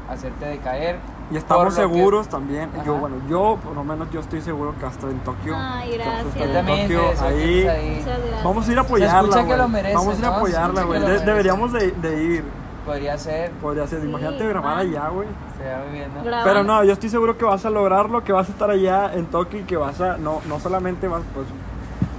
hacerte 0.09 0.45
decaer. 0.47 0.97
Y 1.29 1.37
estamos 1.37 1.75
que- 1.75 1.81
seguros 1.81 2.27
también. 2.27 2.71
Yo, 2.83 2.93
Ajá. 2.93 3.01
bueno, 3.01 3.17
yo 3.29 3.59
por 3.63 3.75
lo 3.75 3.83
menos 3.83 4.09
yo 4.09 4.19
estoy 4.19 4.41
seguro 4.41 4.73
que 4.79 4.85
hasta 4.87 5.11
en 5.11 5.19
Tokio. 5.19 5.53
Ay, 5.55 5.91
gracias. 5.93 6.33
Yo 6.35 6.53
también 6.53 6.81
Tokio, 6.87 7.01
ahí. 7.23 7.67
ahí. 7.67 7.95
Muchas. 7.99 8.43
Vamos 8.43 8.67
a 8.67 8.71
ir 8.71 8.79
a 8.79 8.81
Se 8.81 8.87
apoyarla. 8.87 9.19
escucha 9.29 9.47
que 9.47 9.57
lo 9.57 9.67
merece, 9.67 9.95
Vamos 9.95 10.15
a 10.15 10.19
ir 10.19 10.25
a 10.25 10.35
apoyarla, 10.37 10.83
güey. 10.85 11.01
deberíamos 11.23 11.71
de, 11.71 11.91
de 11.91 12.23
ir. 12.23 12.43
Podría 12.91 13.17
ser, 13.17 13.51
Podría 13.51 13.87
ser, 13.87 14.01
Sí, 14.01 14.07
imagínate 14.07 14.47
grabar 14.47 14.75
va. 14.75 14.79
allá, 14.79 15.07
güey. 15.09 15.27
sería 15.57 15.77
muy 15.79 15.97
bien, 15.97 16.09
¿no? 16.13 16.21
Pero 16.43 16.63
no, 16.63 16.83
yo 16.83 16.91
estoy 16.91 17.09
seguro 17.09 17.37
que 17.37 17.45
vas 17.45 17.65
a 17.65 17.69
lograrlo, 17.69 18.23
que 18.23 18.33
vas 18.33 18.49
a 18.49 18.51
estar 18.51 18.69
allá 18.69 19.13
en 19.13 19.27
Tokio 19.27 19.59
y 19.59 19.63
que 19.63 19.77
vas 19.77 20.01
a, 20.01 20.17
no, 20.17 20.41
no 20.49 20.59
solamente 20.59 21.07
vas, 21.07 21.21
pues, 21.33 21.47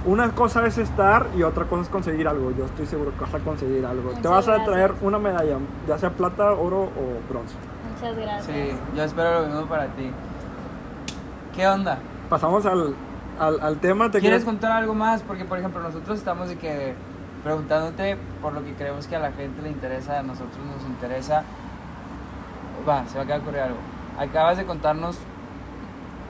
una 0.05 0.31
cosa 0.31 0.65
es 0.65 0.77
estar 0.79 1.27
y 1.37 1.43
otra 1.43 1.65
cosa 1.65 1.83
es 1.83 1.89
conseguir 1.89 2.27
algo. 2.27 2.51
Yo 2.57 2.65
estoy 2.65 2.87
seguro 2.87 3.11
que 3.11 3.19
vas 3.23 3.33
a 3.35 3.39
conseguir 3.39 3.85
algo. 3.85 4.11
Te 4.21 4.27
vas 4.27 4.47
a 4.47 4.63
traer 4.63 4.93
una 5.01 5.19
medalla, 5.19 5.57
ya 5.87 5.97
sea 5.97 6.09
plata, 6.09 6.51
oro 6.53 6.83
o 6.83 7.29
bronce. 7.29 7.55
Muchas 7.95 8.17
gracias. 8.17 8.45
Sí, 8.45 8.75
yo 8.95 9.03
espero 9.03 9.41
lo 9.41 9.47
mismo 9.47 9.65
para 9.67 9.85
ti. 9.87 10.09
¿Qué 11.55 11.67
onda? 11.67 11.99
Pasamos 12.29 12.65
al, 12.65 12.95
al, 13.39 13.59
al 13.61 13.77
tema. 13.77 14.09
¿Te 14.09 14.19
¿Quieres 14.19 14.43
contar 14.43 14.71
algo 14.71 14.93
más? 14.95 15.21
Porque, 15.21 15.45
por 15.45 15.59
ejemplo, 15.59 15.81
nosotros 15.81 16.17
estamos 16.17 16.49
de 16.49 16.57
que 16.57 16.95
preguntándote 17.43 18.17
por 18.41 18.53
lo 18.53 18.63
que 18.63 18.73
creemos 18.73 19.07
que 19.07 19.15
a 19.15 19.19
la 19.19 19.31
gente 19.31 19.61
le 19.61 19.69
interesa, 19.69 20.19
a 20.19 20.23
nosotros 20.23 20.57
nos 20.65 20.83
interesa. 20.89 21.43
Va, 22.87 23.05
se 23.07 23.15
me 23.15 23.21
acaba 23.23 23.35
de 23.35 23.41
ocurrir 23.41 23.61
algo. 23.61 23.77
Acabas 24.17 24.57
de 24.57 24.65
contarnos 24.65 25.17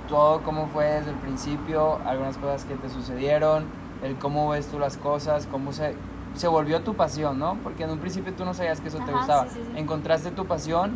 todo 0.10 0.42
cómo 0.42 0.68
fue 0.68 0.86
desde 0.86 1.12
el 1.12 1.18
principio, 1.18 2.00
algunas 2.06 2.38
cosas 2.38 2.66
que 2.66 2.76
te 2.76 2.90
sucedieron, 2.90 3.66
el 4.04 4.16
cómo 4.18 4.50
ves 4.50 4.68
tú 4.68 4.80
las 4.80 4.98
cosas, 4.98 5.48
cómo 5.50 5.72
se, 5.72 5.96
se 6.36 6.48
volvió 6.48 6.82
tu 6.82 6.96
pasión, 6.96 7.40
¿no? 7.40 7.58
Porque 7.64 7.84
en 7.84 7.92
un 7.92 8.00
principio 8.00 8.34
tú 8.34 8.44
no 8.46 8.54
sabías 8.54 8.82
que 8.82 8.90
eso 8.90 8.98
te 8.98 9.04
Ajá, 9.04 9.14
gustaba. 9.14 9.44
sí, 9.48 9.50
sí, 9.56 9.60
sí. 9.72 9.80
Encontraste 9.80 10.32
tu 10.32 10.46
pasión 10.46 10.94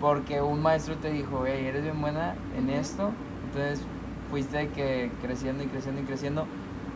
porque 0.00 0.42
un 0.42 0.60
maestro 0.62 0.96
te 0.96 1.10
dijo, 1.10 1.44
hey, 1.46 1.66
eres 1.66 1.82
bien 1.82 2.00
buena 2.00 2.34
en 2.58 2.68
esto, 2.70 3.10
entonces 3.46 3.80
fuiste 4.30 4.68
que 4.68 5.10
creciendo 5.22 5.62
y 5.62 5.66
creciendo 5.66 6.00
y 6.02 6.04
creciendo. 6.04 6.46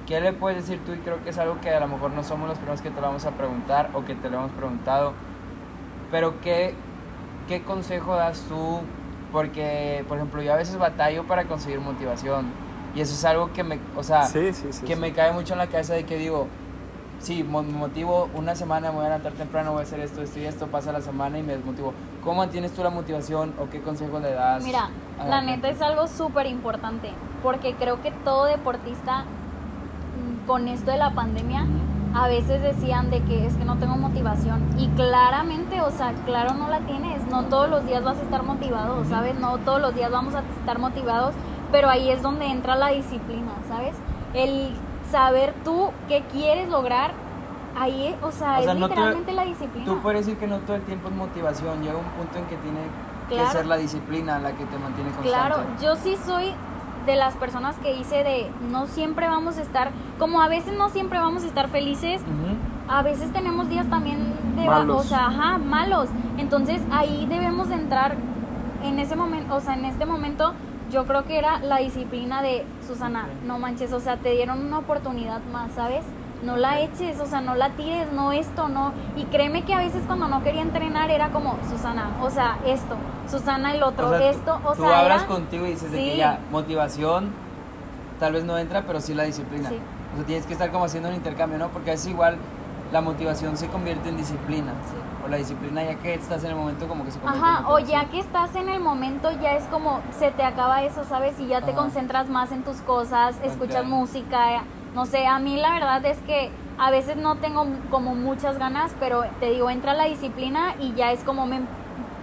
¿Qué 0.09 0.23
le 0.23 0.33
puedes 0.33 0.67
decir 0.67 0.83
tú? 0.87 0.95
Y 0.95 0.99
creo 1.01 1.23
que 1.23 1.29
es 1.31 1.39
algo 1.39 1.61
que 1.61 1.69
a 1.69 1.81
lo 1.81 1.87
mejor 1.87 2.13
no 2.13 2.25
somos 2.25 2.49
los 2.49 2.57
primeros 2.57 2.81
que 2.81 2.89
te 2.91 2.99
lo 2.99 3.09
vamos 3.09 3.27
a 3.27 3.33
preguntar 3.33 3.91
o 3.93 4.07
que 4.07 4.15
te 4.15 4.31
lo 4.31 4.39
hemos 4.39 4.53
preguntado. 4.53 5.13
Pero 6.11 6.41
¿qué, 6.41 6.75
qué 7.47 7.63
consejo 7.63 8.17
das 8.17 8.41
tú? 8.49 8.81
Porque, 9.33 10.03
por 10.09 10.17
ejemplo, 10.17 10.41
yo 10.41 10.55
a 10.55 10.57
veces 10.57 10.79
batallo 10.79 11.25
para 11.25 11.45
conseguir 11.45 11.81
motivación. 11.81 12.47
Y 12.95 13.03
eso 13.03 13.13
es 13.13 13.23
algo 13.27 13.53
que 13.53 13.63
me, 13.63 13.79
o 13.99 14.03
sea, 14.03 14.23
Sí, 14.25 14.55
sí, 14.55 14.69
sí. 14.73 14.87
que 14.87 14.95
sí. 14.95 15.01
me 15.01 15.13
cae 15.13 15.31
mucho 15.33 15.53
en 15.53 15.59
la 15.59 15.67
cabeza 15.67 15.93
de 15.93 16.05
que 16.07 16.17
digo, 16.17 16.47
sí, 17.21 17.45
me 17.45 17.61
motivo 17.61 18.31
una 18.33 18.55
semana, 18.55 18.89
me 18.89 18.97
voy 18.97 19.05
a 19.05 19.09
levantar 19.11 19.33
temprano, 19.35 19.73
voy 19.73 19.81
a 19.81 19.83
hacer 19.83 20.01
esto, 20.01 20.23
esto 20.23 20.39
y 20.41 20.47
esto, 20.47 20.69
pasa 20.69 20.91
la 20.91 21.03
semana 21.03 21.39
y 21.39 21.43
me 21.43 21.55
desmotivo. 21.55 21.93
¿Cómo 22.25 22.37
mantienes 22.39 22.73
tú 22.73 22.83
la 22.83 22.89
motivación 22.89 23.53
o 23.61 23.69
qué 23.69 23.83
consejo 23.83 24.21
le 24.21 24.33
das? 24.33 24.65
Mira, 24.65 24.89
la 25.19 25.41
gente? 25.43 25.57
neta 25.57 25.69
es 25.69 25.83
algo 25.83 26.07
súper 26.07 26.47
importante, 26.47 27.11
porque 27.43 27.75
creo 27.75 28.01
que 28.01 28.11
todo 28.11 28.47
deportista 28.47 29.25
con 30.49 30.67
esto 30.67 30.91
de 30.91 30.97
la 30.97 31.13
pandemia 31.15 31.65
a 32.15 32.27
veces 32.27 32.61
decían 32.63 33.11
de 33.11 33.23
que 33.23 33.47
es 33.47 33.55
que 33.55 33.65
no 33.67 33.77
tengo 33.77 33.97
motivación 33.97 34.67
y 34.79 34.89
claramente, 34.89 35.81
o 35.83 35.91
sea, 35.91 36.13
claro 36.25 36.55
no 36.55 36.69
la 36.69 36.81
tienes, 36.81 37.25
no 37.27 37.45
todos 37.45 37.69
los 37.69 37.85
días 37.87 38.03
vas 38.03 38.19
a 38.19 38.23
estar 38.23 38.43
motivado. 38.43 39.05
¿sabes? 39.05 39.39
No 39.39 39.59
todos 39.59 39.81
los 39.81 39.95
días 39.95 40.11
vamos 40.11 40.35
a 40.35 40.41
estar 40.59 40.79
motivados, 40.79 41.35
pero 41.71 41.89
ahí 41.91 42.11
es 42.11 42.23
donde 42.23 42.47
entra 42.47 42.75
la 42.77 42.89
disciplina, 42.89 43.53
¿sabes? 43.69 43.95
El 44.35 44.71
saber 45.13 45.55
tú 45.65 45.91
qué 46.09 46.25
quieres 46.33 46.69
lograr, 46.71 47.13
ahí, 47.79 48.17
o 48.23 48.33
sea, 48.33 48.59
O 48.59 48.63
sea, 48.63 48.73
es 48.73 48.79
no 48.79 48.89
te- 48.89 48.95
literalmente 48.95 49.33
la 49.35 49.45
disciplina. 49.45 49.85
Tú 49.87 49.99
puedes 50.01 50.25
decir 50.27 50.39
que 50.41 50.47
no 50.47 50.59
todo 50.61 50.77
el 50.77 50.83
tiempo 50.83 51.09
es 51.11 51.15
motivación, 51.15 51.83
llega 51.83 51.97
un 51.99 52.05
punto 52.17 52.39
en 52.39 52.47
que 52.47 52.57
tiene 52.57 52.81
que 53.29 53.35
Claro. 53.35 53.51
ser 53.53 53.67
la 53.67 53.77
disciplina 53.77 54.39
la 54.39 54.53
que 54.53 54.65
te 54.65 54.79
mantiene 54.79 55.11
constante. 55.11 55.29
Claro, 55.31 55.63
yo 55.83 55.95
sí 55.97 56.17
soy 56.25 56.55
de 57.07 57.17
las 57.17 57.35
personas 57.35 57.77
que 57.77 57.95
hice 57.95 58.23
de 58.25 58.51
no 58.71 58.87
siempre 58.87 59.29
vamos 59.29 59.59
a 59.59 59.63
estar, 59.63 59.91
como 60.19 60.43
a 60.43 60.49
veces 60.49 60.77
no 60.77 60.89
siempre 60.91 61.19
vamos 61.19 61.45
a 61.45 61.47
estar 61.47 61.69
felices, 61.69 62.23
a 62.89 63.03
veces 63.03 63.33
tenemos 63.33 63.69
días 63.69 63.89
también 63.89 64.35
de 64.57 64.67
Malos. 64.67 65.07
o 65.07 65.09
sea, 65.09 65.27
ajá, 65.27 65.59
malos. 65.59 66.09
Entonces 66.39 66.81
ahí 66.91 67.27
debemos 67.29 67.69
de 67.69 67.77
entrar 67.77 68.17
en 68.83 68.99
ese 68.99 69.17
momento, 69.17 69.55
o 69.55 69.61
sea, 69.61 69.75
en 69.75 69.85
este 69.85 70.07
momento 70.07 70.53
yo 70.91 71.05
creo 71.05 71.25
que 71.25 71.39
era 71.39 71.61
la 71.61 71.79
disciplina 71.79 72.43
de 72.43 72.65
Susana, 72.87 73.27
no 73.47 73.59
manches, 73.59 73.93
o 73.93 74.01
sea, 74.01 74.17
te 74.17 74.31
dieron 74.33 74.65
una 74.65 74.79
oportunidad 74.79 75.43
más, 75.53 75.73
¿sabes? 75.73 76.05
No 76.43 76.57
la 76.57 76.81
eches, 76.81 77.19
o 77.21 77.27
sea, 77.27 77.41
no 77.41 77.55
la 77.57 77.71
tires, 77.71 78.13
no 78.13 78.31
esto, 78.33 78.69
no. 78.69 78.93
Y 79.17 79.25
créeme 79.25 79.65
que 79.65 79.75
a 79.75 79.79
veces 79.79 80.03
cuando 80.07 80.29
no 80.29 80.43
quería 80.45 80.63
entrenar 80.63 81.11
era 81.11 81.31
como, 81.31 81.57
Susana, 81.69 82.11
o 82.23 82.31
sea, 82.31 82.59
esto, 82.65 82.95
Susana 83.29 83.75
el 83.75 83.83
otro, 83.83 84.07
O 84.07 84.11
sea, 84.11 84.19
tú- 84.21 84.25
esto, 84.39 84.61
o 84.65 84.75
tú 84.75 84.83
sea, 84.83 85.01
hablas 85.01 85.23
era- 85.23 85.27
contigo 85.27 85.67
y 85.67 85.71
dices 85.71 85.91
de 85.91 85.99
que 85.99 86.17
ya, 86.17 86.39
motivación 86.53 87.31
tal 88.21 88.33
vez 88.35 88.45
no 88.45 88.57
entra, 88.59 88.83
pero 88.87 89.01
sí 89.01 89.15
la 89.15 89.25
disciplina. 89.25 89.69
Sí. 89.69 89.79
O 90.13 90.17
sea, 90.17 90.27
tienes 90.27 90.47
que 90.47 90.53
estar 90.53 90.71
como 90.71 90.85
haciendo 90.85 91.09
un 91.09 91.15
intercambio, 91.17 91.59
¿no? 91.59 91.69
Porque 91.69 91.91
a 91.91 91.95
veces 91.95 92.09
igual 92.09 92.37
la 92.93 93.01
motivación 93.01 93.57
se 93.57 93.67
convierte 93.69 94.09
en 94.09 94.17
disciplina. 94.17 94.73
Sí. 94.91 94.97
O 95.25 95.29
la 95.29 95.37
disciplina 95.37 95.83
ya 95.85 95.97
que 95.97 96.15
estás 96.15 96.43
en 96.45 96.51
el 96.51 96.57
momento 96.57 96.89
como 96.89 97.05
que 97.05 97.11
se 97.11 97.19
convierte 97.19 97.47
Ajá, 97.47 97.59
en 97.61 97.67
o 97.67 97.79
ya 97.81 98.05
que 98.07 98.19
estás 98.21 98.55
en 98.57 98.69
el 98.69 98.81
momento, 98.81 99.31
ya 99.43 99.53
es 99.53 99.65
como 99.65 100.01
se 100.19 100.31
te 100.31 100.43
acaba 100.45 100.83
eso, 100.85 101.05
¿sabes? 101.05 101.39
Y 101.39 101.49
ya 101.49 101.61
te 101.61 101.73
Ajá. 101.73 101.81
concentras 101.81 102.29
más 102.29 102.51
en 102.53 102.63
tus 102.63 102.77
cosas, 102.79 103.37
escuchas 103.45 103.83
Ok. 103.83 103.89
música, 103.89 104.63
no 104.99 105.07
sé, 105.07 105.29
a 105.29 105.39
mí 105.39 105.57
la 105.57 105.75
verdad 105.75 106.05
es 106.07 106.19
que 106.27 106.51
a 106.77 106.91
veces 106.91 107.17
no 107.17 107.37
tengo 107.37 107.65
como 107.89 108.17
muchas 108.17 108.59
ganas, 108.59 108.93
pero 108.99 109.23
te 109.39 109.51
digo, 109.51 109.71
entra 109.71 109.95
la 109.95 110.07
disciplina 110.07 110.75
y 110.81 110.93
ya 110.95 111.13
es 111.13 111.21
como 111.23 111.47
me, 111.47 111.61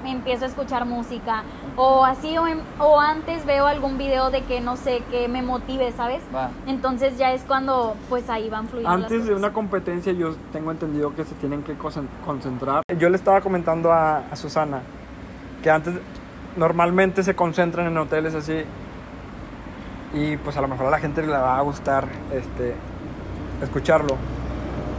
me 0.03 0.11
empiezo 0.11 0.43
a 0.43 0.49
escuchar 0.49 0.85
música. 0.85 1.43
O 1.77 2.03
así, 2.03 2.37
o, 2.37 2.45
en- 2.47 2.59
o 2.79 2.99
antes 2.99 3.45
veo 3.45 3.65
algún 3.65 3.97
video 3.97 4.29
de 4.29 4.41
que, 4.41 4.59
no 4.59 4.75
sé, 4.75 5.03
que 5.09 5.29
me 5.29 5.41
motive, 5.41 5.93
¿sabes? 5.93 6.21
Va. 6.35 6.49
Entonces 6.67 7.17
ya 7.17 7.31
es 7.31 7.43
cuando, 7.43 7.95
pues 8.09 8.29
ahí 8.29 8.49
van 8.49 8.67
fluyendo 8.67 8.97
las 8.97 9.09
Antes 9.09 9.25
de 9.25 9.33
una 9.35 9.53
competencia 9.53 10.11
yo 10.11 10.35
tengo 10.51 10.69
entendido 10.71 11.15
que 11.15 11.23
se 11.23 11.33
tienen 11.35 11.63
que 11.63 11.77
concen- 11.77 12.09
concentrar. 12.25 12.83
Yo 12.99 13.07
le 13.07 13.15
estaba 13.15 13.39
comentando 13.39 13.93
a, 13.93 14.17
a 14.17 14.35
Susana 14.35 14.81
que 15.63 15.71
antes 15.71 15.93
normalmente 16.57 17.23
se 17.23 17.35
concentran 17.37 17.87
en 17.87 17.97
hoteles 17.97 18.35
así 18.35 18.63
y 20.13 20.37
pues 20.37 20.55
a 20.57 20.61
lo 20.61 20.67
mejor 20.67 20.87
a 20.87 20.89
la 20.91 20.99
gente 20.99 21.21
le 21.21 21.27
va 21.29 21.57
a 21.57 21.61
gustar 21.61 22.05
este 22.33 22.73
escucharlo. 23.61 24.15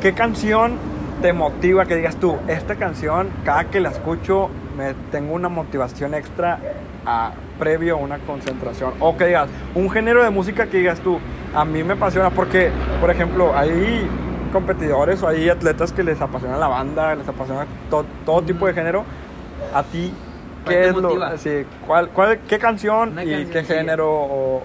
¿Qué 0.00 0.12
canción 0.12 0.74
te 1.22 1.32
motiva 1.32 1.86
que 1.86 1.96
digas 1.96 2.16
tú, 2.16 2.36
esta 2.48 2.74
canción 2.76 3.28
cada 3.44 3.64
que 3.64 3.80
la 3.80 3.90
escucho 3.90 4.50
me 4.76 4.94
tengo 5.10 5.34
una 5.34 5.48
motivación 5.48 6.14
extra 6.14 6.58
a, 7.06 7.32
previo 7.58 7.94
a 7.94 7.98
una 7.98 8.18
concentración? 8.18 8.92
O 9.00 9.16
que 9.16 9.26
digas, 9.26 9.48
un 9.74 9.90
género 9.90 10.22
de 10.22 10.30
música 10.30 10.66
que 10.66 10.78
digas 10.78 11.00
tú, 11.00 11.18
a 11.54 11.64
mí 11.64 11.82
me 11.82 11.94
apasiona 11.94 12.30
porque, 12.30 12.70
por 13.00 13.10
ejemplo, 13.10 13.56
hay 13.56 14.06
competidores 14.52 15.22
o 15.22 15.28
hay 15.28 15.48
atletas 15.48 15.92
que 15.92 16.02
les 16.02 16.20
apasiona 16.20 16.56
la 16.58 16.68
banda, 16.68 17.14
les 17.14 17.28
apasiona 17.28 17.66
to- 17.90 18.04
todo 18.24 18.42
tipo 18.42 18.66
de 18.66 18.74
género. 18.74 19.04
A 19.74 19.82
ti, 19.82 20.12
¿Cuál 20.64 20.74
¿qué 20.76 20.88
es 20.88 20.96
lo, 20.96 21.38
sí, 21.38 21.64
cuál, 21.86 22.08
cuál- 22.10 22.38
qué 22.48 22.58
canción 22.58 23.10
Una 23.12 23.24
y 23.24 23.30
canción, 23.30 23.50
qué 23.52 23.64
género 23.64 24.10
o 24.12 24.62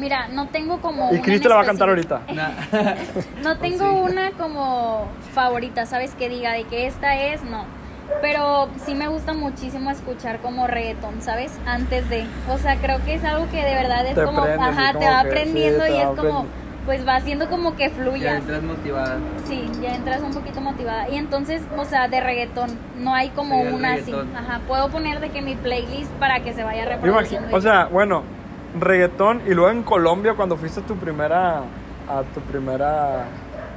Mira, 0.00 0.28
no 0.28 0.48
tengo 0.48 0.80
como 0.80 1.12
Y 1.14 1.18
te 1.20 1.48
la 1.48 1.56
va 1.56 1.62
a 1.62 1.66
cantar 1.66 1.88
ahorita. 1.90 2.22
No 3.42 3.56
tengo 3.58 3.78
Sí. 3.90 4.12
una 4.12 4.30
como 4.32 5.06
favorita, 5.34 5.86
¿sabes? 5.86 6.14
Que 6.14 6.28
diga 6.28 6.52
de 6.52 6.64
que 6.64 6.86
esta 6.86 7.14
es, 7.16 7.42
no. 7.44 7.64
Pero 8.22 8.68
sí 8.84 8.94
me 8.94 9.06
gusta 9.08 9.34
muchísimo 9.34 9.90
escuchar 9.90 10.40
como 10.40 10.66
reggaetón, 10.66 11.22
¿sabes? 11.22 11.52
Antes 11.66 12.08
de. 12.10 12.24
O 12.48 12.58
sea, 12.58 12.76
creo 12.76 12.98
que 13.04 13.14
es 13.14 13.24
algo 13.24 13.46
que 13.50 13.62
de 13.62 13.74
verdad 13.74 14.04
es 14.06 14.14
Te 14.16 14.24
como, 14.24 14.42
prende, 14.42 14.64
ajá, 14.64 14.98
te 14.98 15.04
va 15.06 15.20
aprendiendo 15.20 15.84
sí, 15.84 15.92
y 15.92 15.96
es 15.98 16.08
como, 16.18 16.46
pues 16.86 17.06
va 17.06 17.16
haciendo 17.16 17.48
como 17.48 17.76
que 17.76 17.84
Ya 17.84 17.90
fluyas. 17.90 18.36
entras 18.40 18.62
motivada. 18.64 19.18
Sí, 19.46 19.70
ya 19.80 19.94
entras 19.94 20.22
un 20.22 20.32
poquito 20.32 20.60
motivada. 20.60 21.08
Y 21.08 21.16
entonces, 21.18 21.62
o 21.76 21.84
sea, 21.84 22.08
de 22.08 22.20
reggaetón, 22.20 22.70
no 22.98 23.14
hay 23.14 23.28
como 23.28 23.62
Sí, 23.62 23.68
una 23.74 23.92
así. 23.92 24.12
Ajá, 24.36 24.60
puedo 24.66 24.88
poner 24.88 25.20
de 25.20 25.28
que 25.28 25.40
mi 25.40 25.54
playlist 25.54 26.10
para 26.14 26.40
que 26.40 26.52
se 26.52 26.64
vaya 26.64 26.82
imagino- 26.84 27.02
reproduciendo. 27.06 27.56
o 27.56 27.60
sea, 27.60 27.84
bueno, 27.84 28.24
reggaetón 28.78 29.42
y 29.46 29.50
luego 29.54 29.70
en 29.70 29.82
Colombia 29.82 30.34
cuando 30.34 30.56
fuiste 30.56 30.80
a 30.80 30.84
tu 30.84 30.96
primera 30.96 31.58
a 32.08 32.22
tu 32.34 32.40
primera 32.40 33.24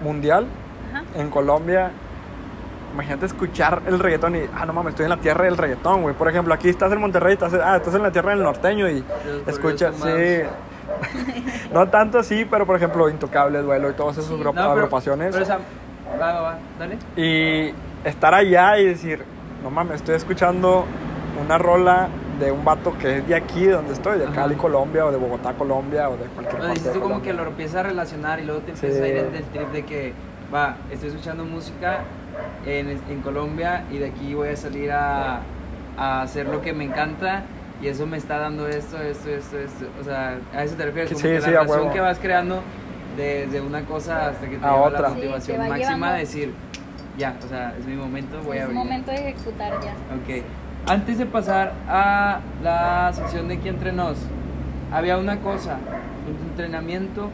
mundial 0.02 0.46
Ajá. 0.92 1.04
en 1.16 1.30
Colombia, 1.30 1.92
imagínate 2.94 3.26
escuchar 3.26 3.82
el 3.88 4.00
reggaetón 4.00 4.36
y 4.36 4.42
ah 4.56 4.66
no 4.66 4.74
mames, 4.74 4.92
estoy 4.92 5.06
en 5.06 5.10
la 5.12 5.18
tierra 5.18 5.46
del 5.46 5.58
reggaetón, 5.58 6.02
güey. 6.04 6.16
Por 6.16 6.28
ejemplo, 6.30 6.54
aquí 6.54 6.70
estás 6.70 6.92
en 6.92 7.00
Monterrey, 7.00 7.34
estás 7.34 7.54
ah, 7.56 7.78
estás 7.78 7.96
en 7.96 8.04
la 8.04 8.12
tierra 8.12 8.32
del 8.32 8.44
norteño 8.44 8.90
y 8.90 9.04
escuchas, 9.48 9.96
sí. 9.96 10.42
no 11.74 11.88
tanto 11.90 12.20
así, 12.20 12.46
pero 12.46 12.66
por 12.66 12.76
ejemplo, 12.76 13.10
Intocable, 13.10 13.60
Duelo 13.62 13.90
y 13.90 13.94
todas 13.94 14.18
esas 14.18 14.30
Sí. 14.30 14.36
grup- 14.36 14.54
No, 14.54 14.62
pero- 14.62 14.72
agrupaciones. 14.72 15.36
Pero, 15.36 15.48
va, 16.20 16.34
va, 16.34 16.42
va, 16.42 16.58
dale. 16.80 16.98
Y 17.16 17.74
estar 18.08 18.34
allá 18.34 18.78
y 18.78 18.86
decir, 18.86 19.24
no 19.64 19.70
mames, 19.72 19.96
estoy 19.98 20.16
escuchando 20.16 20.86
una 21.44 21.58
rola 21.58 22.10
de 22.40 22.52
un 22.52 22.66
vato 22.66 22.98
que 22.98 23.18
es 23.20 23.28
de 23.28 23.36
aquí, 23.36 23.66
de 23.66 23.74
donde 23.74 23.94
estoy, 23.94 24.18
de 24.20 24.26
Ajá. 24.26 24.34
Cali, 24.34 24.56
Colombia, 24.56 25.06
o 25.06 25.12
de 25.12 25.18
Bogotá, 25.18 25.54
Colombia, 25.54 26.10
o 26.10 26.18
de 26.18 26.26
cualquier 26.26 26.46
O 26.48 26.50
sea, 26.50 26.60
parte 26.60 26.74
dices 26.74 26.86
de 26.94 26.94
tú 26.94 27.02
como 27.02 27.22
que 27.22 27.34
lo 27.34 27.48
empiezas 27.48 27.76
a 27.78 27.84
relacionar 27.84 28.40
y 28.40 28.46
luego 28.46 28.62
te 28.62 28.72
empiezas 28.72 28.98
Sí. 28.98 29.04
a 29.04 29.08
ir 29.08 29.32
del 29.32 29.44
trip 29.46 29.72
de 29.72 29.84
que, 29.86 30.14
va, 30.54 30.78
estoy 30.92 31.10
escuchando 31.10 31.46
música 31.46 32.00
en, 32.66 32.90
en 32.90 33.22
Colombia 33.22 33.84
y 33.92 33.98
de 34.00 34.08
aquí 34.08 34.34
voy 34.34 34.50
a 34.50 34.56
salir 34.58 34.92
a, 34.92 35.42
a 35.98 36.22
hacer 36.22 36.48
lo 36.48 36.62
que 36.62 36.74
me 36.74 36.84
encanta 36.86 37.44
y 37.82 37.88
eso 37.88 38.06
me 38.08 38.18
está 38.18 38.38
dando 38.40 38.68
esto, 38.68 38.98
esto, 39.02 39.30
esto, 39.30 39.60
esto. 39.60 39.86
O 40.00 40.04
sea, 40.04 40.38
a 40.56 40.64
eso 40.64 40.76
te 40.76 40.86
refieres, 40.86 41.12
como 41.12 41.22
Sí, 41.22 41.28
que 41.28 41.42
sí, 41.42 41.52
la 41.52 41.60
a 41.60 41.64
relación 41.64 41.92
que 41.94 42.00
vas 42.00 42.18
creando 42.20 42.62
desde 43.18 43.62
una 43.62 43.82
cosa 43.86 44.30
hasta 44.30 44.48
que 44.50 44.58
te 44.58 44.66
A 44.66 44.72
lleva 44.72 44.82
otra. 44.88 45.02
la 45.02 45.10
motivación 45.10 45.60
va 45.60 45.68
máxima 45.68 45.86
llevando. 45.94 46.14
de 46.14 46.20
decir, 46.20 46.54
ya, 47.18 47.36
o 47.44 47.48
sea, 47.48 47.76
es 47.78 47.86
mi 47.86 47.96
momento, 47.96 48.40
voy 48.44 48.58
a 48.58 48.62
es 48.62 48.68
brillar". 48.68 48.84
momento 48.86 49.12
de 49.12 49.18
ejecutar 49.30 49.72
ya. 49.84 49.92
Ok. 49.92 50.44
Antes 50.88 51.18
de 51.18 51.26
pasar 51.26 51.74
a 51.88 52.40
la 52.62 53.12
sección 53.14 53.48
de 53.48 53.56
aquí 53.56 53.70
entre 53.70 53.94
nos, 53.94 54.18
había 54.92 55.18
una 55.18 55.40
cosa, 55.40 55.78
tu 56.26 56.44
entrenamiento 56.50 57.30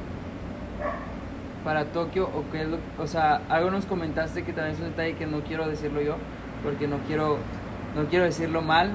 para 1.63 1.85
Tokio, 1.85 2.25
o, 2.25 2.43
qué 2.51 2.62
es 2.62 2.67
lo- 2.69 2.77
o 2.99 3.07
sea, 3.07 3.41
algo 3.49 3.71
nos 3.71 3.85
comentaste 3.85 4.43
que 4.43 4.53
también 4.53 4.75
es 4.75 4.81
un 4.81 4.89
detalle 4.89 5.15
que 5.15 5.25
no 5.25 5.41
quiero 5.41 5.67
decirlo 5.67 5.99
yo, 6.01 6.15
porque 6.63 6.88
no 6.88 6.97
quiero, 7.07 7.38
no 7.95 8.05
quiero 8.05 8.25
decirlo 8.25 8.62
mal, 8.62 8.91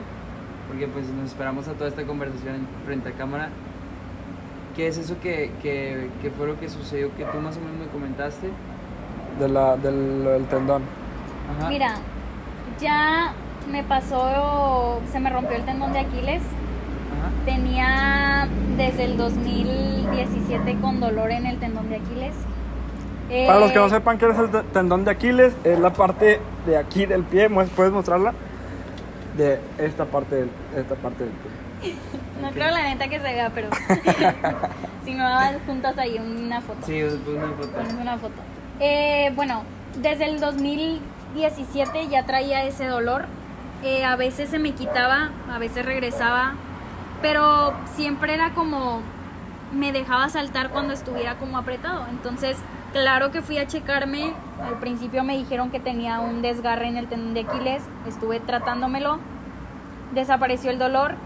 porque 0.69 0.87
pues 0.87 1.07
nos 1.09 1.31
esperamos 1.31 1.67
a 1.69 1.73
toda 1.73 1.89
esta 1.89 2.05
conversación 2.05 2.55
en- 2.55 2.69
frente 2.87 3.09
a 3.09 3.13
cámara. 3.13 3.49
¿Qué 4.77 4.87
es 4.89 4.99
eso 4.99 5.17
que, 5.21 5.51
que, 5.63 6.11
que 6.23 6.31
fue 6.31 6.47
lo 6.47 6.59
que 6.59 6.69
sucedió 6.69 7.15
que 7.17 7.25
tú 7.25 7.39
más 7.39 7.57
o 7.57 7.61
menos 7.61 7.77
me 7.77 7.87
comentaste? 7.87 8.51
De 9.39 9.49
la, 9.49 9.77
del, 9.77 10.25
del 10.25 10.45
tendón. 10.47 10.83
Ajá. 11.59 11.69
Mira, 11.69 11.95
ya 12.81 13.33
me 13.71 13.83
pasó, 13.83 15.01
se 15.13 15.21
me 15.21 15.31
rompió 15.31 15.57
el 15.57 15.65
tendón 15.65 15.93
de 15.93 16.01
Aquiles. 16.01 16.43
Ajá. 16.43 17.31
Tenía 17.45 18.49
desde 18.77 19.05
el 19.05 19.17
2017 19.17 20.77
con 20.81 21.01
dolor 21.01 21.31
en 21.31 21.47
el 21.47 21.59
tendón 21.59 21.89
de 21.89 21.97
Aquiles. 21.97 22.35
Para 23.47 23.59
los 23.61 23.73
que 23.73 23.79
no 23.79 23.87
Eh, 23.87 23.91
sepan 23.91 24.19
qué 24.19 24.29
es 24.29 24.39
el 24.39 24.51
te- 24.51 24.63
tendón 24.65 25.05
de 25.05 25.11
Aquiles, 25.11 25.55
es 25.65 25.79
la 25.79 25.93
parte 25.93 26.41
de 26.67 26.77
aquí 26.77 27.07
del 27.07 27.23
pie, 27.23 27.49
¿Mues- 27.49 27.69
¿puedes 27.71 27.93
mostrarla? 27.93 28.35
De 29.37 29.59
esta 29.79 30.05
parte 30.05 30.37
del, 30.37 30.51
esta 30.77 30.95
parte 30.97 31.25
del 31.25 31.33
pie. 31.33 31.95
No 32.43 32.51
creo 32.51 32.71
la 32.71 32.83
neta 32.83 33.09
que 33.09 33.17
se 33.19 33.23
vea, 33.23 33.51
pero 33.55 33.69
si 35.05 35.15
no 35.15 35.25
juntas 35.67 35.97
ahí 35.97 36.19
una 36.19 36.61
foto. 36.61 36.85
Sí, 36.85 37.01
después 37.01 37.37
una 37.37 37.47
foto. 37.57 37.69
Pones 37.69 37.93
una 37.95 38.19
foto. 38.19 38.35
Eh, 38.81 39.33
bueno, 39.35 39.63
desde 40.03 40.27
el 40.27 40.41
2017 40.41 42.09
ya 42.09 42.27
traía 42.27 42.65
ese 42.65 42.87
dolor. 42.87 43.25
A 43.85 44.17
veces 44.17 44.49
se 44.49 44.59
me 44.59 44.73
quitaba, 44.73 45.31
a 45.53 45.59
veces 45.59 45.85
regresaba, 45.85 46.55
pero 47.21 47.75
siempre 47.95 48.33
era 48.33 48.55
como 48.55 49.03
me 49.73 49.93
dejaba 49.93 50.29
saltar 50.31 50.71
cuando 50.71 50.95
estuviera 50.95 51.35
como 51.37 51.59
apretado. 51.59 52.07
Entonces, 52.09 52.57
claro 52.93 53.31
que 53.31 53.43
fui 53.43 53.59
a 53.59 53.67
checarme. 53.67 54.33
Al 54.63 54.79
principio 54.79 55.23
me 55.23 55.37
dijeron 55.37 55.71
que 55.71 55.81
tenía 55.81 56.21
un 56.21 56.41
desgarre 56.41 56.89
en 56.89 56.97
el 56.97 57.09
tendón 57.09 57.35
de 57.35 57.41
Aquiles. 57.41 57.83
Estuve 58.07 58.41
tratándomelo. 58.41 59.19
Desapareció 60.15 60.71
el 60.71 60.79
dolor. 60.79 61.17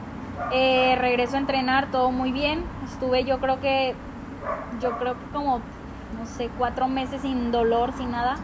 Eh, 0.53 0.97
regreso 0.99 1.37
a 1.37 1.41
entrenar, 1.41 1.91
todo 1.93 2.11
muy 2.11 2.33
bien. 2.33 2.65
Estuve 2.85 3.25
yo 3.25 3.39
creo 3.39 3.61
que 3.61 3.95
yo 4.81 4.99
creo 4.99 5.15
que 5.15 5.27
como, 5.33 5.61
no 6.19 6.27
sé, 6.27 6.51
cuatro 6.59 6.89
meses 6.89 7.23
sin 7.23 7.53
dolor, 7.53 7.93
sin 7.97 8.11
nada. 8.11 8.37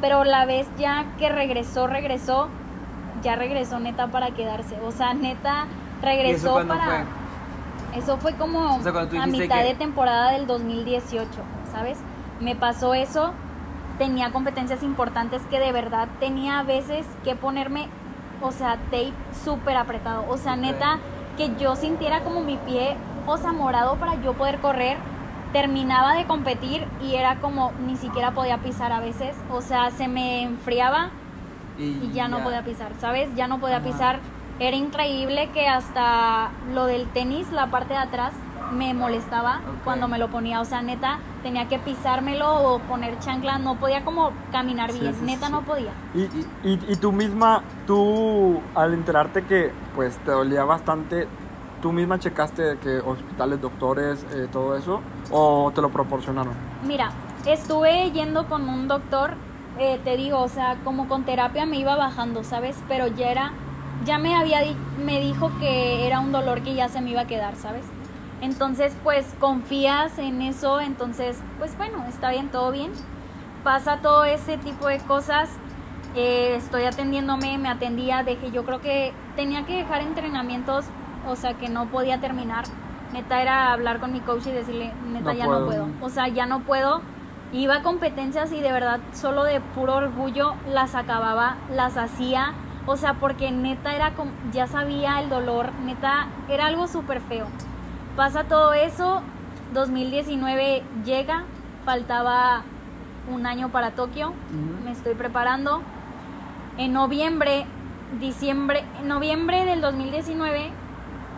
Pero 0.00 0.24
la 0.24 0.46
vez 0.46 0.66
ya 0.78 1.04
que 1.18 1.28
regresó, 1.28 1.86
regresó, 1.86 2.48
ya 3.24 3.34
regresó 3.36 3.80
neta 3.80 4.06
para 4.08 4.30
quedarse. 4.30 4.78
O 4.86 4.92
sea, 4.92 5.14
neta 5.14 5.64
¿Y 5.64 5.70
eso 5.70 6.06
regresó 6.06 6.54
para... 6.68 6.84
fue? 6.84 7.04
Eso 7.98 8.16
fue 8.18 8.34
como 8.34 8.76
O 8.76 8.82
sea, 8.82 8.92
a 9.22 9.26
mitad 9.26 9.58
que- 9.58 9.64
de 9.64 9.74
temporada 9.74 10.32
del 10.32 10.46
2018, 10.46 11.28
¿sabes? 11.72 11.98
Me 12.40 12.54
pasó 12.56 12.94
eso, 12.94 13.32
tenía 13.98 14.30
competencias 14.32 14.82
importantes 14.82 15.42
que 15.50 15.58
de 15.60 15.72
verdad 15.72 16.08
tenía 16.20 16.58
a 16.58 16.62
veces 16.64 17.06
que 17.22 17.36
ponerme, 17.36 17.88
o 18.42 18.50
sea, 18.52 18.76
tape 18.90 19.12
súper 19.44 19.76
apretado. 19.76 20.24
O 20.28 20.36
sea, 20.36 20.56
neta, 20.56 20.98
que 21.36 21.54
yo 21.56 21.76
sintiera 21.76 22.20
como 22.20 22.40
mi 22.42 22.56
pie, 22.56 22.96
o 23.26 23.38
sea, 23.38 23.52
morado 23.52 23.96
para 23.96 24.16
yo 24.16 24.34
poder 24.34 24.58
correr. 24.58 24.98
Terminaba 25.52 26.14
de 26.14 26.24
competir 26.26 26.84
y 27.00 27.14
era 27.14 27.36
como 27.36 27.70
ni 27.86 27.96
siquiera 27.96 28.32
podía 28.32 28.58
pisar 28.58 28.90
a 28.90 28.98
veces. 28.98 29.36
O 29.52 29.60
sea, 29.60 29.92
se 29.92 30.08
me 30.08 30.42
enfriaba 30.42 31.10
y 31.78 32.10
ya 32.12 32.28
no 32.28 32.42
podía 32.42 32.62
pisar, 32.64 32.92
¿sabes? 33.00 33.34
Ya 33.34 33.46
no 33.48 33.58
podía 33.60 33.76
Ajá. 33.78 33.86
pisar. 33.86 34.20
Era 34.60 34.76
increíble 34.76 35.50
que 35.52 35.66
hasta 35.68 36.50
lo 36.72 36.86
del 36.86 37.06
tenis, 37.08 37.50
la 37.50 37.68
parte 37.70 37.94
de 37.94 37.98
atrás, 37.98 38.32
me 38.72 38.94
molestaba 38.94 39.56
Ok. 39.58 39.84
cuando 39.84 40.08
me 40.08 40.18
lo 40.18 40.28
ponía. 40.28 40.60
O 40.60 40.64
sea, 40.64 40.80
neta, 40.82 41.18
tenía 41.42 41.68
que 41.68 41.78
pisármelo 41.78 42.54
o 42.74 42.78
poner 42.80 43.18
chancla. 43.18 43.58
No 43.58 43.74
podía 43.76 44.04
como 44.04 44.30
caminar 44.52 44.90
Sí, 44.92 45.00
bien. 45.00 45.14
sí, 45.14 45.24
neta, 45.24 45.46
sí. 45.46 45.52
no 45.52 45.62
podía. 45.62 45.90
Y, 46.14 46.22
y, 46.68 46.80
y 46.88 46.96
tú 46.96 47.12
misma, 47.12 47.62
tú 47.86 48.60
al 48.74 48.94
enterarte 48.94 49.44
que 49.44 49.72
pues 49.94 50.16
te 50.18 50.30
dolía 50.30 50.64
bastante, 50.64 51.26
¿tú 51.82 51.92
misma 51.92 52.18
checaste 52.18 52.78
que 52.78 52.98
hospitales, 53.00 53.60
doctores, 53.60 54.24
eh, 54.32 54.48
todo 54.50 54.76
eso? 54.76 55.00
¿O 55.30 55.70
te 55.74 55.82
lo 55.82 55.90
proporcionaron? 55.90 56.54
Mira, 56.86 57.10
estuve 57.46 58.10
yendo 58.12 58.46
con 58.48 58.68
un 58.68 58.88
doctor, 58.88 59.34
eh, 59.78 60.00
te 60.04 60.16
digo, 60.16 60.38
o 60.40 60.48
sea, 60.48 60.76
como 60.84 61.08
con 61.08 61.24
terapia 61.24 61.66
me 61.66 61.76
iba 61.78 61.96
bajando, 61.96 62.44
¿sabes? 62.44 62.76
Pero 62.88 63.06
ya 63.08 63.30
era, 63.30 63.52
ya 64.04 64.18
me 64.18 64.34
había, 64.36 64.60
di- 64.60 64.76
me 65.04 65.20
dijo 65.20 65.50
que 65.58 66.06
era 66.06 66.20
un 66.20 66.32
dolor 66.32 66.62
que 66.62 66.74
ya 66.74 66.88
se 66.88 67.00
me 67.00 67.10
iba 67.10 67.22
a 67.22 67.26
quedar, 67.26 67.56
¿sabes? 67.56 67.84
Entonces, 68.40 68.94
pues 69.02 69.26
confías 69.40 70.18
en 70.18 70.42
eso, 70.42 70.80
entonces, 70.80 71.38
pues 71.58 71.76
bueno, 71.78 72.04
está 72.08 72.30
bien, 72.30 72.48
todo 72.50 72.70
bien. 72.72 72.92
Pasa 73.62 73.98
todo 74.02 74.24
ese 74.24 74.58
tipo 74.58 74.86
de 74.88 74.98
cosas, 74.98 75.48
eh, 76.14 76.54
estoy 76.56 76.84
atendiéndome, 76.84 77.56
me 77.58 77.68
atendía, 77.68 78.22
dejé, 78.22 78.50
yo 78.50 78.64
creo 78.64 78.80
que 78.80 79.12
tenía 79.36 79.64
que 79.64 79.76
dejar 79.78 80.02
entrenamientos, 80.02 80.84
o 81.26 81.34
sea, 81.36 81.54
que 81.54 81.68
no 81.70 81.86
podía 81.86 82.20
terminar. 82.20 82.64
Neta 83.12 83.40
era 83.40 83.72
hablar 83.72 84.00
con 84.00 84.12
mi 84.12 84.20
coach 84.20 84.46
y 84.46 84.50
decirle, 84.50 84.92
neta, 85.12 85.32
No 85.32 85.38
ya 85.38 85.46
puedo. 85.46 85.60
no 85.60 85.66
puedo. 85.66 85.86
O 86.02 86.08
sea, 86.10 86.28
ya 86.28 86.44
no 86.46 86.60
puedo. 86.60 87.00
Iba 87.54 87.76
a 87.76 87.82
competencias 87.84 88.50
y 88.52 88.60
de 88.60 88.72
verdad 88.72 88.98
solo 89.12 89.44
de 89.44 89.60
puro 89.60 89.94
orgullo 89.94 90.54
las 90.68 90.96
acababa, 90.96 91.56
las 91.70 91.96
hacía. 91.96 92.52
O 92.84 92.96
sea, 92.96 93.14
porque 93.14 93.52
neta 93.52 93.94
era 93.94 94.10
como, 94.14 94.32
ya 94.52 94.66
sabía 94.66 95.20
el 95.20 95.30
dolor, 95.30 95.70
neta 95.84 96.26
era 96.48 96.66
algo 96.66 96.88
súper 96.88 97.20
feo. 97.20 97.46
Pasa 98.16 98.42
todo 98.44 98.74
eso, 98.74 99.22
2019 99.72 100.82
llega, 101.04 101.44
faltaba 101.84 102.62
un 103.32 103.46
año 103.46 103.70
para 103.70 103.92
Tokio, 103.92 104.34
me 104.84 104.90
estoy 104.90 105.14
preparando. 105.14 105.80
En 106.76 106.92
noviembre, 106.92 107.66
diciembre, 108.18 108.84
en 109.00 109.06
noviembre 109.06 109.64
del 109.64 109.80
2019, 109.80 110.72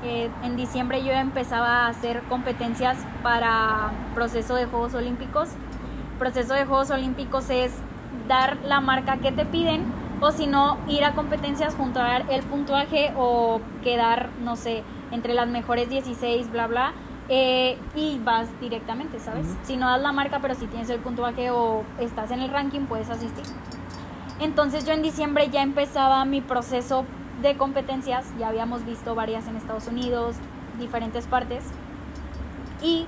eh, 0.03 0.31
en 0.43 0.57
diciembre 0.57 1.05
yo 1.05 1.13
empezaba 1.13 1.85
a 1.85 1.89
hacer 1.89 2.23
competencias 2.23 2.97
para 3.23 3.91
proceso 4.15 4.55
de 4.55 4.65
Juegos 4.65 4.95
Olímpicos. 4.95 5.51
Proceso 6.19 6.55
de 6.55 6.65
Juegos 6.65 6.91
Olímpicos 6.91 7.51
es 7.51 7.73
dar 8.29 8.57
la 8.65 8.81
marca 8.81 9.19
que 9.19 9.33
te 9.33 9.45
piden 9.45 9.85
o 10.21 10.31
si 10.31 10.47
no 10.47 10.79
ir 10.89 11.05
a 11.05 11.13
competencias 11.13 11.75
juntar 11.75 12.25
el 12.31 12.43
puntuaje 12.43 13.13
o 13.17 13.61
quedar, 13.83 14.31
no 14.43 14.57
sé, 14.57 14.83
entre 15.11 15.35
las 15.35 15.49
mejores 15.49 15.91
16, 15.91 16.51
bla, 16.51 16.67
bla. 16.67 16.93
eh, 17.29 17.77
y 17.97 18.21
vas 18.25 18.49
directamente, 18.61 19.19
¿sabes? 19.19 19.47
Si 19.65 19.77
no 19.77 19.91
das 19.91 20.01
la 20.01 20.13
marca, 20.13 20.39
pero 20.41 20.55
si 20.55 20.67
tienes 20.67 20.89
el 20.91 21.01
puntuaje 21.01 21.51
o 21.51 21.83
estás 21.99 22.31
en 22.31 22.41
el 22.41 22.51
ranking, 22.51 22.83
puedes 22.83 23.11
asistir. 23.11 23.45
Entonces 24.41 24.87
yo 24.87 24.93
en 24.93 25.03
diciembre 25.03 25.49
ya 25.51 25.63
empezaba 25.63 26.25
mi 26.25 26.41
proceso 26.41 27.05
de 27.43 27.57
competencias, 27.57 28.33
ya 28.39 28.49
habíamos 28.49 28.85
visto 28.85 29.15
varias 29.15 29.49
en 29.49 29.57
Estados 29.57 29.89
Unidos, 29.89 30.37
diferentes 30.79 31.27
partes. 31.27 31.65
Y 32.83 33.07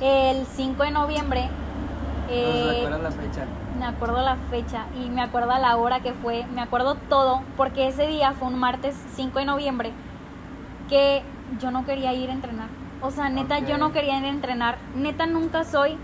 el 0.00 0.44
5 0.46 0.82
de 0.82 0.90
noviembre... 0.90 1.48
¿Te 2.32 2.84
eh, 2.84 2.90
la 2.90 3.10
fecha? 3.10 3.44
me 3.78 3.84
acuerdo 3.84 4.22
la 4.22 4.36
fecha 4.36 4.86
y 4.96 5.10
me 5.10 5.20
acuerdo 5.20 5.48
la 5.58 5.76
hora 5.76 6.00
que 6.00 6.14
fue, 6.14 6.46
me 6.54 6.62
acuerdo 6.62 6.94
todo, 6.94 7.42
porque 7.58 7.88
ese 7.88 8.06
día 8.06 8.32
fue 8.32 8.48
un 8.48 8.58
martes 8.58 8.96
5 9.16 9.38
de 9.38 9.44
noviembre 9.44 9.92
que 10.88 11.22
yo 11.60 11.70
no 11.70 11.84
quería 11.84 12.14
ir 12.14 12.30
a 12.30 12.32
entrenar. 12.32 12.68
O 13.02 13.10
sea, 13.10 13.28
neta, 13.28 13.58
yo 13.58 13.76
no 13.76 13.92
quería 13.92 14.18
ir 14.18 14.24
a 14.24 14.28
entrenar. 14.28 14.78
Neta, 14.94 15.26
nunca 15.26 15.64
soy 15.64 15.98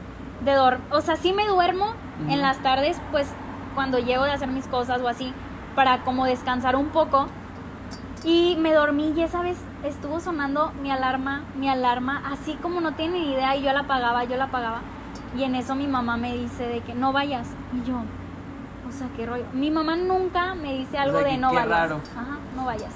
de 0.45 0.53
dormir. 0.53 0.85
O 0.91 1.01
sea, 1.01 1.17
sí 1.17 1.33
me 1.33 1.47
duermo 1.47 1.95
en 2.29 2.43
las 2.43 2.59
tardes, 2.59 3.01
pues 3.11 3.33
cuando 3.75 3.99
llego 3.99 4.25
de 4.25 4.33
hacer 4.33 4.49
mis 4.49 4.67
cosas 4.67 5.01
o 5.01 5.09
así, 5.09 5.33
para 5.75 6.03
como 6.05 6.27
descansar 6.27 6.77
un 6.77 6.89
poco. 6.89 7.29
Y 8.25 8.57
me 8.59 8.75
dormí 8.75 9.15
y 9.17 9.23
esa 9.23 9.41
vez 9.41 9.57
estuvo 9.85 10.21
sonando 10.21 10.73
mi 10.83 10.91
alarma, 10.91 11.45
mi 11.57 11.71
alarma, 11.71 12.23
así 12.31 12.55
como 12.61 12.81
no 12.81 12.93
tienen 12.93 13.23
ni 13.23 13.33
idea, 13.33 13.57
y 13.57 13.63
yo 13.63 13.73
la 13.73 13.81
apagaba, 13.81 14.25
yo 14.25 14.37
la 14.37 14.45
apagaba. 14.45 14.83
Y 15.37 15.43
en 15.45 15.55
eso 15.55 15.75
mi 15.75 15.87
mamá 15.87 16.17
me 16.17 16.33
dice 16.35 16.67
de 16.67 16.81
que 16.81 16.95
no 16.95 17.13
vayas. 17.13 17.49
Y 17.75 17.87
yo, 17.89 17.97
o 18.89 18.93
sea, 18.93 19.09
qué 19.17 19.27
rollo. 19.27 19.45
Mi 19.53 19.71
mamá 19.71 19.97
nunca 19.97 20.55
me 20.55 20.75
dice 20.79 20.99
algo 20.99 21.19
sea, 21.19 21.27
de 21.27 21.33
que 21.33 21.39
no 21.39 21.51
qué 21.51 21.57
vayas. 21.57 21.69
raro. 21.71 22.01
Ajá, 22.17 22.39
no 22.57 22.65
vayas. 22.65 22.93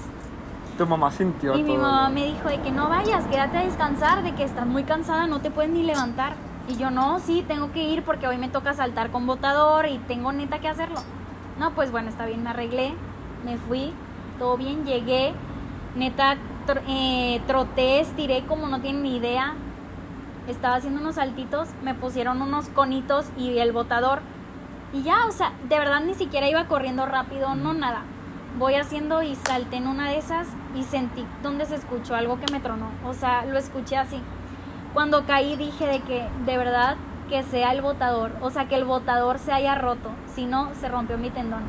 Tu 0.79 0.87
mamá 0.87 1.11
sintió 1.11 1.55
Y 1.59 1.63
mi 1.63 1.75
todo. 1.75 1.83
mamá 1.83 2.09
me 2.09 2.25
dijo 2.25 2.49
de 2.49 2.61
que 2.61 2.71
no 2.71 2.89
vayas, 2.89 3.25
quédate 3.27 3.59
a 3.59 3.65
descansar, 3.65 4.23
de 4.23 4.33
que 4.35 4.43
estás 4.45 4.67
muy 4.67 4.85
cansada, 4.85 5.27
no 5.27 5.41
te 5.41 5.51
puedes 5.51 5.71
ni 5.71 5.83
levantar. 5.83 6.35
Y 6.69 6.77
yo 6.77 6.91
no, 6.91 7.19
sí, 7.19 7.45
tengo 7.47 7.73
que 7.73 7.83
ir 7.85 8.03
porque 8.05 8.27
hoy 8.27 8.39
me 8.39 8.49
toca 8.49 8.73
saltar 8.73 9.11
con 9.11 9.27
botador 9.27 9.87
y 9.87 9.99
tengo 9.99 10.33
neta 10.33 10.61
que 10.61 10.69
hacerlo. 10.69 11.01
No, 11.59 11.73
pues 11.73 11.91
bueno, 11.93 12.09
está 12.09 12.25
bien, 12.25 12.43
me 12.43 12.51
arreglé, 12.51 12.95
me 13.45 13.59
fui, 13.59 13.93
todo 14.39 14.57
bien, 14.57 14.85
llegué, 14.87 15.35
neta, 15.95 16.37
tr- 16.67 16.81
eh, 16.89 17.43
troté, 17.47 18.01
estiré 18.01 18.45
como 18.47 18.69
no 18.69 18.81
tienen 18.81 19.03
ni 19.03 19.17
idea. 19.17 19.55
Estaba 20.49 20.77
haciendo 20.77 21.01
unos 21.01 21.15
saltitos, 21.15 21.69
me 21.83 21.95
pusieron 21.95 22.43
unos 22.43 22.69
conitos 22.69 23.27
y 23.37 23.59
el 23.59 23.73
botador. 23.73 24.21
Y 24.93 25.03
ya, 25.03 25.27
o 25.27 25.33
sea, 25.33 25.53
de 25.69 25.79
verdad 25.79 26.01
ni 26.01 26.15
siquiera 26.15 26.49
iba 26.49 26.67
corriendo 26.67 27.07
rápido, 27.07 27.55
no 27.55 27.73
nada. 27.73 28.03
Voy 28.59 28.75
haciendo 28.75 29.23
y 29.23 29.35
salté 29.37 29.77
en 29.77 29.87
una 29.87 30.11
de 30.11 30.19
esas 30.19 30.49
y 30.75 30.83
sentí 30.83 31.25
donde 31.43 31.65
se 31.65 31.77
escuchó 31.77 32.15
algo 32.15 32.39
que 32.39 32.53
me 32.53 32.61
tronó. 32.61 32.91
O 33.07 33.15
sea, 33.15 33.45
lo 33.45 33.59
escuché 33.59 33.97
así. 33.97 34.21
Cuando 34.93 35.25
caí 35.25 35.57
dije 35.57 35.87
de 35.87 36.01
que 36.01 36.29
de 36.45 36.59
verdad 36.59 36.97
que 37.31 37.43
sea 37.45 37.73
el 37.73 37.81
botador, 37.81 38.33
o 38.43 38.51
sea, 38.51 38.69
que 38.69 38.75
el 38.75 38.85
botador 38.85 39.39
se 39.39 39.53
haya 39.53 39.75
roto, 39.75 40.11
si 40.35 40.45
no 40.45 40.75
se 40.75 40.89
rompió 40.89 41.17
mi 41.17 41.31
tendón. 41.31 41.63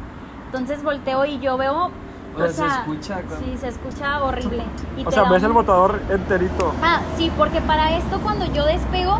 Entonces 0.48 0.84
volteo 0.84 1.24
y 1.26 1.40
yo 1.40 1.58
veo, 1.58 1.92
O 2.36 2.48
sea, 2.48 2.70
se 2.70 2.80
escucha 2.80 3.22
con- 3.22 3.40
Sí, 3.40 3.58
se 3.60 3.68
escucha 3.68 4.24
horrible. 4.24 4.64
Y 4.98 5.02
O 5.02 5.10
te 5.10 5.12
sea, 5.16 5.24
ves 5.24 5.42
un- 5.44 5.48
el 5.48 5.54
botador 5.54 6.02
enterito. 6.10 6.74
Ah, 6.84 7.00
sí, 7.18 7.32
porque 7.38 7.62
para 7.62 7.96
esto 7.98 8.20
cuando 8.22 8.46
yo 8.54 8.66
despego, 8.66 9.20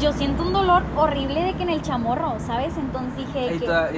yo 0.00 0.12
siento 0.14 0.42
un 0.44 0.52
dolor 0.54 0.82
horrible 0.96 1.42
de 1.42 1.54
que 1.54 1.62
en 1.64 1.70
el 1.70 1.82
chamorro, 1.82 2.34
¿sabes? 2.38 2.76
Entonces 2.78 3.16
dije 3.16 3.58
que... 3.58 3.66
toda- 3.66 3.90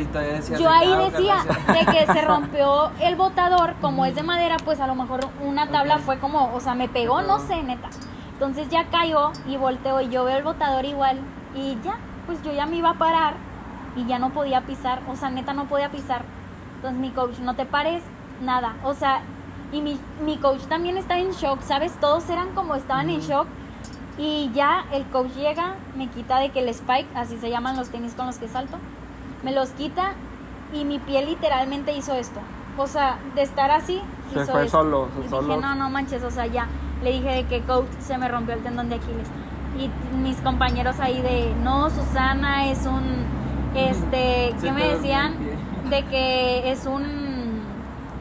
Yo 0.58 0.68
ahí 0.70 0.92
ah, 0.92 0.98
decía 1.10 1.36
de 1.68 1.86
que 1.92 2.12
se 2.12 2.20
rompió 2.26 2.90
el 3.00 3.14
botador, 3.16 3.74
como 3.80 4.04
es 4.06 4.14
de 4.16 4.22
madera, 4.24 4.56
pues 4.64 4.80
a 4.80 4.86
lo 4.88 4.94
mejor 4.96 5.20
una 5.44 5.68
tabla 5.68 5.96
Ok. 5.96 6.00
fue 6.02 6.18
como, 6.18 6.52
o 6.54 6.60
sea, 6.60 6.74
me 6.74 6.88
pegó, 6.88 7.22
no 7.22 7.36
pegó. 7.36 7.46
sé, 7.48 7.62
neta. 7.62 7.88
Entonces 8.32 8.68
ya 8.68 8.86
caigo 8.86 9.30
y 9.46 9.56
volteo 9.56 10.00
y 10.00 10.08
yo 10.08 10.24
veo 10.24 10.36
el 10.38 10.42
botador 10.42 10.84
igual 10.84 11.20
y 11.54 11.78
ya, 11.84 11.94
pues 12.26 12.42
yo 12.42 12.52
ya 12.52 12.66
me 12.66 12.76
iba 12.76 12.90
a 12.90 12.94
parar 12.94 13.34
y 13.94 14.04
ya 14.06 14.18
no 14.18 14.30
podía 14.30 14.62
pisar, 14.62 15.00
o 15.08 15.14
sea, 15.14 15.30
neta 15.30 15.52
no 15.52 15.66
podía 15.66 15.90
pisar. 15.90 16.22
Entonces 16.76 16.98
mi 17.00 17.10
coach, 17.10 17.38
no 17.38 17.54
te 17.54 17.64
pares, 17.64 18.02
nada, 18.40 18.76
o 18.84 18.94
sea, 18.94 19.22
y 19.72 19.80
mi, 19.80 19.98
mi 20.24 20.36
coach 20.38 20.62
también 20.68 20.96
estaba 20.96 21.20
en 21.20 21.30
shock, 21.32 21.60
¿sabes? 21.62 21.92
Todos 22.00 22.28
eran 22.30 22.50
como 22.54 22.74
estaban 22.74 23.08
en 23.10 23.20
shock 23.20 23.46
y 24.18 24.50
ya 24.54 24.84
el 24.92 25.04
coach 25.06 25.32
llega, 25.34 25.76
me 25.96 26.08
quita 26.08 26.38
de 26.38 26.50
que 26.50 26.60
el 26.60 26.68
spike, 26.68 27.08
así 27.14 27.38
se 27.38 27.48
llaman 27.50 27.76
los 27.76 27.88
tenis 27.88 28.14
con 28.14 28.26
los 28.26 28.36
que 28.36 28.48
salto, 28.48 28.76
me 29.42 29.52
los 29.52 29.70
quita 29.70 30.12
y 30.72 30.84
mi 30.84 30.98
piel 30.98 31.26
literalmente 31.26 31.92
hizo 31.96 32.14
esto. 32.14 32.40
O 32.78 32.86
sea, 32.86 33.18
de 33.34 33.42
estar 33.42 33.70
así, 33.70 34.00
Se 34.32 34.42
hizo 34.42 34.52
fue 34.52 34.64
esto. 34.64 34.78
solo, 34.78 35.08
Y 35.24 35.28
solo. 35.28 35.48
dije, 35.48 35.60
no, 35.60 35.74
no 35.74 35.90
manches, 35.90 36.22
o 36.22 36.30
sea, 36.30 36.46
ya. 36.46 36.66
Le 37.02 37.12
dije 37.12 37.28
de 37.30 37.44
que 37.46 37.60
coach 37.62 37.86
se 38.00 38.16
me 38.16 38.28
rompió 38.28 38.54
el 38.54 38.62
tendón 38.62 38.88
de 38.88 38.94
Aquiles. 38.96 39.28
Y 39.78 39.90
mis 40.16 40.36
compañeros 40.38 40.98
ahí 41.00 41.20
de, 41.20 41.54
no, 41.62 41.90
Susana 41.90 42.66
es 42.70 42.86
un, 42.86 43.24
este, 43.74 44.54
¿qué 44.62 44.72
me 44.72 44.88
decían? 44.88 45.34
De 45.90 46.04
que 46.06 46.70
es 46.70 46.86
un 46.86 47.21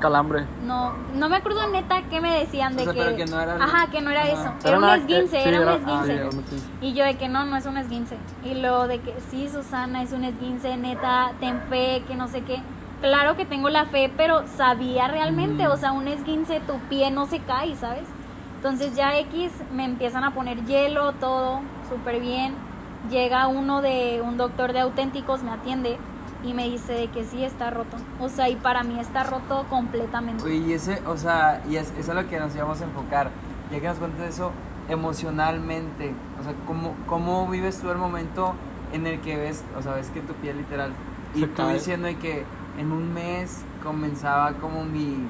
Calambre. 0.01 0.45
no, 0.65 0.91
no 1.15 1.29
me 1.29 1.37
acuerdo 1.37 1.65
neta 1.69 2.01
qué 2.09 2.19
me 2.19 2.39
decían 2.39 2.75
de 2.75 2.81
O 2.81 2.85
sea, 2.85 2.93
que, 2.93 2.99
pero 2.99 3.15
que 3.15 3.25
no 3.25 3.39
era 3.39 3.55
ajá, 3.55 3.87
que 3.91 4.01
no 4.01 4.09
era 4.09 4.23
Ajá. 4.23 4.31
eso, 4.31 4.53
Era 4.63 4.69
era 4.69 4.77
un 4.79 4.89
esguince, 4.89 5.41
sí, 5.43 5.47
era 5.49 5.61
un 5.61 5.69
esguince. 5.69 6.21
ah. 6.23 6.57
Y 6.81 6.93
yo 6.93 7.05
de 7.05 7.15
que 7.15 7.29
no, 7.29 7.45
no 7.45 7.55
es 7.55 7.65
un 7.65 7.77
esguince. 7.77 8.17
Y 8.43 8.55
luego 8.55 8.87
de 8.87 8.99
que 8.99 9.13
sí, 9.29 9.47
Susana, 9.47 10.01
es 10.03 10.11
un 10.11 10.23
esguince, 10.25 10.75
neta, 10.75 11.31
ten 11.39 11.61
fe, 11.69 12.03
que 12.07 12.15
no 12.15 12.27
sé 12.27 12.41
qué. 12.41 12.61
Claro 13.01 13.35
que 13.37 13.45
tengo 13.45 13.69
la 13.69 13.85
fe, 13.85 14.11
pero 14.17 14.43
sabía 14.57 15.07
realmente, 15.07 15.67
Mm. 15.67 15.71
o 15.71 15.77
sea, 15.77 15.91
un 15.91 16.07
esguince, 16.07 16.59
tu 16.59 16.73
pie 16.89 17.09
no 17.11 17.25
se 17.25 17.39
cae, 17.39 17.75
¿sabes? 17.75 18.03
Entonces 18.57 18.95
ya 18.95 19.17
X 19.17 19.51
me 19.73 19.85
empiezan 19.85 20.23
a 20.23 20.31
poner 20.35 20.65
hielo, 20.65 21.13
todo, 21.13 21.61
súper 21.89 22.19
bien. 22.19 22.53
Llega 23.09 23.47
uno 23.47 23.81
de 23.81 24.21
un 24.23 24.37
doctor 24.37 24.73
de 24.73 24.81
auténticos, 24.81 25.41
me 25.41 25.49
atiende 25.49 25.97
y 26.43 26.53
me 26.53 26.69
dice 26.69 26.93
de 26.93 27.07
que 27.09 27.23
sí 27.23 27.43
está 27.43 27.69
roto. 27.69 27.97
O 28.19 28.29
sea, 28.29 28.49
y 28.49 28.55
para 28.55 28.83
mí 28.83 28.99
está 28.99 29.23
roto 29.23 29.65
completamente. 29.69 30.43
Oye, 30.43 30.55
y 30.55 30.73
ese, 30.73 31.01
o 31.07 31.17
sea, 31.17 31.61
y 31.69 31.75
es, 31.75 31.91
eso 31.97 32.11
es 32.11 32.15
lo 32.15 32.27
que 32.27 32.39
nos 32.39 32.55
íbamos 32.55 32.81
a 32.81 32.85
enfocar. 32.85 33.29
Ya 33.71 33.79
que 33.79 33.87
nos 33.87 33.97
cuentes 33.97 34.35
eso 34.35 34.51
emocionalmente, 34.89 36.13
o 36.39 36.43
sea, 36.43 36.53
¿cómo, 36.65 36.95
¿cómo 37.07 37.47
vives 37.47 37.79
tú 37.79 37.89
el 37.89 37.97
momento 37.97 38.53
en 38.91 39.07
el 39.07 39.21
que 39.21 39.37
ves, 39.37 39.63
o 39.77 39.81
sea, 39.81 39.93
ves 39.93 40.09
que 40.09 40.21
tu 40.21 40.33
piel 40.33 40.57
literal, 40.57 40.91
y 41.33 41.41
Se 41.41 41.47
tú 41.47 41.63
cae. 41.63 41.73
diciendo 41.75 42.07
de 42.07 42.17
que 42.17 42.43
en 42.77 42.91
un 42.91 43.13
mes 43.13 43.63
comenzaba 43.83 44.53
como 44.53 44.83
mi, 44.83 45.27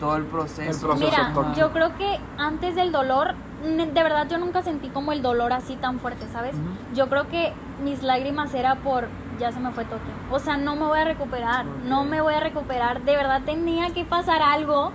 todo 0.00 0.16
el 0.16 0.24
proceso. 0.24 0.70
El 0.70 0.98
proceso. 0.98 1.22
Mira, 1.34 1.54
yo 1.54 1.72
creo 1.72 1.96
que 1.96 2.18
antes 2.36 2.74
del 2.74 2.92
dolor, 2.92 3.34
de 3.62 4.02
verdad 4.02 4.28
yo 4.28 4.38
nunca 4.38 4.62
sentí 4.62 4.88
como 4.88 5.12
el 5.12 5.22
dolor 5.22 5.52
así 5.52 5.76
tan 5.76 5.98
fuerte, 5.98 6.26
¿sabes? 6.28 6.54
Yo 6.94 7.08
creo 7.08 7.28
que 7.28 7.52
mis 7.82 8.02
lágrimas 8.02 8.52
era 8.54 8.76
por, 8.76 9.08
ya 9.38 9.52
se 9.52 9.60
me 9.60 9.70
fue 9.72 9.84
Tokio. 9.84 10.12
O 10.30 10.38
sea, 10.38 10.56
no 10.56 10.76
me 10.76 10.86
voy 10.86 10.98
a 10.98 11.04
recuperar, 11.04 11.64
no 11.64 12.04
me 12.04 12.20
voy 12.20 12.34
a 12.34 12.40
recuperar. 12.40 13.02
De 13.02 13.16
verdad 13.16 13.42
tenía 13.44 13.90
que 13.92 14.04
pasar 14.04 14.42
algo 14.42 14.92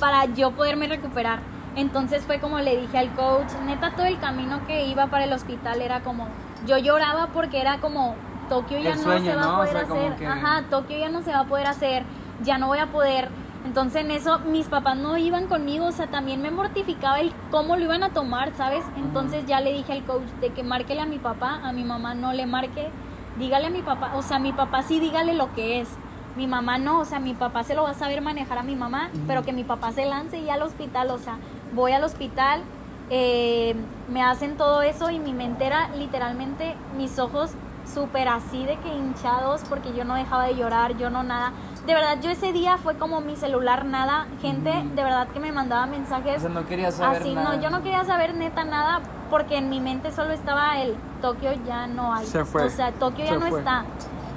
para 0.00 0.24
yo 0.26 0.50
poderme 0.52 0.86
recuperar. 0.88 1.40
Entonces 1.76 2.24
fue 2.24 2.38
como 2.38 2.58
le 2.60 2.76
dije 2.76 2.98
al 2.98 3.12
coach, 3.14 3.48
neta 3.64 3.92
todo 3.92 4.04
el 4.06 4.18
camino 4.18 4.60
que 4.66 4.84
iba 4.86 5.06
para 5.06 5.24
el 5.24 5.32
hospital 5.32 5.80
era 5.80 6.00
como, 6.00 6.28
yo 6.66 6.76
lloraba 6.78 7.28
porque 7.28 7.60
era 7.60 7.78
como, 7.78 8.14
Tokio 8.48 8.78
ya 8.80 8.94
no 8.96 9.18
se 9.18 9.34
va 9.34 9.42
¿no? 9.42 9.48
a 9.48 9.54
O 9.54 9.56
poder 9.58 9.72
sea, 9.72 9.80
hacer. 9.82 10.16
que- 10.16 10.26
Ajá, 10.26 10.62
Tokio 10.68 10.98
ya 10.98 11.08
no 11.08 11.22
se 11.22 11.30
va 11.32 11.40
a 11.40 11.44
poder 11.44 11.66
hacer, 11.66 12.02
ya 12.42 12.58
no 12.58 12.66
voy 12.66 12.78
a 12.78 12.86
poder. 12.88 13.30
Entonces 13.64 14.02
en 14.04 14.10
eso 14.10 14.40
mis 14.40 14.66
papás 14.66 14.96
no 14.96 15.16
iban 15.16 15.46
conmigo, 15.46 15.86
o 15.86 15.92
sea, 15.92 16.08
también 16.08 16.42
me 16.42 16.50
mortificaba 16.50 17.20
el 17.20 17.32
cómo 17.50 17.76
lo 17.76 17.84
iban 17.84 18.02
a 18.02 18.10
tomar, 18.10 18.52
¿sabes? 18.56 18.84
Entonces 18.96 19.46
ya 19.46 19.60
le 19.60 19.72
dije 19.72 19.92
al 19.92 20.02
coach 20.04 20.24
de 20.40 20.50
que 20.52 20.62
márquele 20.64 21.00
a 21.00 21.06
mi 21.06 21.18
papá, 21.18 21.60
a 21.62 21.72
mi 21.72 21.84
mamá 21.84 22.12
no 22.14 22.32
le 22.34 22.44
marque, 22.44 22.90
dígale 23.38 23.68
a 23.68 23.70
mi 23.70 23.82
papá, 23.82 24.12
o 24.16 24.22
sea, 24.22 24.38
mi 24.38 24.52
papá 24.52 24.82
sí 24.82 25.00
dígale 25.00 25.34
lo 25.34 25.52
que 25.54 25.80
es. 25.80 25.88
Mi 26.36 26.46
mamá 26.46 26.78
no, 26.78 27.00
o 27.00 27.04
sea, 27.04 27.20
mi 27.20 27.34
papá 27.34 27.62
se 27.62 27.74
lo 27.74 27.82
va 27.82 27.90
a 27.90 27.94
saber 27.94 28.22
manejar 28.22 28.56
a 28.56 28.62
mi 28.62 28.74
mamá, 28.74 29.10
pero 29.26 29.42
que 29.42 29.52
mi 29.52 29.64
papá 29.64 29.92
se 29.92 30.06
lance 30.06 30.42
ya 30.42 30.54
al 30.54 30.62
hospital, 30.62 31.10
o 31.10 31.18
sea, 31.18 31.36
voy 31.74 31.92
al 31.92 32.04
hospital, 32.04 32.62
eh, 33.10 33.74
me 34.08 34.22
hacen 34.22 34.56
todo 34.56 34.80
eso 34.80 35.10
y 35.10 35.18
mi 35.18 35.34
mente 35.34 35.66
era 35.66 35.88
literalmente 35.90 36.74
mis 36.96 37.18
ojos 37.18 37.50
súper 37.84 38.28
así 38.28 38.64
de 38.64 38.78
que 38.78 38.88
hinchados 38.94 39.62
porque 39.68 39.92
yo 39.92 40.04
no 40.04 40.14
dejaba 40.14 40.46
de 40.46 40.54
llorar, 40.54 40.96
yo 40.96 41.10
no 41.10 41.22
nada. 41.22 41.52
De 41.86 41.94
verdad, 41.94 42.18
yo 42.22 42.30
ese 42.30 42.52
día 42.52 42.78
fue 42.78 42.94
como 42.96 43.20
mi 43.20 43.34
celular 43.36 43.84
nada, 43.84 44.26
gente 44.40 44.70
de 44.70 45.02
verdad 45.02 45.26
que 45.28 45.40
me 45.40 45.50
mandaba 45.50 45.84
O 45.84 45.88
mensajes 45.88 46.40
sea, 46.40 46.50
no 46.50 46.64
quería 46.66 46.92
saber 46.92 47.22
así, 47.22 47.34
nada. 47.34 47.56
no, 47.56 47.62
yo 47.62 47.70
no 47.70 47.82
quería 47.82 48.04
saber 48.04 48.34
neta 48.36 48.62
nada 48.64 49.00
porque 49.30 49.56
en 49.58 49.68
mi 49.68 49.80
mente 49.80 50.12
solo 50.12 50.30
estaba 50.32 50.80
el 50.80 50.94
Tokio 51.20 51.50
ya 51.66 51.86
no 51.88 52.14
hay. 52.14 52.24
Se 52.26 52.44
fue. 52.44 52.64
O 52.66 52.70
sea, 52.70 52.92
Tokio 52.92 53.24
ya 53.24 53.34
no 53.34 53.46
fue. 53.46 53.58
está. 53.60 53.84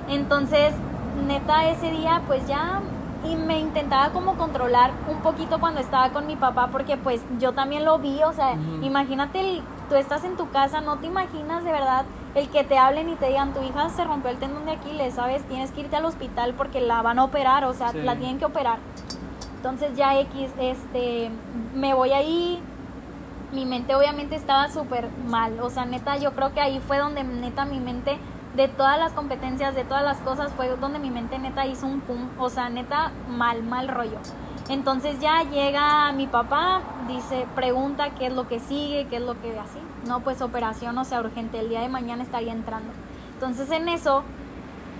Entonces, 0.08 0.74
neta 1.28 1.68
ese 1.70 1.92
día 1.92 2.22
pues 2.26 2.48
ya 2.48 2.80
y 3.24 3.36
me 3.36 3.60
intentaba 3.60 4.10
como 4.10 4.36
controlar 4.36 4.92
un 5.10 5.20
poquito 5.22 5.60
cuando 5.60 5.82
estaba 5.82 6.10
con 6.10 6.28
mi 6.28 6.36
papá 6.36 6.68
porque 6.72 6.98
pues 6.98 7.22
yo 7.40 7.54
también 7.54 7.84
lo 7.86 7.98
vi, 8.00 8.22
o 8.24 8.34
sea, 8.34 8.54
imagínate, 8.82 9.40
el- 9.40 9.64
tú 9.90 9.96
estás 9.96 10.24
en 10.24 10.36
tu 10.36 10.50
casa, 10.50 10.82
no 10.82 10.98
te 10.98 11.08
imaginas 11.08 11.64
de 11.64 11.72
verdad 11.72 12.06
el 12.36 12.50
que 12.50 12.64
te 12.64 12.78
hablen 12.78 13.10
y 13.10 13.16
te 13.16 13.28
digan, 13.28 13.54
tu 13.54 13.64
hija 13.64 13.90
se 13.90 14.04
rompió 14.04 14.30
el 14.30 14.38
tendón 14.38 14.66
de 14.66 14.74
Aquiles, 14.74 15.14
¿sabes? 15.16 15.44
Tienes 15.48 15.72
que 15.72 15.82
irte 15.82 15.96
al 15.96 16.06
hospital 16.06 16.54
porque 16.54 16.82
la 16.82 17.02
van 17.02 17.18
a 17.18 17.24
operar, 17.24 17.64
o 17.66 17.74
sea, 17.74 17.90
Sí. 17.90 18.02
la 18.02 18.16
tienen 18.18 18.38
que 18.40 18.46
operar. 18.46 18.80
Entonces 19.58 19.96
ya 19.96 20.20
X, 20.20 20.52
este, 20.60 21.32
me 21.74 21.94
voy 21.94 22.12
ahí, 22.12 22.62
mi 23.52 23.66
mente 23.66 23.96
obviamente 23.96 24.36
estaba 24.36 24.70
súper 24.70 25.08
mal. 25.28 25.60
O 25.62 25.70
sea, 25.70 25.86
neta, 25.86 26.18
yo 26.18 26.34
creo 26.34 26.54
que 26.54 26.62
ahí 26.62 26.80
fue 26.80 26.98
donde 26.98 27.24
neta 27.24 27.66
mi 27.66 27.80
mente, 27.80 28.18
de 28.56 28.68
todas 28.68 28.98
las 28.98 29.12
competencias, 29.14 29.76
de 29.76 29.84
todas 29.84 30.04
las 30.04 30.18
cosas, 30.20 30.52
fue 30.54 30.70
donde 30.78 31.00
mi 31.00 31.10
mente 31.10 31.40
neta 31.40 31.66
hizo 31.66 31.86
un 31.88 32.02
pum. 32.02 32.30
O 32.38 32.50
sea, 32.50 32.70
neta, 32.70 33.12
mal, 33.30 33.64
mal 33.64 33.88
rollo. 33.88 34.18
Entonces 34.70 35.20
ya 35.20 35.44
llega 35.44 36.12
mi 36.14 36.28
papá, 36.28 36.82
dice, 37.08 37.48
pregunta 37.56 38.12
qué 38.12 38.28
es 38.28 38.34
lo 38.34 38.48
que 38.48 38.60
sigue, 38.60 39.08
qué 39.08 39.18
es 39.18 39.22
lo 39.22 39.40
que 39.42 39.58
así. 39.60 39.80
No, 40.08 40.20
pues 40.22 40.42
operación, 40.42 40.98
o 40.98 41.04
sea, 41.04 41.20
urgente, 41.20 41.60
el 41.60 41.70
día 41.70 41.82
de 41.82 41.90
mañana 41.90 42.24
estaría 42.24 42.54
entrando. 42.54 42.92
Entonces 43.34 43.70
en 43.72 43.90
eso 43.90 44.24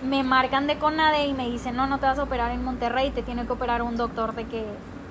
me 0.04 0.24
marcan 0.24 0.68
de 0.68 0.78
CONADE 0.78 1.28
y 1.28 1.34
me 1.34 1.50
dicen, 1.50 1.76
no, 1.76 1.88
no 1.88 2.00
te 2.00 2.06
vas 2.06 2.20
a 2.20 2.24
operar 2.24 2.52
en 2.52 2.64
Monterrey, 2.64 3.12
te 3.12 3.24
tiene 3.24 3.46
que 3.46 3.54
operar 3.54 3.82
un 3.82 3.96
doctor 3.96 4.36
de 4.36 4.46
que, 4.46 4.66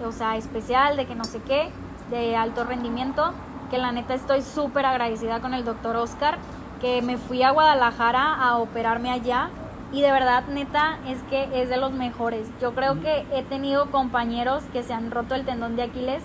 o 0.05 0.13
sea, 0.13 0.37
especial, 0.37 0.97
de 0.97 1.07
que 1.07 1.15
no 1.15 1.25
sé 1.25 1.41
qué, 1.43 1.71
de 2.11 2.37
alto 2.37 2.65
rendimiento, 2.65 3.33
que 3.71 3.79
la 3.79 3.93
neta 3.93 4.15
estoy 4.15 4.43
súper 4.43 4.87
agradecida 4.87 5.41
con 5.41 5.55
el 5.55 5.65
doctor 5.65 5.97
Oscar, 5.97 6.39
que 6.81 7.01
me 7.03 7.17
fui 7.17 7.43
a 7.43 7.51
Guadalajara 7.51 8.35
a 8.35 8.59
operarme 8.59 9.11
allá 9.11 9.51
y 9.93 10.03
de 10.03 10.11
verdad, 10.11 10.45
neta, 10.49 10.99
es 11.07 11.23
que 11.31 11.49
es 11.63 11.69
de 11.69 11.77
los 11.77 11.93
mejores. 11.93 12.49
Yo 12.61 12.75
creo 12.75 13.01
que 13.01 13.25
he 13.33 13.43
tenido 13.45 13.93
compañeros 13.93 14.65
que 14.73 14.83
se 14.83 14.93
han 14.93 15.13
roto 15.13 15.37
el 15.37 15.45
tendón 15.45 15.77
de 15.77 15.85
Aquiles. 15.85 16.23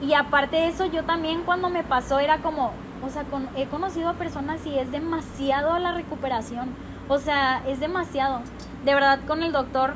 Y 0.00 0.14
aparte 0.14 0.56
de 0.56 0.68
eso, 0.68 0.86
yo 0.86 1.04
también 1.04 1.42
cuando 1.42 1.70
me 1.70 1.82
pasó 1.82 2.18
era 2.18 2.38
como, 2.38 2.72
o 3.04 3.08
sea, 3.08 3.24
con, 3.24 3.48
he 3.56 3.66
conocido 3.66 4.10
a 4.10 4.14
personas 4.14 4.64
y 4.66 4.78
es 4.78 4.90
demasiado 4.90 5.78
la 5.78 5.92
recuperación. 5.92 6.70
O 7.08 7.18
sea, 7.18 7.62
es 7.66 7.80
demasiado. 7.80 8.42
De 8.84 8.94
verdad, 8.94 9.20
con 9.26 9.42
el 9.42 9.52
doctor 9.52 9.94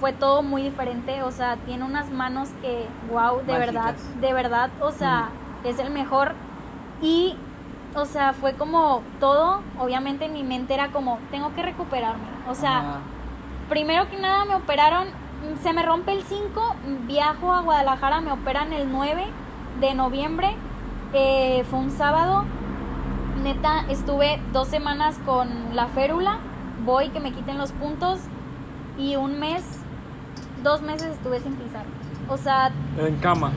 fue 0.00 0.12
todo 0.12 0.42
muy 0.42 0.62
diferente. 0.62 1.22
O 1.22 1.30
sea, 1.30 1.56
tiene 1.58 1.84
unas 1.84 2.10
manos 2.10 2.48
que, 2.60 2.86
wow, 3.10 3.38
de 3.44 3.52
Mágicas. 3.52 3.74
verdad, 3.74 3.94
de 4.20 4.32
verdad, 4.32 4.70
o 4.80 4.90
sea, 4.90 5.28
es 5.64 5.78
el 5.78 5.90
mejor. 5.90 6.34
Y 7.00 7.36
o 7.96 8.04
sea, 8.04 8.34
fue 8.34 8.52
como 8.52 9.02
todo, 9.20 9.62
obviamente 9.78 10.26
en 10.26 10.34
mi 10.34 10.42
mente 10.42 10.74
era 10.74 10.88
como, 10.88 11.18
tengo 11.30 11.54
que 11.54 11.62
recuperarme. 11.62 12.26
O 12.46 12.54
sea, 12.54 12.98
primero 13.70 14.08
que 14.10 14.18
nada 14.18 14.44
me 14.44 14.54
operaron, 14.54 15.08
se 15.62 15.72
me 15.72 15.82
rompe 15.82 16.12
el 16.12 16.22
5, 16.22 16.76
viajo 17.06 17.52
a 17.52 17.60
Guadalajara, 17.62 18.20
me 18.20 18.32
operan 18.32 18.72
el 18.72 18.90
9 18.90 19.24
de 19.80 19.94
noviembre, 19.94 20.56
eh, 21.12 21.64
fue 21.70 21.78
un 21.78 21.90
sábado, 21.90 22.44
neta, 23.42 23.84
estuve 23.88 24.40
dos 24.52 24.68
semanas 24.68 25.18
con 25.24 25.48
la 25.74 25.86
férula, 25.88 26.38
voy 26.84 27.08
que 27.10 27.20
me 27.20 27.32
quiten 27.32 27.58
los 27.58 27.72
puntos 27.72 28.20
y 28.98 29.16
un 29.16 29.38
mes, 29.38 29.62
dos 30.62 30.82
meses 30.82 31.08
estuve 31.08 31.40
sin 31.40 31.54
pisar. 31.54 31.84
O 32.28 32.36
sea, 32.36 32.70
En 32.98 33.16
cama. 33.16 33.52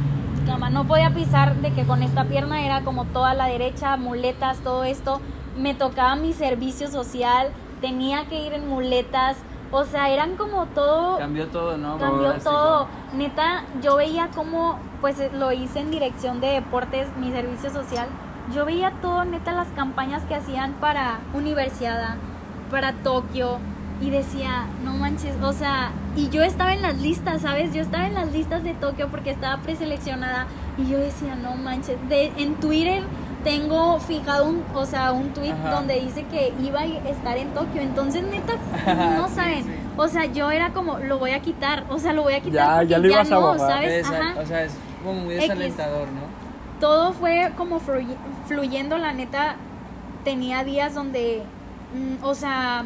cama. 0.45 0.69
No 0.69 0.85
podía 0.85 1.09
pisar 1.13 1.55
de 1.55 1.73
que 1.73 1.85
con 1.85 2.03
esta 2.03 2.25
pierna 2.25 2.61
era 2.63 2.81
como 2.83 3.05
toda 3.05 3.33
la 3.33 3.45
derecha, 3.47 3.97
muletas, 3.97 4.59
todo 4.59 4.83
esto. 4.83 5.21
Me 5.57 5.73
tocaba 5.73 6.15
mi 6.15 6.33
servicio 6.33 6.87
social, 6.89 7.49
tenía 7.81 8.25
que 8.25 8.45
ir 8.45 8.53
en 8.53 8.67
muletas. 8.69 9.37
O 9.71 9.85
sea, 9.85 10.09
eran 10.09 10.35
como 10.35 10.65
todo, 10.67 11.17
Cambió 11.19 11.47
todo, 11.47 11.77
¿no? 11.77 11.97
cambió 11.99 12.33
todo. 12.35 12.87
Neta, 13.13 13.63
yo 13.81 13.97
veía 13.97 14.29
como, 14.33 14.79
pues 14.99 15.19
eh, 15.19 15.29
lo 15.33 15.51
hice 15.51 15.79
en 15.79 15.91
dirección 15.91 16.41
de 16.41 16.47
deportes, 16.47 17.07
mi 17.17 17.31
servicio 17.31 17.69
social. 17.69 18.07
Yo 18.53 18.65
veía 18.65 18.93
todo, 19.01 19.25
neta, 19.25 19.51
las 19.51 19.67
campañas 19.69 20.23
que 20.23 20.33
hacían 20.33 20.73
para 20.73 21.19
Universidad, 21.33 22.15
para 22.71 22.93
Tokio. 22.93 23.59
Y 24.01 24.09
decía, 24.09 24.65
no 24.83 24.93
manches, 24.93 25.35
o 25.43 25.51
sea, 25.51 25.91
y 26.15 26.29
yo 26.29 26.41
estaba 26.41 26.73
en 26.73 26.81
las 26.81 26.97
listas, 26.97 27.41
¿sabes? 27.41 27.73
Yo 27.73 27.81
estaba 27.81 28.07
en 28.07 28.13
las 28.13 28.31
listas 28.31 28.63
de 28.63 28.73
Tokio 28.73 29.09
porque 29.09 29.29
estaba 29.29 29.61
preseleccionada. 29.61 30.47
Y 30.77 30.89
yo 30.89 30.97
decía, 30.97 31.35
no 31.35 31.55
manches. 31.55 31.97
De, 32.07 32.31
en 32.37 32.55
Twitter 32.55 33.03
tengo 33.43 33.99
fijado 33.99 34.45
un, 34.47 34.63
o 34.75 34.85
sea, 34.85 35.11
un 35.11 35.29
tweet 35.33 35.51
Ajá. 35.53 35.71
donde 35.75 35.99
dice 35.99 36.23
que 36.25 36.53
iba 36.61 36.81
a 36.81 36.85
estar 36.85 37.37
en 37.37 37.53
Tokio. 37.53 37.81
Entonces, 37.81 38.23
neta, 38.23 38.53
no 39.17 39.27
Sí, 39.29 39.35
saben. 39.35 39.63
sí. 39.63 39.69
O 39.97 40.07
sea, 40.07 40.25
yo 40.25 40.51
era 40.51 40.71
como, 40.73 40.97
lo 40.99 41.19
voy 41.19 41.31
a 41.31 41.39
quitar. 41.41 41.85
O 41.89 41.99
sea, 41.99 42.13
lo 42.13 42.23
voy 42.23 42.33
a 42.33 42.41
quitar. 42.41 42.83
Ya, 42.85 42.89
ya 42.89 42.97
lo 42.99 43.07
ibas 43.07 43.27
a 43.31 43.35
no, 43.35 43.41
bajar. 43.41 43.69
¿sabes? 43.71 44.05
Ajá. 44.09 44.35
O 44.41 44.45
sea, 44.45 44.63
es 44.63 44.73
como 45.03 45.21
muy 45.21 45.35
X. 45.35 45.47
desalentador, 45.49 46.07
¿no? 46.09 46.21
Todo 46.79 47.13
fue 47.13 47.51
como 47.57 47.79
fluy- 47.79 48.15
fluyendo, 48.47 48.97
la 48.97 49.13
neta. 49.13 49.55
Tenía 50.23 50.63
días 50.63 50.93
donde, 50.93 51.43
mm, 51.93 52.23
o 52.23 52.35
sea, 52.35 52.85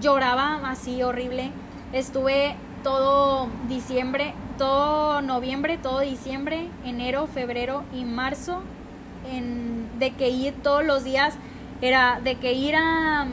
lloraba 0.00 0.60
así 0.70 1.02
horrible. 1.02 1.50
Estuve 1.92 2.56
todo 2.82 3.48
diciembre, 3.68 4.32
todo 4.56 5.20
noviembre, 5.22 5.76
todo 5.78 6.00
diciembre, 6.00 6.68
enero, 6.84 7.26
febrero 7.26 7.82
y 7.94 8.04
marzo. 8.04 8.60
En, 9.30 9.79
de 10.00 10.10
que 10.12 10.30
ir 10.30 10.54
todos 10.62 10.84
los 10.84 11.04
días 11.04 11.34
era 11.80 12.18
de 12.24 12.34
que 12.34 12.52
ir 12.54 12.74
a 12.76 13.26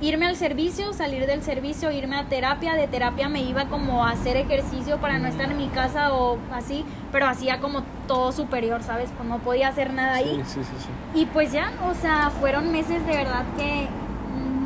irme 0.00 0.26
al 0.26 0.36
servicio, 0.36 0.92
salir 0.92 1.26
del 1.26 1.42
servicio, 1.42 1.90
irme 1.90 2.16
a 2.16 2.24
terapia, 2.28 2.74
de 2.74 2.86
terapia 2.86 3.28
me 3.28 3.42
iba 3.42 3.64
como 3.66 4.04
a 4.04 4.10
hacer 4.10 4.36
ejercicio 4.36 4.98
para 4.98 5.18
no 5.18 5.26
estar 5.26 5.50
en 5.50 5.56
mi 5.56 5.66
casa 5.68 6.12
o 6.14 6.38
así, 6.52 6.84
pero 7.10 7.26
hacía 7.26 7.58
como 7.60 7.82
todo 8.06 8.30
superior, 8.30 8.82
¿sabes? 8.82 9.10
Pues 9.16 9.28
no 9.28 9.38
podía 9.38 9.68
hacer 9.68 9.92
nada 9.92 10.14
ahí. 10.14 10.40
Sí, 10.46 10.60
sí, 10.62 10.70
sí. 10.78 11.20
Y 11.20 11.26
pues 11.26 11.50
ya, 11.52 11.72
o 11.90 11.94
sea, 11.94 12.30
fueron 12.30 12.70
meses 12.70 13.04
de 13.06 13.12
verdad 13.16 13.44
que 13.56 13.88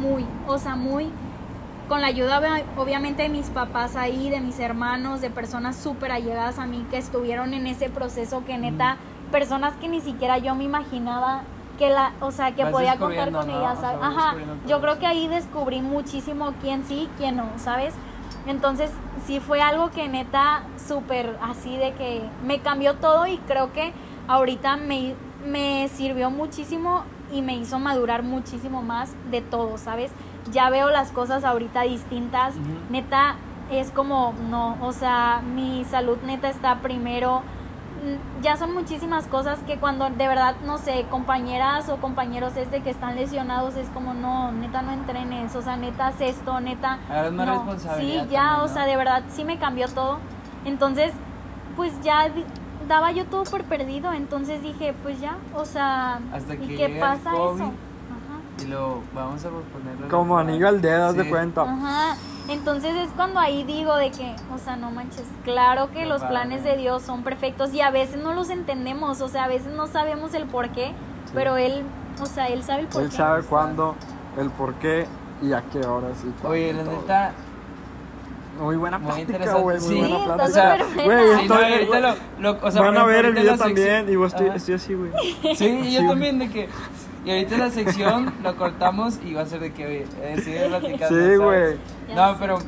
muy, 0.01 0.27
o 0.47 0.59
sea, 0.59 0.77
muy 0.77 1.09
con 1.89 2.01
la 2.03 2.09
ayuda 2.09 2.39
obvia- 2.41 2.65
obviamente 2.77 3.23
de 3.23 3.29
mis 3.31 3.49
papás 3.49 3.97
ahí, 3.97 4.29
de 4.31 4.41
mis 4.41 4.59
hermanos, 4.61 5.21
de 5.23 5.31
personas 5.31 5.77
súper 5.77 6.13
allegadas 6.13 6.59
a 6.59 6.67
mí 6.67 6.85
que 6.91 6.99
estuvieron 6.99 7.55
en 7.55 7.67
ese 7.67 7.89
proceso 7.89 8.45
que 8.45 8.59
neta, 8.59 8.97
personas 9.33 9.75
que 9.81 9.89
ni 9.89 10.01
siquiera 10.01 10.39
yo 10.39 10.55
me 10.55 10.63
imaginaba 10.63 11.41
que 11.79 11.91
la, 11.91 12.13
o 12.21 12.31
sea, 12.31 12.55
que 12.55 12.63
Vas 12.63 12.73
podía 12.73 12.97
contar 12.99 13.33
con 13.33 13.49
¿no? 13.49 13.59
ellas, 13.59 13.79
Ajá, 13.83 14.37
yo 14.69 14.81
creo 14.81 15.01
que 15.01 15.07
ahí 15.07 15.27
descubrí 15.27 15.81
muchísimo 15.81 16.53
quién 16.61 16.85
sí, 16.85 17.09
quién 17.19 17.37
no, 17.37 17.47
¿sabes? 17.57 17.95
Entonces, 18.47 18.91
sí 19.27 19.41
fue 19.41 19.61
algo 19.61 19.91
que 19.91 20.09
neta 20.09 20.63
súper 20.77 21.37
así 21.43 21.77
de 21.77 21.93
que 21.95 22.23
me 22.45 22.61
cambió 22.61 22.95
todo 22.95 23.27
y 23.27 23.39
creo 23.39 23.73
que 23.73 23.93
ahorita 24.29 24.77
me, 24.77 25.15
me 25.45 25.89
sirvió 25.89 26.31
muchísimo 26.31 27.05
y 27.33 27.43
me 27.43 27.57
hizo 27.57 27.79
madurar 27.79 28.23
muchísimo 28.23 28.83
más 28.83 29.15
de 29.31 29.41
todo, 29.41 29.79
¿sabes? 29.79 30.13
Ya 30.53 30.71
veo 30.71 30.91
las 30.91 31.11
cosas 31.11 31.45
ahorita 31.45 31.83
distintas, 31.83 32.55
neta 32.91 33.37
es 33.71 33.91
como, 33.91 34.35
no, 34.51 34.77
o 34.83 34.93
sea, 34.93 35.41
mi 35.43 35.85
salud 35.85 36.19
neta 36.25 36.49
está 36.51 36.81
primero. 36.81 37.43
Ya 38.43 38.57
son 38.57 38.75
muchísimas 38.75 39.27
cosas 39.29 39.61
que 39.61 39.79
cuando 39.79 40.11
de 40.11 40.27
verdad, 40.29 40.57
no 40.67 40.77
sé, 40.79 41.07
compañeras 41.09 41.89
o 41.89 41.99
compañeros 41.99 42.57
es 42.57 42.71
de 42.71 42.83
que 42.83 42.91
están 42.91 43.15
lesionados, 43.15 43.77
es 43.77 43.89
como, 43.91 44.13
no, 44.13 44.51
neta 44.51 44.83
no 44.83 44.91
entrenes, 44.93 45.55
o 45.55 45.63
sea, 45.63 45.77
neta 45.77 46.09
haz 46.09 46.21
esto, 46.21 46.61
neta. 46.61 46.99
Más 47.09 47.33
no. 47.33 47.45
responsabilidad 47.47 48.25
Sí, 48.25 48.31
ya, 48.31 48.43
también, 48.43 48.61
o 48.65 48.69
sea, 48.69 48.87
de 48.87 48.97
verdad 48.97 49.23
sí 49.29 49.45
me 49.45 49.59
cambió 49.59 49.87
todo. 49.89 50.19
Entonces, 50.65 51.13
pues 51.77 51.93
ya 52.03 52.27
daba 52.89 53.13
yo 53.13 53.25
todo 53.27 53.45
por 53.45 53.63
perdido, 53.65 54.13
entonces 54.13 54.63
dije, 54.63 54.95
pues 55.05 55.21
ya, 55.21 55.37
o 55.55 55.65
sea, 55.65 56.19
Hasta 56.33 56.55
¿y 56.55 56.59
que 56.59 56.67
qué 56.67 56.89
llega 56.89 56.95
el 56.95 57.01
pasa 57.21 57.31
COVID. 57.31 57.61
eso? 57.63 57.65
Ajá. 57.71 58.65
Y 58.65 58.67
lo 58.67 59.01
vamos 59.15 59.45
a 59.45 59.49
ponerlo. 59.49 60.09
Como 60.09 60.37
anillo 60.39 60.67
al 60.67 60.81
dedo, 60.83 61.07
haz 61.07 61.15
de 61.15 61.23
Sí. 61.25 61.31
cuenta. 61.31 61.63
Ajá, 61.63 62.17
entonces 62.49 62.95
es 62.97 63.09
cuando 63.17 63.39
ahí 63.41 63.65
digo 63.65 63.95
de 63.97 64.11
que, 64.11 64.35
o 64.55 64.59
sea, 64.59 64.77
no 64.77 64.91
manches, 64.91 65.25
claro 65.45 65.89
que 65.89 66.01
Qué 66.01 66.07
los 66.07 66.21
padre. 66.21 66.31
planes 66.35 66.65
de 66.65 66.77
Dios 66.77 67.03
son 67.03 67.23
perfectos 67.23 67.73
y 67.75 67.81
a 67.81 67.91
veces 67.91 68.23
no 68.23 68.35
los 68.35 68.51
entendemos, 68.51 69.21
o 69.21 69.29
sea, 69.29 69.45
a 69.45 69.49
veces 69.49 69.73
no 69.73 69.87
sabemos 69.87 70.35
el 70.35 70.47
por 70.47 70.69
qué, 70.71 70.93
pero 71.35 71.57
Él, 71.57 71.83
o 72.21 72.27
sea, 72.27 72.49
Él 72.49 72.63
sabe 72.63 72.83
el 72.83 72.87
por 72.89 73.03
Él 73.03 73.11
qué. 73.11 73.17
sabe 73.17 73.43
cuándo, 73.45 73.95
el 74.39 74.51
por 74.51 74.75
qué 74.75 75.07
y 75.43 75.53
a 75.53 75.63
qué 75.73 75.79
horas 75.87 76.19
y 76.21 76.31
cuándo 76.41 76.49
Oye, 76.51 76.73
la 76.73 76.83
neta, 76.85 77.33
Muy 78.61 78.77
buena 78.77 78.99
Muy 78.99 79.25
plática, 79.25 79.55
güey. 79.55 79.79
Muy 79.81 79.89
Sí, 79.89 79.99
buena 79.99 80.17
está 80.19 80.35
plática. 80.35 80.45
o 80.45 80.53
sea, 80.53 80.77
güey, 81.05 81.19
Sí, 81.37 81.41
sí, 81.43 81.49
no, 81.49 82.01
lo, 82.01 82.15
lo- 82.53 82.67
o 82.67 82.71
sea, 82.71 82.83
Van 82.83 82.97
a 82.99 83.05
ver 83.05 83.25
el 83.25 83.33
video 83.35 83.57
también. 83.57 83.87
sección- 83.89 84.11
Y 84.13 84.17
vos 84.17 84.33
estoy, 84.35 84.49
estoy 84.55 84.75
así, 84.75 84.95
güey. 84.95 85.11
Sí, 85.57 85.67
y 85.85 85.93
yo 85.95 86.01
Sí, 86.03 86.07
también 86.07 86.39
de 86.39 86.51
que. 86.51 86.69
Y 87.25 87.31
ahorita 87.31 87.57
la 87.57 87.71
sección 87.71 88.33
lo 88.43 88.57
cortamos 88.57 89.21
y 89.25 89.35
va 89.35 89.43
a 89.43 89.47
ser 89.47 89.61
de 89.61 89.73
que 89.73 90.03
eh, 90.23 90.41
sigue 90.43 90.67
platicando. 90.69 91.09
Sí, 91.09 91.37
güey. 91.37 91.77
No, 92.15 92.37
pero 92.39 92.59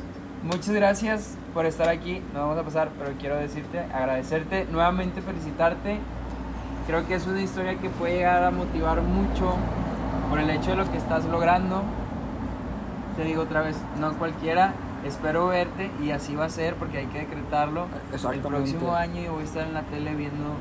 muchas 0.43 0.69
gracias 0.69 1.35
por 1.53 1.65
estar 1.65 1.89
aquí. 1.89 2.21
No 2.33 2.41
vamos 2.41 2.57
a 2.57 2.63
pasar, 2.63 2.89
pero 2.97 3.11
quiero 3.19 3.35
decirte, 3.35 3.79
agradecerte, 3.79 4.65
nuevamente 4.71 5.21
felicitarte. 5.21 5.99
Creo 6.87 7.05
que 7.07 7.15
es 7.15 7.27
una 7.27 7.41
historia 7.41 7.75
que 7.75 7.89
puede 7.89 8.15
llegar 8.15 8.43
a 8.43 8.51
motivar 8.51 9.01
mucho 9.01 9.55
por 10.29 10.39
el 10.39 10.49
hecho 10.49 10.71
de 10.71 10.77
lo 10.77 10.89
que 10.89 10.97
estás 10.97 11.25
logrando. 11.25 11.83
Te 13.17 13.23
digo 13.23 13.43
otra 13.43 13.61
vez, 13.61 13.75
no 13.99 14.13
cualquiera. 14.17 14.73
Espero 15.05 15.47
verte 15.47 15.91
y 16.03 16.11
así 16.11 16.35
va 16.35 16.45
a 16.45 16.49
ser 16.49 16.75
porque 16.75 16.99
hay 16.99 17.05
que 17.07 17.19
decretarlo. 17.19 17.87
El 18.11 18.39
próximo 18.39 18.95
año 18.95 19.21
yo 19.21 19.33
voy 19.33 19.41
a 19.41 19.45
estar 19.45 19.67
en 19.67 19.73
la 19.73 19.83
tele 19.83 20.15
viendo 20.15 20.55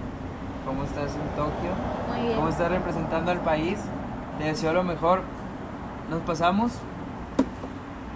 cómo 0.65 0.85
estás 0.85 1.11
en 1.15 1.29
Tokio 1.37 1.71
Muy 2.11 2.23
bien. 2.23 2.37
cómo 2.37 2.49
estás 2.49 2.71
representando 2.71 3.31
al 3.31 3.41
país. 3.41 3.79
Te 4.39 4.45
deseo 4.45 4.73
lo 4.73 4.83
mejor. 4.83 5.21
Nos 6.11 6.21
pasamos. 6.23 6.73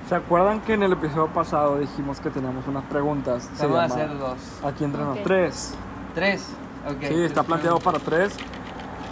¿Se 0.08 0.14
acuerdan 0.14 0.60
que 0.60 0.74
en 0.74 0.82
el 0.82 0.92
episodio 0.92 1.26
pasado 1.28 1.78
dijimos 1.78 2.18
que 2.20 2.30
teníamos 2.30 2.66
unas 2.66 2.84
preguntas? 2.84 3.48
Se 3.54 3.66
Vamos 3.66 3.78
a 3.78 3.82
llama 3.88 3.94
hacer 3.94 4.18
dos. 4.18 4.38
Aquí 4.64 4.84
entre 4.84 5.02
Ok. 5.04 5.18
Tres. 5.22 5.74
Tres. 6.14 6.48
Ok. 6.88 7.02
Sí, 7.08 7.22
está 7.22 7.42
planteado 7.42 7.78
para 7.78 7.98
tres. 7.98 8.36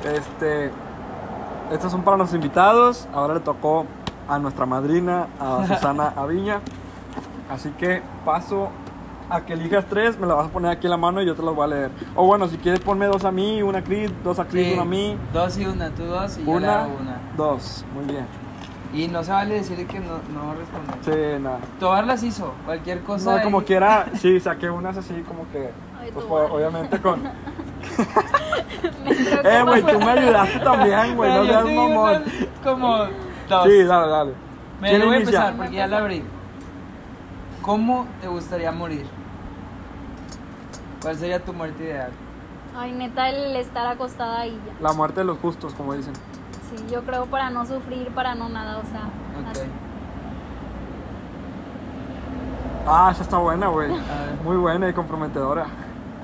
Este, 0.05 0.71
estos 1.71 1.93
son 1.93 2.03
para 2.03 2.17
nuestros 2.17 2.43
invitados. 2.43 3.07
Ahora 3.13 3.35
le 3.35 3.41
tocó 3.41 3.85
a 4.29 4.39
nuestra 4.39 4.67
madrina, 4.67 5.27
a 5.39 5.67
Susana 5.67 6.13
Aviña. 6.17 6.61
Así 7.51 7.71
que 7.73 8.03
paso 8.25 8.71
a 9.29 9.41
que 9.45 9.55
elijas 9.55 9.85
tres, 9.89 10.19
me 10.19 10.27
la 10.27 10.35
vas 10.35 10.47
a 10.47 10.51
poner 10.51 10.71
aquí 10.71 10.87
en 10.87 10.91
la 10.93 10.97
mano 10.97 11.21
y 11.23 11.27
yo 11.27 11.35
te 11.35 11.43
las 11.43 11.55
voy 11.55 11.65
a 11.65 11.69
leer. 11.69 11.91
O 12.15 12.25
bueno, 12.27 12.49
si 12.49 12.57
quieres 12.59 12.81
ponme 12.81 13.07
dos 13.07 13.25
a 13.25 13.33
mí, 13.33 13.63
una 13.63 13.79
a 13.79 13.83
Chris, 13.85 14.11
dos 14.23 14.39
a 14.39 14.47
Chris, 14.47 14.67
Sí, 14.69 14.73
una 14.75 14.83
a 14.83 14.87
mí. 14.87 15.17
Dos 15.33 15.59
y 15.59 15.65
una, 15.67 15.91
tú 15.91 16.05
dos 16.05 16.39
y 16.39 16.45
yo 16.45 16.47
le 16.47 16.67
Una, 16.67 16.83
hago 16.83 16.97
una. 17.01 17.21
dos, 17.37 17.85
muy 17.95 18.05
bien. 18.05 18.27
Y 18.95 19.09
no 19.09 19.23
se 19.25 19.33
vale 19.33 19.55
decir 19.57 19.85
que 19.87 19.99
no, 20.01 20.19
no 20.33 20.55
responder. 20.55 20.97
Sí, 21.37 21.43
nada. 21.43 21.59
Tobar 21.81 22.07
las 22.07 22.23
hizo, 22.23 22.55
cualquier 22.65 23.01
cosa. 23.03 23.37
No, 23.37 23.43
como 23.43 23.63
quiera, 23.63 24.07
sí, 24.15 24.39
saqué 24.41 24.71
unas 24.71 24.97
así 24.97 25.15
como 25.29 25.51
que, 25.51 25.71
Ay, 26.01 26.11
pues, 26.13 26.25
obviamente 26.29 27.01
con... 27.01 27.21
Eh, 29.45 29.63
güey, 29.65 29.83
tú 29.83 29.99
me 29.99 30.11
ayudaste 30.11 30.59
también, 30.61 31.17
güey, 31.17 31.31
no 31.31 31.45
yo 31.45 31.53
seas 31.53 31.65
mamón. 31.65 32.25
Como 32.65 32.97
dos. 33.49 33.65
Sí, 33.65 33.83
dale, 33.85 34.11
dale. 34.11 34.33
Me 34.81 34.89
¿Quién 34.91 35.03
voy 35.05 35.15
a 35.15 35.19
empezar 35.19 35.57
porque 35.57 35.77
ya 35.77 35.87
la 35.87 35.99
abrí. 35.99 36.23
¿Cómo 37.63 38.07
te 38.21 38.29
gustaría 38.29 38.73
morir? 38.73 39.07
¿Cuál 41.07 41.19
sería 41.19 41.39
tu 41.39 41.53
muerte 41.53 41.85
ideal? 41.85 42.11
Ay, 42.77 42.91
neta, 42.91 43.29
el 43.29 43.55
estar 43.55 43.87
acostada 43.87 44.41
ahí 44.41 44.61
ya. 44.67 44.73
La 44.83 44.93
muerte 44.93 45.21
de 45.21 45.27
los 45.27 45.39
justos, 45.39 45.73
como 45.73 45.95
dicen. 45.95 46.13
Sí, 46.69 46.85
yo 46.93 47.05
creo 47.05 47.27
para 47.27 47.49
no 47.49 47.65
sufrir, 47.65 48.09
para 48.09 48.35
no 48.35 48.49
nada, 48.49 48.79
o 48.79 48.83
sea. 48.83 49.03
Ok. 49.41 49.51
así. 49.53 49.61
Ah, 52.89 53.11
esa 53.13 53.23
está 53.23 53.39
buena, 53.39 53.69
güey. 53.69 53.89
Muy 54.43 54.57
buena 54.57 54.89
y 54.89 54.93
comprometedora. 54.95 55.67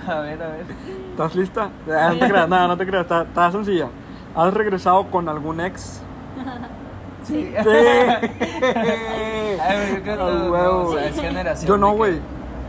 a 0.04 0.18
ver, 0.18 0.42
a 0.42 0.48
ver. 0.48 0.66
¿Estás 1.10 1.36
lista? 1.36 1.70
No 1.86 2.18
te 2.18 2.28
creas, 2.28 2.48
nada, 2.48 2.66
no 2.66 2.76
te 2.76 2.84
creas, 2.84 3.02
está, 3.02 3.22
está 3.22 3.52
sencilla. 3.52 3.86
¿Has 4.34 4.52
regresado 4.52 5.08
con 5.12 5.28
algún 5.28 5.60
ex? 5.60 6.02
Sí. 7.22 7.54
Sí. 7.56 7.68
Ay, 7.68 8.30
yo 9.94 10.02
creo 10.02 10.02
que 10.02 10.12
o 10.58 10.92
sea, 10.92 11.06
es 11.06 11.20
generación. 11.20 11.68
Yo 11.68 11.76
no, 11.76 11.92
güey. 11.92 12.20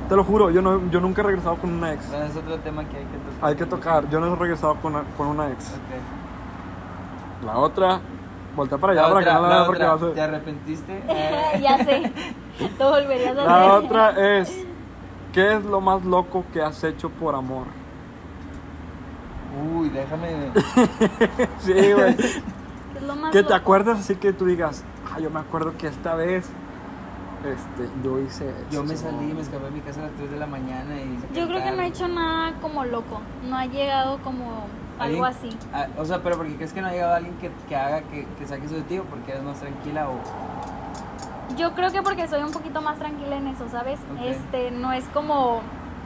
Te 0.09 0.15
lo 0.15 0.23
juro, 0.23 0.51
yo, 0.51 0.61
no, 0.61 0.89
yo 0.89 0.99
nunca 0.99 1.21
he 1.21 1.25
regresado 1.25 1.55
con 1.55 1.71
una 1.73 1.93
ex. 1.93 2.09
Bueno, 2.09 2.25
es 2.25 2.35
otro 2.35 2.57
tema 2.59 2.83
que 2.85 2.97
hay 2.97 3.05
que 3.05 3.17
tocar. 3.17 3.49
Hay 3.49 3.55
que 3.55 3.65
tocar, 3.65 4.09
yo 4.09 4.19
no 4.19 4.33
he 4.33 4.35
regresado 4.35 4.75
con 4.75 4.93
una, 4.95 5.03
con 5.17 5.27
una 5.27 5.49
ex. 5.49 5.69
Ok. 5.69 7.45
La 7.45 7.57
otra, 7.57 7.99
voltea 8.55 8.77
para 8.77 8.93
allá 8.93 9.01
La 9.03 9.07
para 9.07 9.19
otra, 9.19 9.33
que 9.33 9.35
no 9.35 9.41
la 9.41 9.47
la 9.49 9.55
veas 9.55 9.67
porque 9.67 9.83
vas 9.85 10.01
a- 10.03 10.13
¿te 10.13 10.21
arrepentiste? 10.21 11.03
Eh, 11.07 11.59
ya 11.61 11.77
sé. 11.83 12.11
Lo 12.79 12.89
volverías 12.91 13.37
a 13.37 13.41
hacer. 13.41 13.45
La 13.47 13.73
otra 13.75 14.37
es, 14.37 14.65
¿qué 15.31 15.53
es 15.55 15.63
lo 15.65 15.81
más 15.81 16.03
loco 16.05 16.43
que 16.53 16.61
has 16.61 16.83
hecho 16.83 17.09
por 17.09 17.33
amor? 17.35 17.65
Uy, 19.75 19.89
déjame. 19.89 20.51
Sí, 21.59 21.73
güey. 21.93 22.15
Es 22.95 23.01
lo 23.05 23.15
más 23.15 23.31
que 23.31 23.39
te 23.39 23.43
loco. 23.43 23.55
acuerdas 23.55 23.99
así 23.99 24.15
que 24.15 24.33
tú 24.33 24.45
digas, 24.45 24.83
ah, 25.13 25.19
yo 25.19 25.29
me 25.29 25.39
acuerdo 25.39 25.73
que 25.77 25.87
esta 25.87 26.15
vez 26.15 26.49
este, 27.49 27.89
yo 28.03 28.19
hice 28.19 28.53
Yo 28.71 28.83
me 28.83 28.93
esto". 28.93 29.09
salí, 29.09 29.33
me 29.33 29.41
escapé 29.41 29.65
de 29.65 29.71
mi 29.71 29.79
casa 29.81 30.01
a 30.01 30.03
las 30.03 30.11
3 30.13 30.31
de 30.31 30.37
la 30.37 30.47
mañana 30.47 30.95
y. 30.95 31.17
Yo 31.35 31.47
creo 31.47 31.63
que 31.63 31.71
no 31.71 31.81
he 31.81 31.87
hecho 31.87 32.07
nada 32.07 32.53
como 32.61 32.85
loco. 32.85 33.21
No 33.49 33.57
ha 33.57 33.65
llegado 33.65 34.19
como 34.19 34.65
algo 34.99 35.25
así. 35.25 35.49
Ah, 35.73 35.87
o 35.97 36.05
sea, 36.05 36.21
pero 36.21 36.37
porque 36.37 36.55
crees 36.55 36.73
que 36.73 36.81
no 36.81 36.87
ha 36.87 36.91
llegado 36.91 37.15
alguien 37.15 37.35
que, 37.35 37.51
que 37.67 37.75
haga 37.75 38.01
que, 38.03 38.25
que 38.37 38.47
saque 38.47 38.67
su 38.67 38.75
de 38.75 38.81
ti 38.83 38.99
o 38.99 39.03
porque 39.03 39.31
eres 39.31 39.43
más 39.43 39.59
tranquila 39.59 40.09
o. 40.09 40.13
Yo 41.57 41.73
creo 41.73 41.91
que 41.91 42.01
porque 42.01 42.27
soy 42.27 42.41
un 42.41 42.51
poquito 42.51 42.81
más 42.81 42.97
tranquila 42.97 43.35
en 43.35 43.47
eso, 43.47 43.67
¿sabes? 43.69 43.99
Este, 44.23 44.71
no 44.71 44.91
es 44.91 45.05
como, 45.09 45.61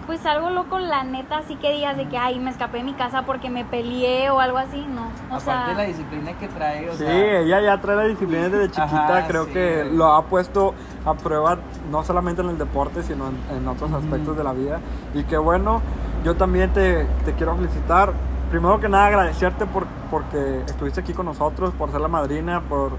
pues 0.08 0.26
algo 0.26 0.50
loco, 0.50 0.80
la 0.80 1.04
neta, 1.04 1.38
así 1.40 1.56
que 1.58 1.72
digas 1.72 1.98
de 1.98 2.08
que, 2.08 2.18
ay, 2.18 2.40
me 2.40 2.50
escapé 2.50 2.78
de 2.78 2.84
mi 2.86 2.94
casa 2.94 3.24
porque 3.24 3.50
me 3.50 3.64
peleé 3.66 4.30
o 4.32 4.40
algo 4.40 4.58
así, 4.58 4.84
no. 4.90 5.08
O 5.30 5.36
Aparte 5.36 5.44
sea, 5.46 5.68
de 5.68 5.76
la 5.76 5.84
disciplina 5.84 6.34
que 6.38 6.48
trae, 6.48 6.90
o 6.90 6.94
Sí, 6.94 7.00
sea. 7.00 7.40
ella 7.42 7.62
ya 7.62 7.82
trae 7.82 7.96
la 7.98 8.04
disciplina 8.06 8.50
desde 8.50 8.68
chiquita, 8.72 9.18
Ajá, 9.18 9.28
creo 9.28 9.46
sí, 9.46 9.52
que 9.52 9.84
güey. 9.84 9.96
lo 9.96 10.08
ha 10.14 10.24
puesto 10.26 10.74
a 11.06 11.14
prueba 11.14 11.60
no 11.92 12.04
solamente 12.04 12.42
en 12.42 12.50
el 12.50 12.58
deporte, 12.58 13.04
sino 13.04 13.26
en, 13.28 13.58
en 13.58 13.68
otros 13.68 13.92
aspectos 13.94 14.36
de 14.38 14.44
la 14.44 14.54
vida. 14.54 14.80
Y 15.14 15.24
que 15.26 15.38
bueno, 15.38 15.82
yo 16.24 16.36
también 16.36 16.72
te, 16.74 17.06
te 17.26 17.34
quiero 17.34 17.56
felicitar. 17.56 18.14
Primero 18.50 18.80
que 18.80 18.88
nada 18.88 19.08
agradecerte 19.08 19.66
por, 19.66 19.86
porque 20.10 20.62
estuviste 20.66 21.02
aquí 21.02 21.14
con 21.14 21.26
nosotros, 21.26 21.74
por 21.74 21.92
ser 21.92 22.00
la 22.00 22.08
madrina, 22.08 22.62
por 22.62 22.94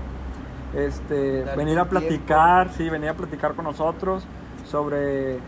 este, 0.75 1.45
venir 1.57 1.79
a 1.79 1.85
tiempo. 1.89 2.07
platicar, 2.07 2.71
sí, 2.73 2.89
venir 2.91 3.09
a 3.09 3.15
platicar 3.15 3.55
con 3.55 3.65
nosotros 3.65 4.25
sobre 4.67 5.39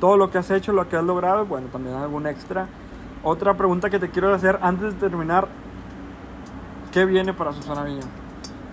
todo 0.00 0.16
lo 0.16 0.30
que 0.30 0.38
has 0.38 0.50
hecho, 0.50 0.72
lo 0.72 0.88
que 0.88 0.96
has 0.96 1.04
logrado, 1.04 1.46
bueno, 1.46 1.68
también 1.68 1.96
algún 1.96 2.26
extra. 2.26 2.66
Otra 3.22 3.54
pregunta 3.54 3.88
que 3.90 3.98
te 3.98 4.10
quiero 4.10 4.32
hacer 4.34 4.58
antes 4.60 4.94
de 4.94 5.08
terminar, 5.08 5.48
¿qué 6.92 7.04
viene 7.04 7.32
para 7.32 7.52
Susana 7.52 7.82
Viña? 7.84 8.02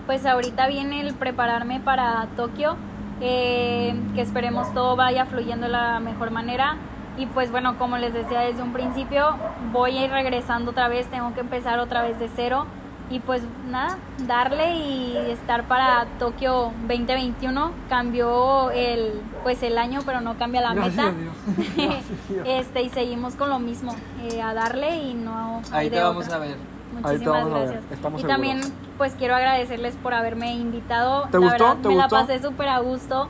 pues 0.06 0.26
ahorita 0.26 0.66
viene 0.66 1.00
el 1.00 1.14
prepararme 1.14 1.80
para 1.80 2.26
Tokio, 2.36 2.76
eh, 3.20 3.94
que 4.14 4.20
esperemos 4.20 4.72
todo 4.74 4.96
vaya 4.96 5.26
fluyendo 5.26 5.66
de 5.66 5.72
la 5.72 6.00
mejor 6.00 6.30
manera. 6.30 6.76
Y 7.16 7.26
pues 7.26 7.50
bueno, 7.50 7.78
como 7.78 7.98
les 7.98 8.14
decía 8.14 8.40
desde 8.40 8.62
un 8.62 8.72
principio, 8.72 9.36
voy 9.70 9.98
a 9.98 10.04
ir 10.06 10.10
regresando 10.10 10.70
otra 10.70 10.88
vez, 10.88 11.06
tengo 11.08 11.34
que 11.34 11.40
empezar 11.40 11.78
otra 11.78 12.02
vez 12.02 12.18
de 12.18 12.28
cero. 12.28 12.66
Y 13.12 13.20
pues 13.20 13.42
nada, 13.68 13.98
darle 14.26 14.74
y 14.76 15.16
estar 15.30 15.64
para 15.64 16.06
Tokio 16.18 16.72
2021. 16.88 17.72
Cambió 17.90 18.70
el, 18.70 19.20
pues 19.42 19.62
el 19.62 19.76
año, 19.76 20.00
pero 20.06 20.22
no 20.22 20.38
cambia 20.38 20.62
la 20.62 20.72
Gracias 20.72 20.96
meta. 20.96 21.08
a 21.08 21.12
Dios. 21.12 21.34
Gracias 21.76 22.02
a 22.30 22.32
Dios. 22.32 22.46
Este, 22.48 22.82
y 22.82 22.88
seguimos 22.88 23.34
con 23.34 23.50
lo 23.50 23.58
mismo, 23.58 23.94
eh, 24.22 24.40
a 24.40 24.54
darle 24.54 24.96
y 24.96 25.12
no 25.14 25.60
Ahí 25.72 25.90
te 25.90 26.00
vamos 26.00 26.24
otra. 26.24 26.36
a 26.36 26.40
ver. 26.40 26.56
Muchísimas 27.02 27.48
gracias. 27.48 27.84
estamos 27.90 28.20
y 28.20 28.22
seguros. 28.22 28.28
también, 28.28 28.60
pues 28.98 29.14
quiero 29.14 29.34
agradecerles 29.34 29.94
por 29.96 30.14
haberme 30.14 30.54
invitado. 30.54 31.24
¿Te 31.30 31.38
la 31.38 31.46
gustó? 31.46 31.64
verdad, 31.64 31.76
¿Te 31.82 31.88
me 31.88 31.94
gustó? 31.94 32.16
la 32.16 32.20
pasé 32.26 32.42
súper 32.42 32.68
a 32.68 32.78
gusto. 32.80 33.28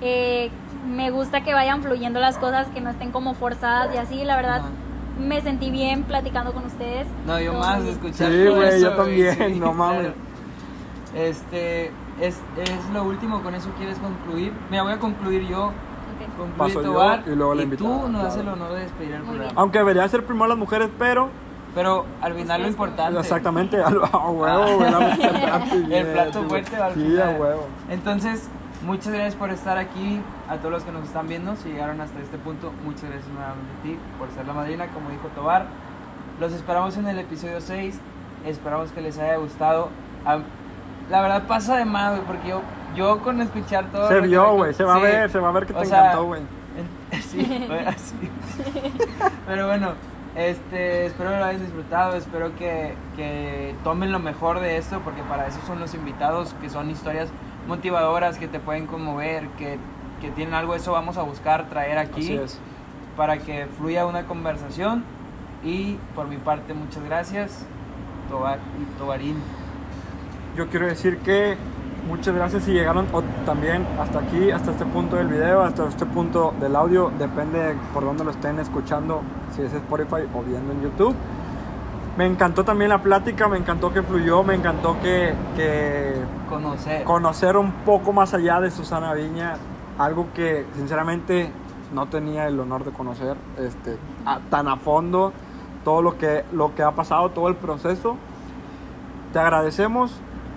Eh, 0.00 0.50
me 0.88 1.10
gusta 1.10 1.42
que 1.42 1.54
vayan 1.54 1.82
fluyendo 1.82 2.20
las 2.20 2.38
cosas, 2.38 2.66
que 2.68 2.80
no 2.80 2.90
estén 2.90 3.10
como 3.12 3.34
forzadas 3.34 3.94
y 3.94 3.98
así. 3.98 4.24
La 4.24 4.36
verdad. 4.36 4.62
Me 5.18 5.40
sentí 5.40 5.70
bien 5.70 6.02
platicando 6.04 6.52
con 6.52 6.64
ustedes. 6.66 7.06
No, 7.26 7.38
yo 7.40 7.52
más 7.54 7.82
bien. 7.82 7.94
escuchar 7.94 8.30
Sí, 8.32 8.46
güey, 8.48 8.80
yo 8.80 8.94
también, 8.94 9.54
sí, 9.54 9.60
no 9.60 9.72
mames. 9.72 10.00
claro. 10.00 10.14
Este, 11.14 11.86
es, 12.20 12.40
es 12.56 12.90
lo 12.92 13.04
último, 13.04 13.42
con 13.42 13.54
eso 13.54 13.68
quieres 13.78 13.98
concluir. 13.98 14.52
Mira, 14.70 14.82
voy 14.82 14.92
a 14.92 14.98
concluir 14.98 15.46
yo. 15.46 15.66
Ok. 15.66 15.72
Concluye 16.38 16.58
Paso 16.58 16.82
yo 16.82 16.92
Tobar, 16.92 17.22
y 17.26 17.30
luego 17.34 17.54
la 17.54 17.60
tú 17.62 17.64
invitada, 17.64 18.08
nos 18.08 18.22
das 18.24 18.34
claro. 18.34 18.40
el 18.48 18.54
honor 18.54 18.72
de 18.74 18.80
despedir 18.80 19.10
el 19.12 19.18
Muy 19.18 19.26
programa. 19.26 19.44
bien. 19.50 19.58
Aunque 19.58 19.78
debería 19.78 20.08
ser 20.08 20.24
primero 20.24 20.46
las 20.48 20.58
mujeres, 20.58 20.88
pero 20.98 21.28
Pero 21.74 22.06
al 22.20 22.34
final 22.34 22.62
lo 22.62 22.68
importante. 22.68 23.20
exactamente 23.20 23.76
a 23.82 23.88
huevo, 23.88 24.78
bastante 24.78 25.84
El 26.00 26.06
plato 26.08 26.38
güey. 26.40 26.48
fuerte 26.48 26.76
al 26.76 26.94
Sí, 26.94 27.00
final. 27.00 27.22
a 27.36 27.40
huevo. 27.40 27.66
Entonces, 27.90 28.48
muchas 28.84 29.12
gracias 29.12 29.34
por 29.34 29.50
estar 29.50 29.78
aquí. 29.78 30.20
A 30.48 30.56
todos 30.56 30.70
los 30.72 30.82
que 30.84 30.92
nos 30.92 31.04
están 31.04 31.26
viendo, 31.28 31.56
si 31.56 31.70
llegaron 31.70 32.00
hasta 32.00 32.20
este 32.20 32.38
punto, 32.38 32.72
muchas 32.84 33.04
gracias 33.04 33.28
nuevamente 33.28 33.72
a 33.78 33.82
ti 33.82 33.98
por 34.18 34.30
ser 34.30 34.46
la 34.46 34.52
madrina, 34.52 34.86
como 34.88 35.10
dijo 35.10 35.28
Tobar. 35.34 35.66
Los 36.40 36.52
esperamos 36.52 36.96
en 36.96 37.06
el 37.08 37.18
episodio 37.18 37.60
6. 37.60 37.98
Esperamos 38.46 38.92
que 38.92 39.00
les 39.00 39.18
haya 39.18 39.36
gustado. 39.36 39.88
A- 40.26 40.38
la 41.10 41.20
verdad 41.20 41.42
pasa 41.46 41.76
de 41.76 41.84
más, 41.84 42.12
güey, 42.12 42.22
porque 42.26 42.48
yo, 42.48 42.62
yo 42.96 43.20
con 43.22 43.40
escuchar 43.40 43.86
todo. 43.90 44.08
Se 44.08 44.20
que 44.20 44.26
vio, 44.26 44.52
güey, 44.54 44.74
se 44.74 44.84
va 44.84 44.94
a 44.94 44.96
sí, 44.98 45.02
ver, 45.02 45.30
se 45.30 45.38
va 45.38 45.48
a 45.48 45.52
ver 45.52 45.66
que 45.66 45.72
o 45.74 45.78
te 45.78 45.86
sea, 45.86 46.00
encantó, 46.06 46.24
güey. 46.24 46.42
Sí, 47.30 47.64
fue 47.68 47.86
así. 47.86 48.14
Pero 49.46 49.66
bueno, 49.68 49.90
este, 50.34 51.06
espero 51.06 51.30
lo 51.30 51.44
hayan 51.44 51.60
disfrutado, 51.62 52.16
espero 52.16 52.56
que, 52.56 52.94
que 53.16 53.74
tomen 53.84 54.10
lo 54.10 54.18
mejor 54.18 54.58
de 54.60 54.76
esto, 54.78 55.00
porque 55.04 55.22
para 55.22 55.46
eso 55.46 55.58
son 55.66 55.78
los 55.78 55.94
invitados, 55.94 56.54
que 56.60 56.68
son 56.70 56.90
historias 56.90 57.28
motivadoras, 57.66 58.38
que 58.38 58.48
te 58.48 58.60
pueden 58.60 58.86
conmover, 58.86 59.48
que, 59.50 59.78
que 60.20 60.30
tienen 60.30 60.54
algo, 60.54 60.74
eso 60.74 60.92
vamos 60.92 61.16
a 61.16 61.22
buscar 61.22 61.68
traer 61.68 61.98
aquí 61.98 62.38
para 63.16 63.38
que 63.38 63.66
fluya 63.78 64.06
una 64.06 64.24
conversación. 64.24 65.04
Y 65.62 65.98
por 66.14 66.28
mi 66.28 66.36
parte, 66.36 66.74
muchas 66.74 67.02
gracias, 67.04 67.66
Tobar 68.28 68.58
y 68.80 68.98
Tobarín. 68.98 69.36
Yo 70.56 70.68
quiero 70.68 70.86
decir 70.86 71.18
que 71.18 71.56
muchas 72.06 72.34
gracias 72.34 72.64
si 72.64 72.72
llegaron 72.72 73.06
o 73.12 73.22
también 73.46 73.86
hasta 73.98 74.18
aquí, 74.20 74.50
hasta 74.50 74.72
este 74.72 74.84
punto 74.84 75.16
del 75.16 75.28
video, 75.28 75.62
hasta 75.62 75.88
este 75.88 76.06
punto 76.06 76.54
del 76.60 76.76
audio, 76.76 77.10
depende 77.18 77.74
por 77.92 78.04
dónde 78.04 78.24
lo 78.24 78.30
estén 78.30 78.58
escuchando, 78.58 79.22
si 79.54 79.62
es 79.62 79.72
Spotify 79.72 80.28
o 80.34 80.42
viendo 80.42 80.72
en 80.72 80.82
YouTube. 80.82 81.14
Me 82.16 82.26
encantó 82.26 82.64
también 82.64 82.90
la 82.90 83.02
plática, 83.02 83.48
me 83.48 83.56
encantó 83.58 83.92
que 83.92 84.02
fluyó, 84.02 84.44
me 84.44 84.54
encantó 84.54 84.96
que, 85.02 85.34
que 85.56 86.14
Conocer. 86.48 87.02
conocer 87.04 87.56
un 87.56 87.72
poco 87.84 88.12
más 88.12 88.34
allá 88.34 88.60
de 88.60 88.70
Susana 88.70 89.12
Viña, 89.14 89.54
algo 89.98 90.28
que 90.32 90.64
sinceramente 90.76 91.50
no 91.92 92.06
tenía 92.06 92.46
el 92.46 92.58
honor 92.60 92.84
de 92.84 92.92
conocer 92.92 93.36
este, 93.58 93.96
a- 94.24 94.38
tan 94.48 94.68
a 94.68 94.76
fondo, 94.76 95.32
todo 95.84 96.02
lo 96.02 96.16
que, 96.16 96.44
lo 96.52 96.74
que 96.76 96.82
ha 96.84 96.92
pasado, 96.92 97.30
todo 97.30 97.48
el 97.48 97.56
proceso. 97.56 98.16
Te 99.32 99.40
agradecemos, 99.40 100.12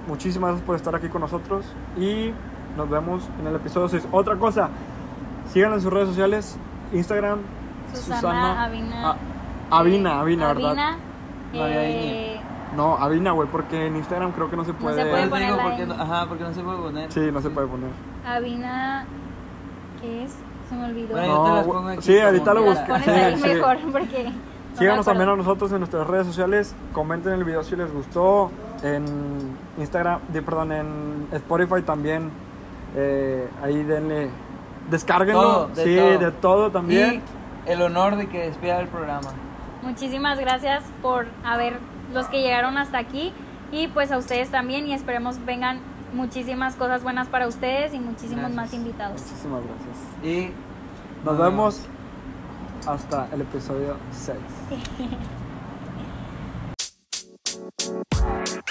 muchísimas 0.08 0.50
gracias 0.52 0.66
por 0.68 0.76
estar 0.76 0.94
aquí 0.96 1.10
con 1.10 1.22
nosotros 1.22 1.66
y 1.98 2.34
nos 2.78 2.88
vemos 2.88 3.28
en 3.42 3.48
el 3.48 3.56
episodio 3.56 3.90
6. 3.90 4.08
Otra 4.12 4.36
cosa, 4.36 4.70
síganla 5.52 5.78
en 5.78 5.82
sus 5.82 5.92
redes 5.92 6.10
sociales, 6.10 6.56
Instagram, 6.94 7.40
Susana 7.94 8.64
Avina. 8.66 9.12
A- 9.12 9.18
Avina, 9.80 10.20
Avina, 10.20 10.54
¿verdad? 10.54 10.98
No 11.54 11.64
había 11.64 11.84
eh, 11.90 12.42
No, 12.76 12.96
Avina, 12.98 13.32
güey, 13.32 13.48
porque 13.50 13.88
en 13.88 13.96
Instagram 13.96 14.32
creo 14.34 14.50
que 14.50 14.56
no 14.58 14.66
se 14.66 14.74
puede. 14.74 15.04
se 15.04 15.10
puede 15.10 15.24
Yo 15.24 15.30
ponerla 15.30 15.64
porque 15.64 15.86
no, 15.86 15.94
ajá, 15.96 16.26
porque 16.28 16.44
no 16.44 16.54
se 16.54 16.62
puede 16.62 16.78
poner. 16.78 17.12
Sí, 17.12 17.30
no 17.32 17.42
se 17.42 17.50
puede 17.50 17.68
poner. 17.68 17.90
Avina, 18.26 19.06
¿qué 20.02 20.24
es? 20.26 20.36
Se 20.70 20.76
me 20.76 20.86
olvidó. 20.86 21.14
Bueno, 21.16 21.28
yo 21.28 21.44
te 21.44 21.50
las 21.52 21.66
güey, 21.66 21.78
pongo 21.78 21.90
aquí 21.90 22.02
sí, 22.02 22.20
ahorita 22.20 22.54
lo 22.54 22.62
quiera. 22.64 22.76
Las 22.80 22.88
busco. 22.88 22.94
pones 23.06 23.06
Sí, 23.06 23.22
ahí 23.22 23.36
sí. 23.38 23.48
mejor 23.56 23.78
porque. 23.92 24.24
no 24.26 24.30
me 24.32 24.78
Síganos 24.78 25.06
también 25.06 25.30
a 25.30 25.36
nosotros 25.36 25.72
en 25.72 25.80
nuestras 25.80 26.06
redes 26.08 26.28
sociales. 26.28 26.76
Comenten 26.94 27.34
el 27.34 27.44
video 27.44 27.64
si 27.64 27.76
les 27.76 27.92
gustó. 27.92 28.52
En 28.84 29.06
Instagram, 29.80 30.20
di- 30.32 30.42
perdón, 30.42 30.72
en 30.72 31.28
Spotify 31.32 31.82
también. 31.84 32.30
eh, 32.96 33.48
ahí 33.64 33.82
denle. 33.84 34.30
Descárguenlo. 34.92 35.42
Todo, 35.42 35.68
de 35.70 35.84
sí, 35.84 35.96
todo. 35.98 36.18
de 36.20 36.32
todo 36.34 36.72
también. 36.72 37.22
Y 37.66 37.72
el 37.72 37.82
honor 37.82 38.16
de 38.18 38.28
que 38.28 38.40
despida 38.48 38.80
el 38.80 38.88
programa. 38.88 39.30
Muchísimas 39.88 40.38
gracias 40.38 40.84
por 41.02 41.28
haber 41.46 41.80
los 42.14 42.28
que 42.28 42.42
llegaron 42.42 42.78
hasta 42.78 42.98
aquí 42.98 43.32
y 43.72 43.88
pues 43.88 44.12
a 44.12 44.18
ustedes 44.18 44.52
también 44.52 44.86
y 44.86 44.94
esperemos 44.94 45.44
vengan 45.46 45.80
muchísimas 46.14 46.76
cosas 46.76 47.04
buenas 47.04 47.30
para 47.30 47.48
ustedes 47.48 47.94
y 47.94 48.00
muchísimos 48.00 48.52
más 48.52 48.74
invitados. 48.74 49.22
Muchísimas 49.22 49.62
gracias. 49.64 49.98
Y 50.26 50.52
nos 51.24 51.38
vemos 51.38 51.82
hasta 52.86 53.30
el 53.32 53.42
episodio 53.42 53.96
6. 54.12 54.38